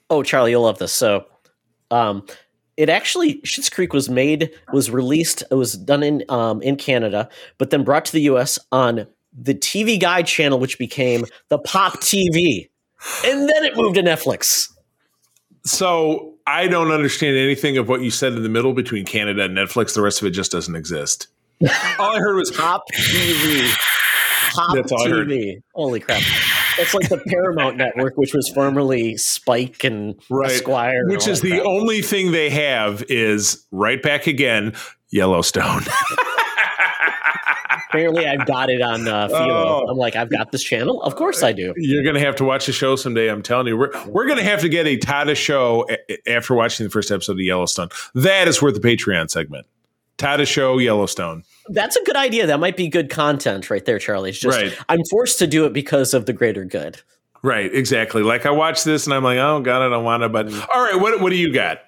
[0.10, 0.92] Oh, Charlie, you'll love this.
[0.92, 1.26] So,
[1.90, 2.26] um,
[2.78, 7.30] it actually Schitt's Creek was made, was released, it was done in um, in Canada,
[7.58, 8.58] but then brought to the U.S.
[8.72, 12.70] on the TV Guide channel, which became the Pop TV,
[13.26, 14.70] and then it moved to Netflix.
[15.66, 19.56] So I don't understand anything of what you said in the middle between Canada and
[19.56, 19.96] Netflix.
[19.96, 21.28] The rest of it just doesn't exist.
[22.00, 23.74] All I heard was Pop TV,
[24.54, 25.28] Pop That's all I heard.
[25.30, 25.62] TV.
[25.74, 26.22] Holy crap!
[26.80, 30.52] It's like the Paramount Network, which was formerly Spike and Right.
[30.52, 31.66] Esquire, which is that the crap.
[31.68, 34.74] only thing they have is right back again
[35.10, 35.82] Yellowstone.
[37.90, 39.88] Apparently, I've got it on uh, Oh.
[39.88, 41.02] I'm like, I've got this channel.
[41.04, 41.74] Of course, I do.
[41.78, 43.30] You're going to have to watch the show someday.
[43.30, 46.56] I'm telling you, we're we're going to have to get a Tada show a- after
[46.56, 47.90] watching the first episode of Yellowstone.
[48.16, 49.68] That is worth the Patreon segment.
[50.18, 51.44] Tada show Yellowstone.
[51.70, 52.48] That's a good idea.
[52.48, 54.30] That might be good content right there, Charlie.
[54.32, 54.78] It's just Right.
[54.90, 57.00] I'm forced to do it because of the greater good.
[57.42, 58.24] Right, exactly.
[58.24, 60.30] Like I watched this and I'm like, oh god, I don't want to.
[60.30, 61.80] But all right, what what do you got?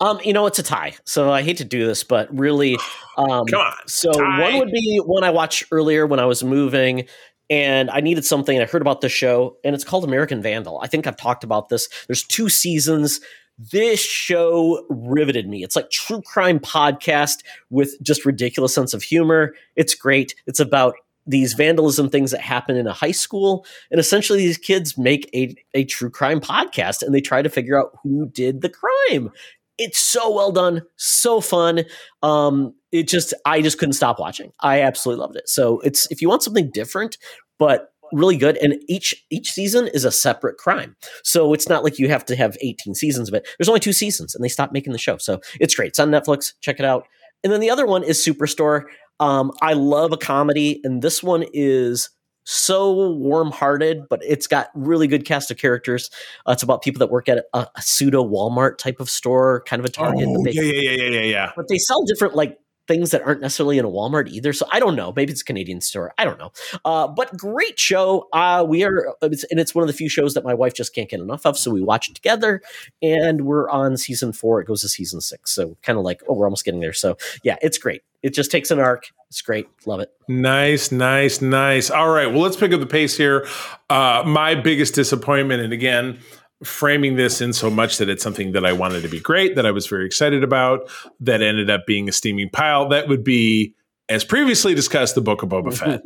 [0.00, 0.94] Um, you know, it's a tie.
[1.04, 2.76] So I hate to do this, but really,
[3.18, 4.40] um, Come on, So tie.
[4.40, 7.06] one would be one I watched earlier when I was moving,
[7.50, 8.58] and I needed something.
[8.60, 10.80] I heard about the show, and it's called American Vandal.
[10.82, 11.88] I think I've talked about this.
[12.06, 13.20] There's two seasons.
[13.60, 15.62] This show riveted me.
[15.62, 19.54] It's like true crime podcast with just ridiculous sense of humor.
[19.76, 20.34] It's great.
[20.46, 20.94] It's about
[21.26, 25.54] these vandalism things that happen in a high school and essentially these kids make a,
[25.74, 29.30] a true crime podcast and they try to figure out who did the crime
[29.76, 31.84] it's so well done so fun
[32.22, 36.22] um it just i just couldn't stop watching i absolutely loved it so it's if
[36.22, 37.18] you want something different
[37.58, 40.96] but really good and each each season is a separate crime.
[41.22, 43.48] So it's not like you have to have 18 seasons of it.
[43.58, 45.18] There's only two seasons and they stopped making the show.
[45.18, 45.88] So it's great.
[45.88, 46.54] It's on netflix.
[46.60, 47.06] Check it out.
[47.42, 48.84] And then the other one is superstore.
[49.18, 52.10] Um i love a comedy and this one is
[52.44, 56.10] so warm-hearted but it's got really good cast of characters.
[56.46, 59.78] Uh, it's about people that work at a, a pseudo walmart type of store kind
[59.78, 61.52] of a target Oh, they yeah, yeah, yeah, yeah, yeah, yeah.
[61.54, 62.58] but they sell different like
[62.90, 64.52] things that aren't necessarily in a Walmart either.
[64.52, 65.12] So I don't know.
[65.14, 66.12] Maybe it's a Canadian store.
[66.18, 66.50] I don't know.
[66.84, 68.26] Uh, but great show.
[68.32, 70.92] Uh, we are, it's, and it's one of the few shows that my wife just
[70.92, 71.56] can't get enough of.
[71.56, 72.62] So we watch it together,
[73.00, 74.60] and we're on season four.
[74.60, 75.52] It goes to season six.
[75.52, 76.92] So kind of like, oh, we're almost getting there.
[76.92, 78.02] So yeah, it's great.
[78.24, 79.04] It just takes an arc.
[79.28, 79.68] It's great.
[79.86, 80.10] Love it.
[80.26, 81.90] Nice, nice, nice.
[81.90, 82.26] All right.
[82.26, 83.46] Well, let's pick up the pace here.
[83.88, 86.18] Uh, my biggest disappointment, and again,
[86.62, 89.66] framing this in so much that it's something that I wanted to be great, that
[89.66, 90.88] I was very excited about,
[91.20, 92.88] that ended up being a steaming pile.
[92.88, 93.74] That would be,
[94.08, 96.02] as previously discussed, the Book of Boba Fett.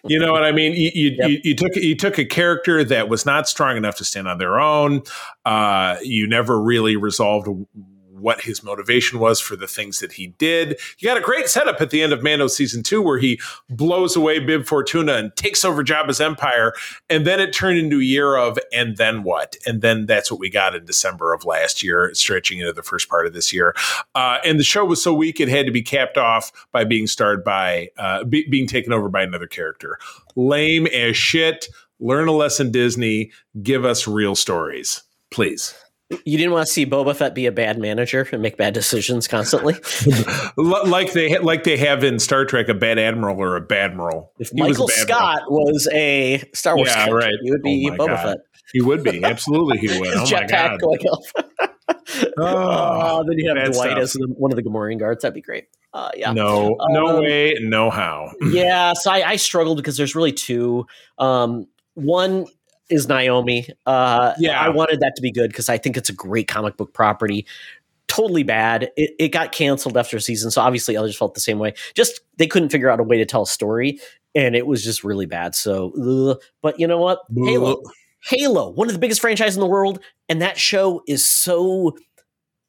[0.04, 0.72] you know what I mean?
[0.72, 1.30] You, you, yep.
[1.30, 4.38] you, you, took you took a character that was not strong enough to stand on
[4.38, 5.02] their own.
[5.44, 7.48] Uh, you never really resolved
[8.20, 10.78] what his motivation was for the things that he did.
[10.98, 14.16] You got a great setup at the end of Mando season two where he blows
[14.16, 16.72] away Bib Fortuna and takes over Jabba's empire.
[17.08, 19.56] And then it turned into a year of, and then what?
[19.66, 23.08] And then that's what we got in December of last year, stretching into the first
[23.08, 23.74] part of this year.
[24.14, 27.06] Uh, and the show was so weak, it had to be capped off by being
[27.06, 29.98] starred by, uh, be, being taken over by another character.
[30.34, 31.68] Lame as shit.
[31.98, 33.30] Learn a lesson, Disney.
[33.62, 35.74] Give us real stories, please.
[36.24, 39.26] You didn't want to see Boba Fett be a bad manager and make bad decisions
[39.26, 39.74] constantly,
[40.56, 44.32] like they like they have in Star Trek, a bad admiral or a bad admiral.
[44.38, 47.96] If he Michael was Scott was a Star Wars, yeah, right, he would be oh
[47.96, 48.22] Boba God.
[48.22, 48.38] Fett.
[48.72, 49.78] He would be absolutely.
[49.78, 50.08] He would.
[50.14, 50.80] oh my God.
[50.80, 51.70] Going oh,
[52.38, 53.98] oh, then you have Dwight stuff.
[53.98, 55.22] as one of the Gamorrean guards.
[55.22, 55.66] That'd be great.
[55.92, 56.32] Uh, yeah.
[56.32, 58.30] No, no um, way, no how.
[58.50, 60.86] yeah, so I, I struggled because there's really two.
[61.18, 62.46] Um, one
[62.88, 63.68] is Naomi.
[63.84, 66.76] Uh, yeah, I wanted that to be good because I think it's a great comic
[66.76, 67.46] book property.
[68.08, 68.90] Totally bad.
[68.96, 71.74] It, it got canceled after a season, so obviously others felt the same way.
[71.94, 73.98] Just they couldn't figure out a way to tell a story,
[74.34, 75.54] and it was just really bad.
[75.54, 75.92] So,
[76.30, 76.40] ugh.
[76.62, 77.20] but you know what?
[77.34, 77.82] Halo,
[78.24, 81.96] Halo, one of the biggest franchises in the world, and that show is so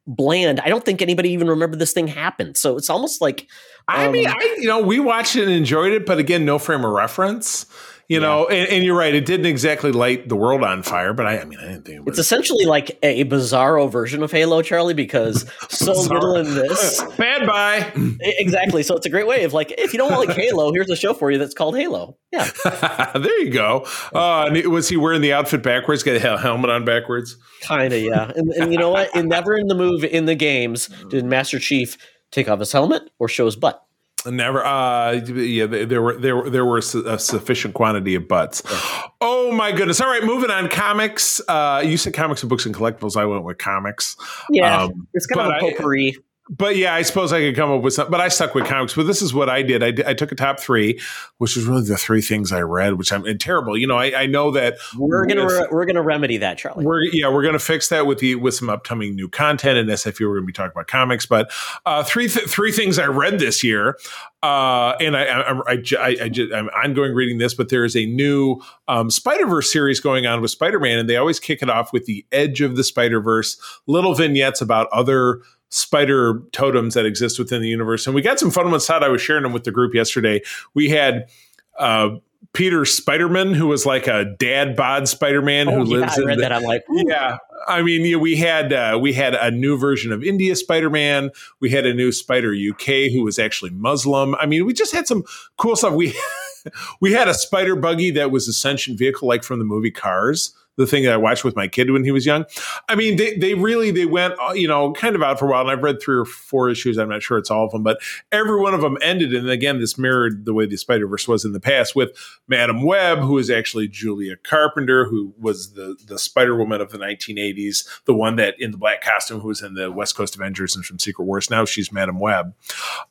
[0.07, 0.60] bland.
[0.61, 2.57] I don't think anybody even remembered this thing happened.
[2.57, 3.48] So it's almost like
[3.88, 6.45] um, I mean, um, I you know we watched it and enjoyed it, but again,
[6.45, 7.65] no frame of reference.
[8.07, 8.25] You yeah.
[8.25, 9.13] know, and, and, you're right.
[9.13, 12.07] It didn't exactly light the world on fire, but I, I mean, I didn't think
[12.07, 12.09] it.
[12.09, 17.03] it's essentially like a bizarro version of Halo, Charlie, because so little in this.
[17.17, 17.91] Bad bye.
[18.39, 18.84] Exactly.
[18.84, 21.13] So it's a great way of like, if you don't like Halo, here's a show
[21.13, 22.17] for you that's called Halo.
[22.31, 22.49] Yeah.
[23.13, 23.85] there you go.
[24.13, 26.03] Uh, was he wearing the outfit backwards?
[26.03, 27.38] Get a helmet on backwards?
[27.61, 28.31] Kind of, yeah.
[28.35, 29.13] And, and you know what?
[29.15, 31.97] In never in the move in the games did Master Chief
[32.31, 33.84] take off his helmet or show his butt.
[34.29, 34.65] Never.
[34.65, 38.61] Uh, yeah, there were there were there were a sufficient quantity of butts.
[38.69, 39.01] Yeah.
[39.21, 40.01] Oh my goodness!
[40.01, 40.69] All right, moving on.
[40.69, 41.41] Comics.
[41.47, 43.15] Uh, you said comics and books and collectibles.
[43.15, 44.17] I went with comics.
[44.49, 46.15] Yeah, um, it's kind of a potpourri.
[46.17, 48.09] I, but yeah, I suppose I could come up with some.
[48.09, 48.93] But I stuck with comics.
[48.93, 49.83] But this is what I did.
[49.83, 50.99] I, did, I took a top three,
[51.39, 53.77] which is really the three things I read, which I'm terrible.
[53.77, 56.85] You know, I, I know that we're gonna re- we're gonna remedy that, Charlie.
[56.85, 60.27] We're yeah, we're gonna fix that with the with some upcoming new content and SFU.
[60.27, 61.51] We're gonna be talking about comics, but
[61.85, 63.97] uh, three th- three things I read this year,
[64.41, 68.05] uh, and I I, I, I, I am ongoing reading this, but there is a
[68.05, 71.69] new um, Spider Verse series going on with Spider Man, and they always kick it
[71.69, 77.06] off with the Edge of the Spider Verse, little vignettes about other spider totems that
[77.06, 78.07] exist within the universe.
[78.07, 78.85] And we got some fun ones.
[78.85, 80.41] Todd, I was sharing them with the group yesterday.
[80.73, 81.30] We had
[81.77, 82.18] uh,
[82.53, 86.19] Peter Spiderman, who was like a dad bod Spider Man oh, who yeah, lives.
[86.19, 86.52] I read the, that.
[86.53, 87.03] I'm like, Ooh.
[87.07, 87.38] yeah.
[87.68, 91.31] I mean, yeah, we had uh, we had a new version of India Spider Man.
[91.60, 94.35] We had a new Spider UK who was actually Muslim.
[94.35, 95.23] I mean, we just had some
[95.57, 95.94] cool stuff.
[95.94, 96.18] We
[97.02, 100.53] we had a spider buggy that was a sentient vehicle, like from the movie Cars
[100.77, 102.45] the thing that I watched with my kid when he was young.
[102.87, 105.49] I mean, they, they really, they went, uh, you know, kind of out for a
[105.49, 105.61] while.
[105.61, 106.97] And I've read three or four issues.
[106.97, 107.99] I'm not sure it's all of them, but
[108.31, 109.33] every one of them ended.
[109.33, 112.11] And again, this mirrored the way the Spider Verse was in the past with
[112.47, 116.99] Madame Web, who is actually Julia Carpenter, who was the, the Spider Woman of the
[116.99, 120.75] 1980s, the one that in the black costume who was in the West Coast Avengers
[120.75, 121.49] and from Secret Wars.
[121.49, 122.53] Now she's Madame Web,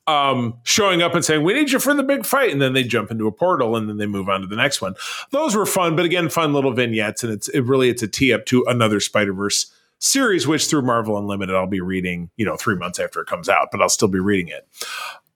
[0.07, 2.53] um, showing up and saying, We need you for the big fight.
[2.53, 4.81] And then they jump into a portal and then they move on to the next
[4.81, 4.95] one.
[5.31, 7.25] Those were fun, but again, fun little vignettes.
[7.25, 10.83] And it's, it really it's a tee up to another Spider Verse series, which through
[10.83, 13.89] Marvel Unlimited I'll be reading, you know, three months after it comes out, but I'll
[13.89, 14.69] still be reading it.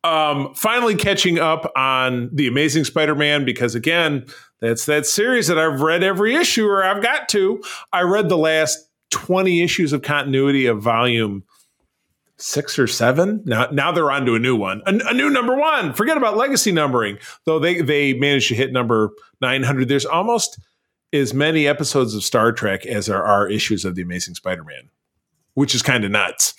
[0.02, 4.26] Um, finally catching up on the Amazing Spider-Man because again,
[4.60, 7.62] that's that series that I've read every issue or I've got to.
[7.92, 8.78] I read the last
[9.10, 11.44] 20 issues of continuity of volume
[12.38, 13.42] six or seven.
[13.44, 15.92] Now, now they're on to a new one, a, a, new number one.
[15.92, 19.10] Forget about legacy numbering, though they they managed to hit number
[19.40, 19.88] 900.
[19.88, 20.58] There's almost
[21.12, 24.90] as many episodes of Star Trek as there are issues of The Amazing Spider Man
[25.54, 26.54] which is kind of nuts.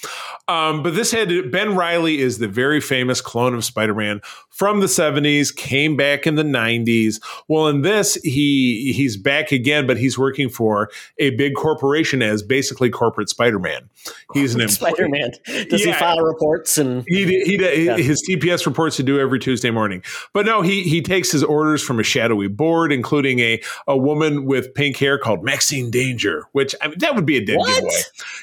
[0.47, 4.87] Um, but this had Ben Reilly is the very famous clone of Spider-Man from the
[4.87, 7.21] 70s, came back in the 90s.
[7.47, 10.89] Well, in this, he he's back again, but he's working for
[11.19, 13.89] a big corporation as basically corporate Spider-Man.
[14.33, 15.31] He's an Spider-Man.
[15.45, 17.97] Does yeah, he file reports and he, he, he yeah.
[17.97, 20.03] his TPS reports to do every Tuesday morning.
[20.33, 24.45] But no, he he takes his orders from a shadowy board, including a a woman
[24.45, 27.73] with pink hair called Maxine Danger, which I mean, that would be a dead what?
[27.73, 28.01] giveaway.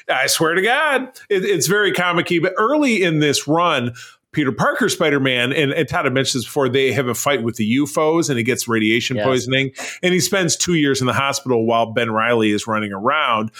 [0.09, 2.41] I swear to God, it, it's very comicky.
[2.41, 3.93] But early in this run,
[4.31, 7.43] Peter Parker Spider Man, and, and Todd had mentioned this before, they have a fight
[7.43, 9.25] with the UFOs and he gets radiation yes.
[9.25, 9.71] poisoning.
[10.03, 13.51] And he spends two years in the hospital while Ben Reilly is running around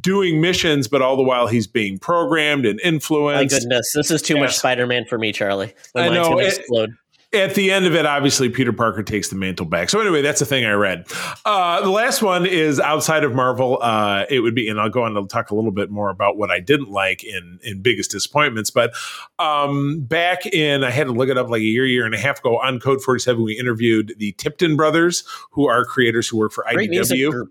[0.00, 3.52] doing missions, but all the while he's being programmed and influenced.
[3.52, 4.40] My goodness, this is too yes.
[4.40, 5.74] much Spider Man for me, Charlie.
[5.94, 6.38] My I know.
[6.38, 6.94] It, explode
[7.34, 9.88] at the end of it, obviously Peter Parker takes the mantle back.
[9.88, 11.06] So anyway, that's the thing I read.
[11.44, 13.78] Uh, the last one is outside of Marvel.
[13.80, 16.36] Uh, it would be, and I'll go on to talk a little bit more about
[16.36, 18.70] what I didn't like in in biggest disappointments.
[18.70, 18.94] But
[19.38, 22.18] um, back in, I had to look it up like a year, year and a
[22.18, 23.42] half ago on Code Forty Seven.
[23.42, 27.48] We interviewed the Tipton brothers, who are creators who work for Great IDW.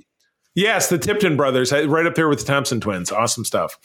[0.53, 3.09] Yes, the Tipton brothers, right up there with the Thompson twins.
[3.09, 3.79] Awesome stuff.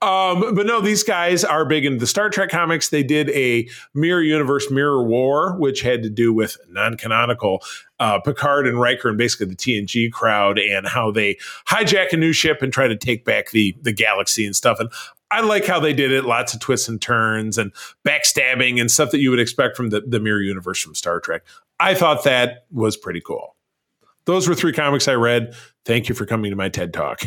[0.00, 2.90] Um, but no, these guys are big into the Star Trek comics.
[2.90, 7.62] They did a Mirror Universe Mirror War, which had to do with non canonical
[7.98, 11.36] uh, Picard and Riker and basically the TNG crowd and how they
[11.68, 14.78] hijack a new ship and try to take back the, the galaxy and stuff.
[14.78, 14.90] And
[15.32, 16.24] I like how they did it.
[16.24, 17.72] Lots of twists and turns and
[18.06, 21.42] backstabbing and stuff that you would expect from the, the Mirror Universe from Star Trek.
[21.80, 23.53] I thought that was pretty cool.
[24.26, 25.54] Those were three comics I read.
[25.84, 27.22] Thank you for coming to my TED Talk.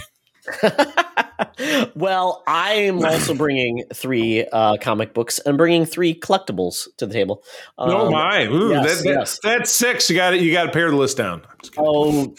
[1.96, 7.44] well, I'm also bringing three uh, comic books and bringing three collectibles to the table.
[7.78, 8.46] Um, oh my!
[8.46, 9.40] Ooh, yes, that, that, yes.
[9.44, 10.10] That's six.
[10.10, 10.42] You got it.
[10.42, 11.44] You got to pare the list down.
[11.78, 12.34] Oh,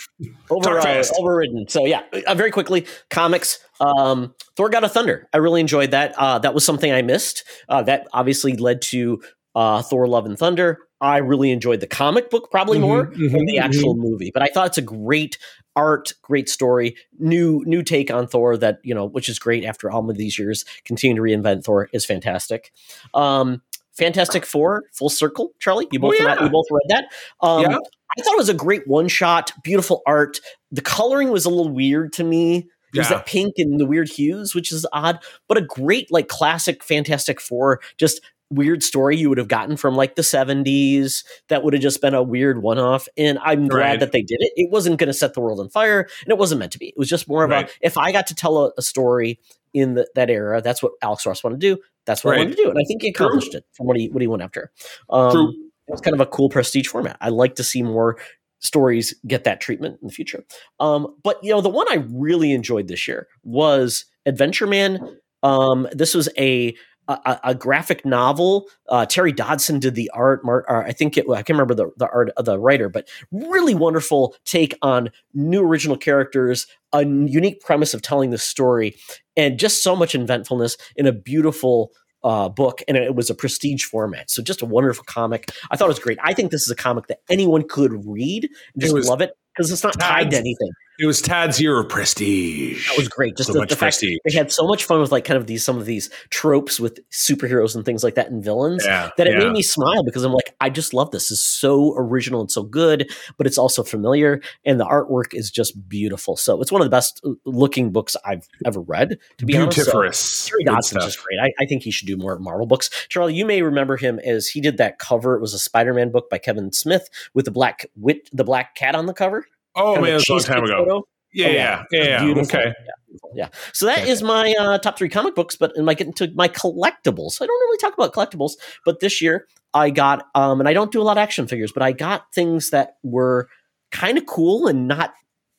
[0.51, 1.69] over, uh, overridden.
[1.69, 3.59] So yeah, uh, very quickly, comics.
[3.81, 5.29] Um, Thor: God of Thunder.
[5.33, 6.15] I really enjoyed that.
[6.17, 7.45] Uh, that was something I missed.
[7.69, 9.23] Uh, that obviously led to
[9.55, 10.79] uh, Thor: Love and Thunder.
[11.01, 13.65] I really enjoyed the comic book probably mm-hmm, more mm-hmm, than the mm-hmm.
[13.65, 14.03] actual mm-hmm.
[14.11, 15.39] movie, but I thought it's a great
[15.77, 19.91] art, great story, new new take on Thor that you know, which is great after
[19.91, 20.65] all of these years.
[20.85, 22.73] Continue to reinvent Thor is fantastic.
[23.15, 23.63] Um,
[23.99, 25.89] Fantastic Four, Full Circle, Charlie.
[25.91, 26.35] You both oh, yeah.
[26.35, 27.05] read, you both read that.
[27.41, 27.79] Um, yeah.
[28.17, 30.39] I thought it was a great one shot, beautiful art.
[30.71, 32.69] The coloring was a little weird to me.
[32.93, 33.19] There's yeah.
[33.19, 37.41] that pink and the weird hues, which is odd, but a great like classic Fantastic
[37.41, 38.21] Four, just
[38.51, 42.15] weird story you would have gotten from like the 70s that would have just been
[42.15, 44.53] a weird one-off and i'm glad that they did it.
[44.57, 46.89] It wasn't going to set the world on fire and it wasn't meant to be.
[46.89, 47.69] It was just more of right.
[47.69, 49.39] a if i got to tell a, a story
[49.75, 52.39] in the, that era that's what alex ross wanted to do that's what right.
[52.39, 53.59] i wanted to do and i think he accomplished True.
[53.59, 54.73] it from what he what he went after.
[55.11, 57.17] Um, it was kind of a cool prestige format.
[57.21, 58.19] I like to see more
[58.61, 60.45] stories get that treatment in the future.
[60.81, 65.19] Um, but you know the one i really enjoyed this year was adventure man.
[65.43, 66.75] Um, this was a
[67.09, 68.67] a, a, graphic novel.
[68.89, 70.45] Uh, Terry Dodson did the art.
[70.45, 73.75] Mar- I think it, I can't remember the, the art of the writer, but really
[73.75, 78.95] wonderful take on new original characters, a unique premise of telling the story,
[79.37, 81.93] and just so much inventfulness in a beautiful
[82.25, 82.83] uh, book.
[82.87, 84.31] And it was a prestige format.
[84.31, 85.51] So just a wonderful comic.
[85.71, 86.19] I thought it was great.
[86.23, 88.45] I think this is a comic that anyone could read
[88.75, 90.71] and just love it because it's not tied to anything.
[90.99, 92.89] It was Tad's year of prestige.
[92.89, 93.37] That was great.
[93.37, 95.65] Just so the, the fact they had so much fun with like kind of these
[95.65, 99.35] some of these tropes with superheroes and things like that and villains yeah, that it
[99.35, 99.45] yeah.
[99.45, 101.31] made me smile because I'm like, I just love this.
[101.31, 105.89] It's so original and so good, but it's also familiar and the artwork is just
[105.89, 106.37] beautiful.
[106.37, 109.19] So it's one of the best uh, looking books I've ever read.
[109.39, 109.95] To be Beautiferous.
[109.95, 111.39] honest, so, Terry Dodson's just great.
[111.41, 112.91] I, I, think he should do more Marvel books.
[113.09, 115.37] Charlie, you may remember him as he did that cover.
[115.37, 118.97] It was a Spider-Man book by Kevin Smith with the black wit, the black cat
[118.97, 119.47] on the cover.
[119.79, 120.79] Oh man, that's a long time ago.
[120.79, 121.03] Photo.
[121.33, 122.41] Yeah, oh, yeah, yeah, yeah.
[122.41, 122.65] Okay.
[122.65, 123.49] Yeah, yeah.
[123.73, 124.11] So that okay.
[124.11, 127.33] is my uh, top three comic books, but am I getting to my collectibles?
[127.33, 128.53] So I don't really talk about collectibles,
[128.85, 131.71] but this year I got, um, and I don't do a lot of action figures,
[131.71, 133.49] but I got things that were
[133.93, 135.13] kind of cool and not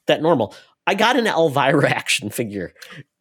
[0.07, 0.55] that normal.
[0.89, 2.73] I got an Elvira action figure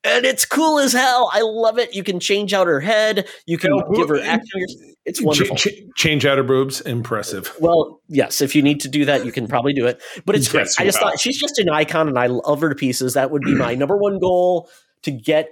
[0.05, 1.31] and it's cool as hell.
[1.33, 1.95] I love it.
[1.95, 3.29] You can change out her head.
[3.47, 4.67] You can give her action.
[5.05, 5.57] It's wonderful.
[5.57, 6.81] Ch- ch- change out her boobs.
[6.81, 7.55] Impressive.
[7.61, 8.41] Well, yes.
[8.41, 10.01] If you need to do that, you can probably do it.
[10.25, 10.69] But it's great.
[10.79, 13.15] I just thought she's just an icon, and I love her to pieces.
[13.15, 14.71] That would be my number one goal
[15.03, 15.51] to get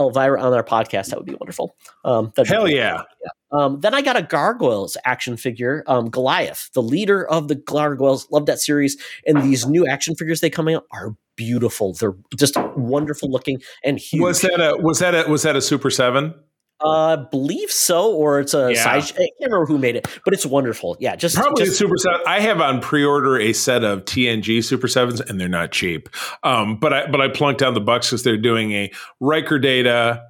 [0.00, 1.08] Elvira on our podcast.
[1.08, 1.76] That would be wonderful.
[2.04, 3.02] Um, hell be yeah.
[3.24, 3.30] yeah.
[3.50, 8.30] Um, then I got a Gargoyles action figure, um, Goliath, the leader of the Gargoyles.
[8.30, 8.96] Love that series,
[9.26, 11.94] and these new action figures they coming out are beautiful.
[11.94, 14.22] They're just wonderful looking and huge.
[14.22, 16.34] Was that a was that a was that a Super Seven?
[16.80, 18.82] Uh, believe so, or it's a yeah.
[18.82, 19.12] size.
[19.12, 20.96] I can't remember who made it, but it's wonderful.
[21.00, 22.20] Yeah, just probably just, Super Seven.
[22.26, 26.08] I have on pre-order a set of TNG Super Sevens, and they're not cheap.
[26.44, 30.24] Um, but I but I plunked down the bucks because they're doing a Riker Data,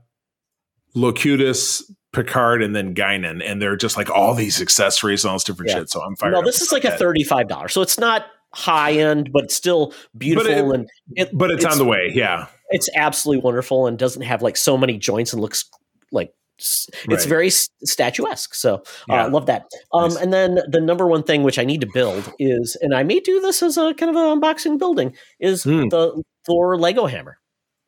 [0.94, 5.44] Locutus, Picard and then Guinan, and they're just like all these accessories and all this
[5.44, 5.78] different yeah.
[5.78, 5.90] shit.
[5.90, 6.32] So I'm fired.
[6.32, 6.94] No, this is like that.
[6.94, 7.74] a thirty-five dollars.
[7.74, 11.74] So it's not high end, but still beautiful but it, and it, but it's, it's,
[11.74, 12.10] on the way.
[12.14, 15.68] Yeah, it's absolutely wonderful and doesn't have like so many joints and looks
[16.12, 17.24] like it's right.
[17.24, 18.54] very statuesque.
[18.54, 19.66] So uh, I uh, love that.
[19.92, 20.16] Um, nice.
[20.16, 23.20] And then the number one thing which I need to build is, and I may
[23.20, 25.88] do this as a kind of an unboxing building, is mm.
[25.90, 27.38] the Thor Lego hammer.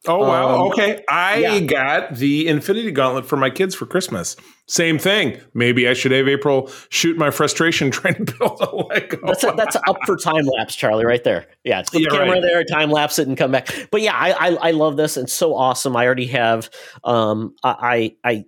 [0.07, 0.55] Oh wow!
[0.55, 1.61] Um, okay, I yeah.
[1.61, 4.35] got the Infinity Gauntlet for my kids for Christmas.
[4.67, 5.39] Same thing.
[5.53, 9.19] Maybe I should have April shoot my frustration trying to build a Lego.
[9.27, 11.47] That's a, that's up for time lapse, Charlie, right there.
[11.65, 12.43] Yeah, put the camera right.
[12.43, 13.69] there, time lapse it, and come back.
[13.91, 15.19] But yeah, I, I, I love this.
[15.19, 15.95] It's so awesome.
[15.97, 16.71] I already have.
[17.05, 18.47] Um, I I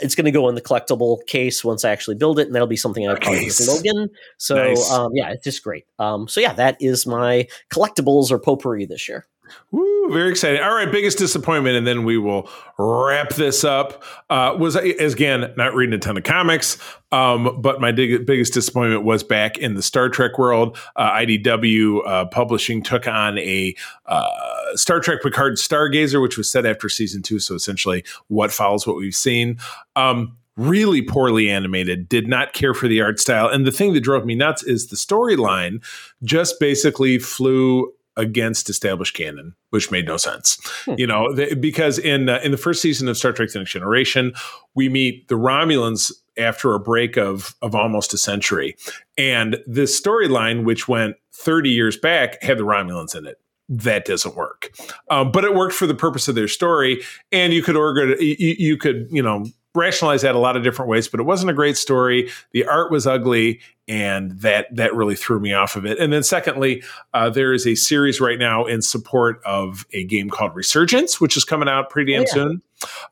[0.00, 2.68] it's going to go in the collectible case once I actually build it, and that'll
[2.68, 4.10] be something I'll call Logan.
[4.38, 4.90] So nice.
[4.90, 5.84] um, yeah, it's just great.
[5.98, 9.26] Um, so yeah, that is my collectibles or potpourri this year.
[9.70, 10.60] Woo, very exciting.
[10.60, 12.48] All right, biggest disappointment, and then we will
[12.78, 14.02] wrap this up.
[14.30, 16.78] Uh, was again not reading a ton of comics,
[17.12, 20.76] um, but my dig- biggest disappointment was back in the Star Trek world.
[20.96, 23.74] Uh, IDW uh, Publishing took on a
[24.06, 24.28] uh,
[24.74, 27.38] Star Trek Picard Stargazer, which was set after season two.
[27.38, 29.58] So essentially, what follows what we've seen.
[29.96, 33.48] Um, really poorly animated, did not care for the art style.
[33.48, 35.82] And the thing that drove me nuts is the storyline
[36.24, 40.58] just basically flew against established canon, which made no sense.
[40.84, 40.94] Hmm.
[40.98, 44.34] You know, because in uh, in the first season of Star Trek: The Next Generation,
[44.74, 48.76] we meet the Romulans after a break of of almost a century,
[49.16, 53.38] and this storyline, which went 30 years back, had the Romulans in it
[53.68, 54.70] that doesn't work.
[55.10, 58.56] Um, but it worked for the purpose of their story, and you could order you,
[58.58, 59.46] you could you know
[59.78, 62.30] rationalize that a lot of different ways, but it wasn't a great story.
[62.52, 65.98] The art was ugly, and that that really threw me off of it.
[65.98, 66.82] And then secondly,
[67.14, 71.36] uh, there is a series right now in support of a game called Resurgence, which
[71.36, 72.32] is coming out pretty damn oh, yeah.
[72.32, 72.62] soon.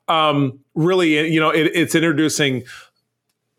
[0.07, 2.63] Um, really, you know, it, it's introducing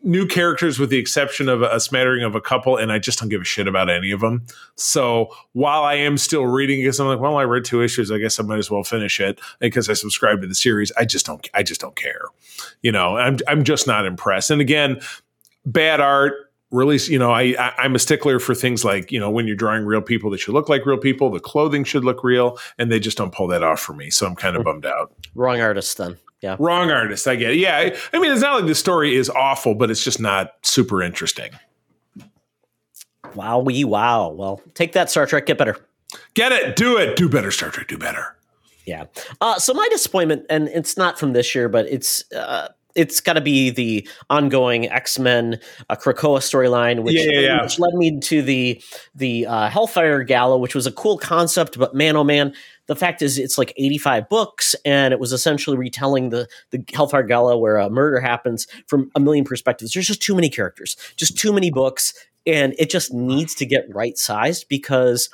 [0.01, 3.29] new characters with the exception of a, smattering of a couple and i just don't
[3.29, 4.45] give a shit about any of them.
[4.75, 8.17] So while i am still reading because i'm like well i read two issues i
[8.17, 11.25] guess i might as well finish it because i subscribe to the series i just
[11.25, 12.21] don't i just don't care.
[12.81, 14.51] You know i'm, I'm just not impressed.
[14.51, 15.01] And again
[15.65, 16.33] bad art
[16.71, 19.55] really you know I, I am a stickler for things like you know when you're
[19.55, 22.91] drawing real people that should look like real people the clothing should look real and
[22.91, 24.09] they just don't pull that off for me.
[24.09, 24.69] So i'm kind of hmm.
[24.69, 25.13] bummed out.
[25.35, 26.55] Wrong artist then yeah.
[26.59, 27.27] Wrong artist.
[27.27, 27.57] I get it.
[27.57, 27.95] Yeah.
[28.13, 31.51] I, mean, it's not like the story is awful, but it's just not super interesting.
[33.35, 34.29] Wow, we wow.
[34.29, 35.45] Well, take that, Star Trek.
[35.45, 35.77] Get better.
[36.33, 36.75] Get it.
[36.75, 37.15] Do it.
[37.15, 37.87] Do better, Star Trek.
[37.87, 38.35] Do better.
[38.85, 39.05] Yeah.
[39.39, 43.33] Uh, so my disappointment, and it's not from this year, but it's uh, it's got
[43.33, 45.59] to be the ongoing X Men
[45.89, 47.61] uh, Krakoa storyline, which, yeah, yeah, yeah.
[47.61, 48.81] which led me to the
[49.13, 52.53] the uh, Hellfire Gala, which was a cool concept, but man, oh man,
[52.89, 57.23] the fact is it's like 85 books and it was essentially retelling the the hellfire
[57.23, 59.93] gala where a murder happens from a million perspectives.
[59.93, 62.13] There's just too many characters just too many books
[62.47, 65.29] and it just needs to get right sized because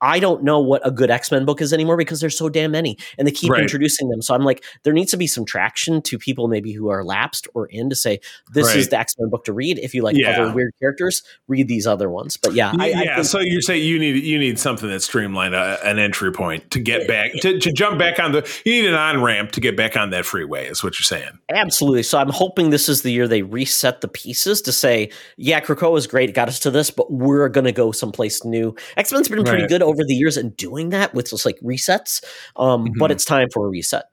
[0.00, 2.72] I don't know what a good X Men book is anymore because there's so damn
[2.72, 3.62] many, and they keep right.
[3.62, 4.22] introducing them.
[4.22, 7.48] So I'm like, there needs to be some traction to people maybe who are lapsed
[7.54, 8.20] or in to say
[8.52, 8.76] this right.
[8.76, 9.78] is the X Men book to read.
[9.78, 10.30] If you like yeah.
[10.30, 12.36] other weird characters, read these other ones.
[12.36, 13.18] But yeah, I, yeah.
[13.18, 16.70] I so you say you need you need something that's streamlined, uh, an entry point
[16.72, 18.48] to get back to, to jump back on the.
[18.64, 20.66] You need an on ramp to get back on that freeway.
[20.66, 21.38] Is what you're saying?
[21.50, 22.02] Absolutely.
[22.02, 25.96] So I'm hoping this is the year they reset the pieces to say, yeah, Krakoa
[25.98, 28.74] is great, it got us to this, but we're going to go someplace new.
[28.96, 29.68] X Men's been pretty right.
[29.68, 32.24] good over the years and doing that with just like resets.
[32.56, 32.98] Um, mm-hmm.
[32.98, 34.06] But it's time for a reset.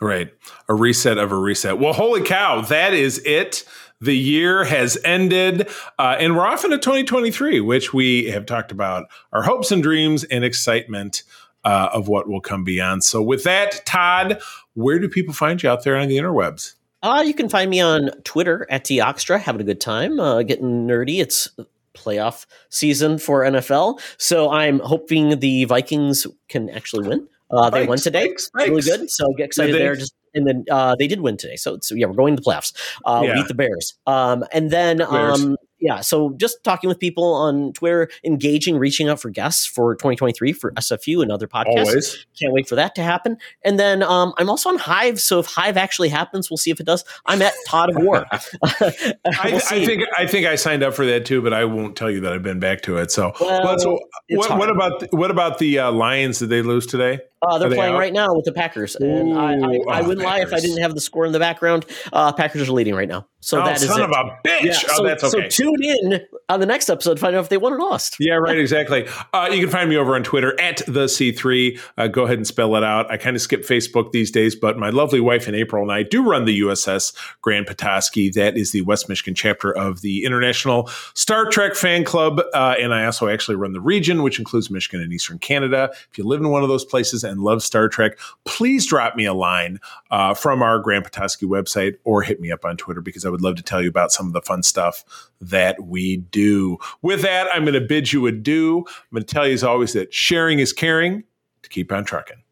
[0.00, 0.32] Right.
[0.68, 1.78] A reset of a reset.
[1.78, 3.64] Well, holy cow, that is it.
[4.00, 9.06] The year has ended, uh, and we're off into 2023, which we have talked about
[9.32, 11.22] our hopes and dreams and excitement
[11.64, 13.04] uh, of what will come beyond.
[13.04, 14.42] So, with that, Todd,
[14.74, 16.74] where do people find you out there on the interwebs?
[17.02, 20.86] Uh, you can find me on Twitter at Doxtra, having a good time, uh, getting
[20.86, 21.20] nerdy.
[21.20, 21.48] It's
[21.96, 24.00] playoff season for NFL.
[24.18, 27.28] So I'm hoping the Vikings can actually win.
[27.50, 28.34] Uh, they won today.
[28.54, 29.10] Really good.
[29.10, 29.94] So get excited there.
[29.94, 31.56] Just and then uh, they did win today.
[31.56, 32.72] So, so yeah, we're going to the playoffs.
[33.04, 33.34] Uh, yeah.
[33.34, 33.94] Beat the Bears.
[34.06, 39.20] Um, and then um, yeah, so just talking with people on Twitter, engaging, reaching out
[39.20, 41.86] for guests for 2023 for SFU and other podcasts.
[41.86, 42.26] Always.
[42.40, 43.36] Can't wait for that to happen.
[43.62, 46.80] And then um, I'm also on Hive, so if Hive actually happens, we'll see if
[46.80, 47.04] it does.
[47.26, 48.26] I'm at Todd of War.
[48.62, 51.96] we'll I, I, think I think I signed up for that too, but I won't
[51.96, 53.10] tell you that I've been back to it.
[53.10, 53.98] So, well, so
[54.30, 56.38] what, what, about what about the uh, Lions?
[56.38, 57.20] Did they lose today?
[57.42, 57.98] Uh, they're they playing out?
[57.98, 60.24] right now with the Packers, and Ooh, I, I, oh, I wouldn't Packers.
[60.24, 61.84] lie if I didn't have the score in the background.
[62.12, 64.04] Uh, Packers are leading right now, so oh, that is son it.
[64.04, 64.62] of a bitch.
[64.62, 65.48] Yeah, oh, so, that's okay.
[65.50, 68.16] So tune in on the next episode to find out if they won or lost.
[68.18, 68.58] Yeah, right.
[68.58, 69.06] Exactly.
[69.34, 71.78] Uh, you can find me over on Twitter at the C3.
[71.98, 73.10] Uh, go ahead and spell it out.
[73.10, 76.02] I kind of skip Facebook these days, but my lovely wife in April and I
[76.04, 78.30] do run the USS Grand Petoskey.
[78.30, 82.94] That is the West Michigan chapter of the International Star Trek Fan Club, uh, and
[82.94, 85.90] I also actually run the region, which includes Michigan and Eastern Canada.
[86.10, 89.16] If you live in one of those places and love Star Trek Trek, please drop
[89.16, 89.80] me a line
[90.10, 93.40] uh, from our Grand Petoskey website or hit me up on Twitter because I would
[93.40, 95.02] love to tell you about some of the fun stuff
[95.40, 96.78] that we do.
[97.02, 98.78] With that, I'm going to bid you adieu.
[98.86, 101.24] I'm going to tell you as always that sharing is caring
[101.62, 102.42] to keep on trucking.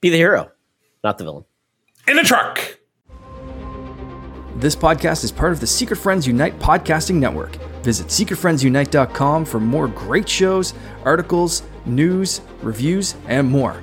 [0.00, 0.50] Be the hero.
[1.02, 1.44] not the villain.
[2.06, 2.78] In a truck.
[4.56, 7.56] This podcast is part of the Secret Friends Unite podcasting network.
[7.82, 10.72] Visit secretfriendsunite.com for more great shows,
[11.04, 13.82] articles, news, reviews, and more.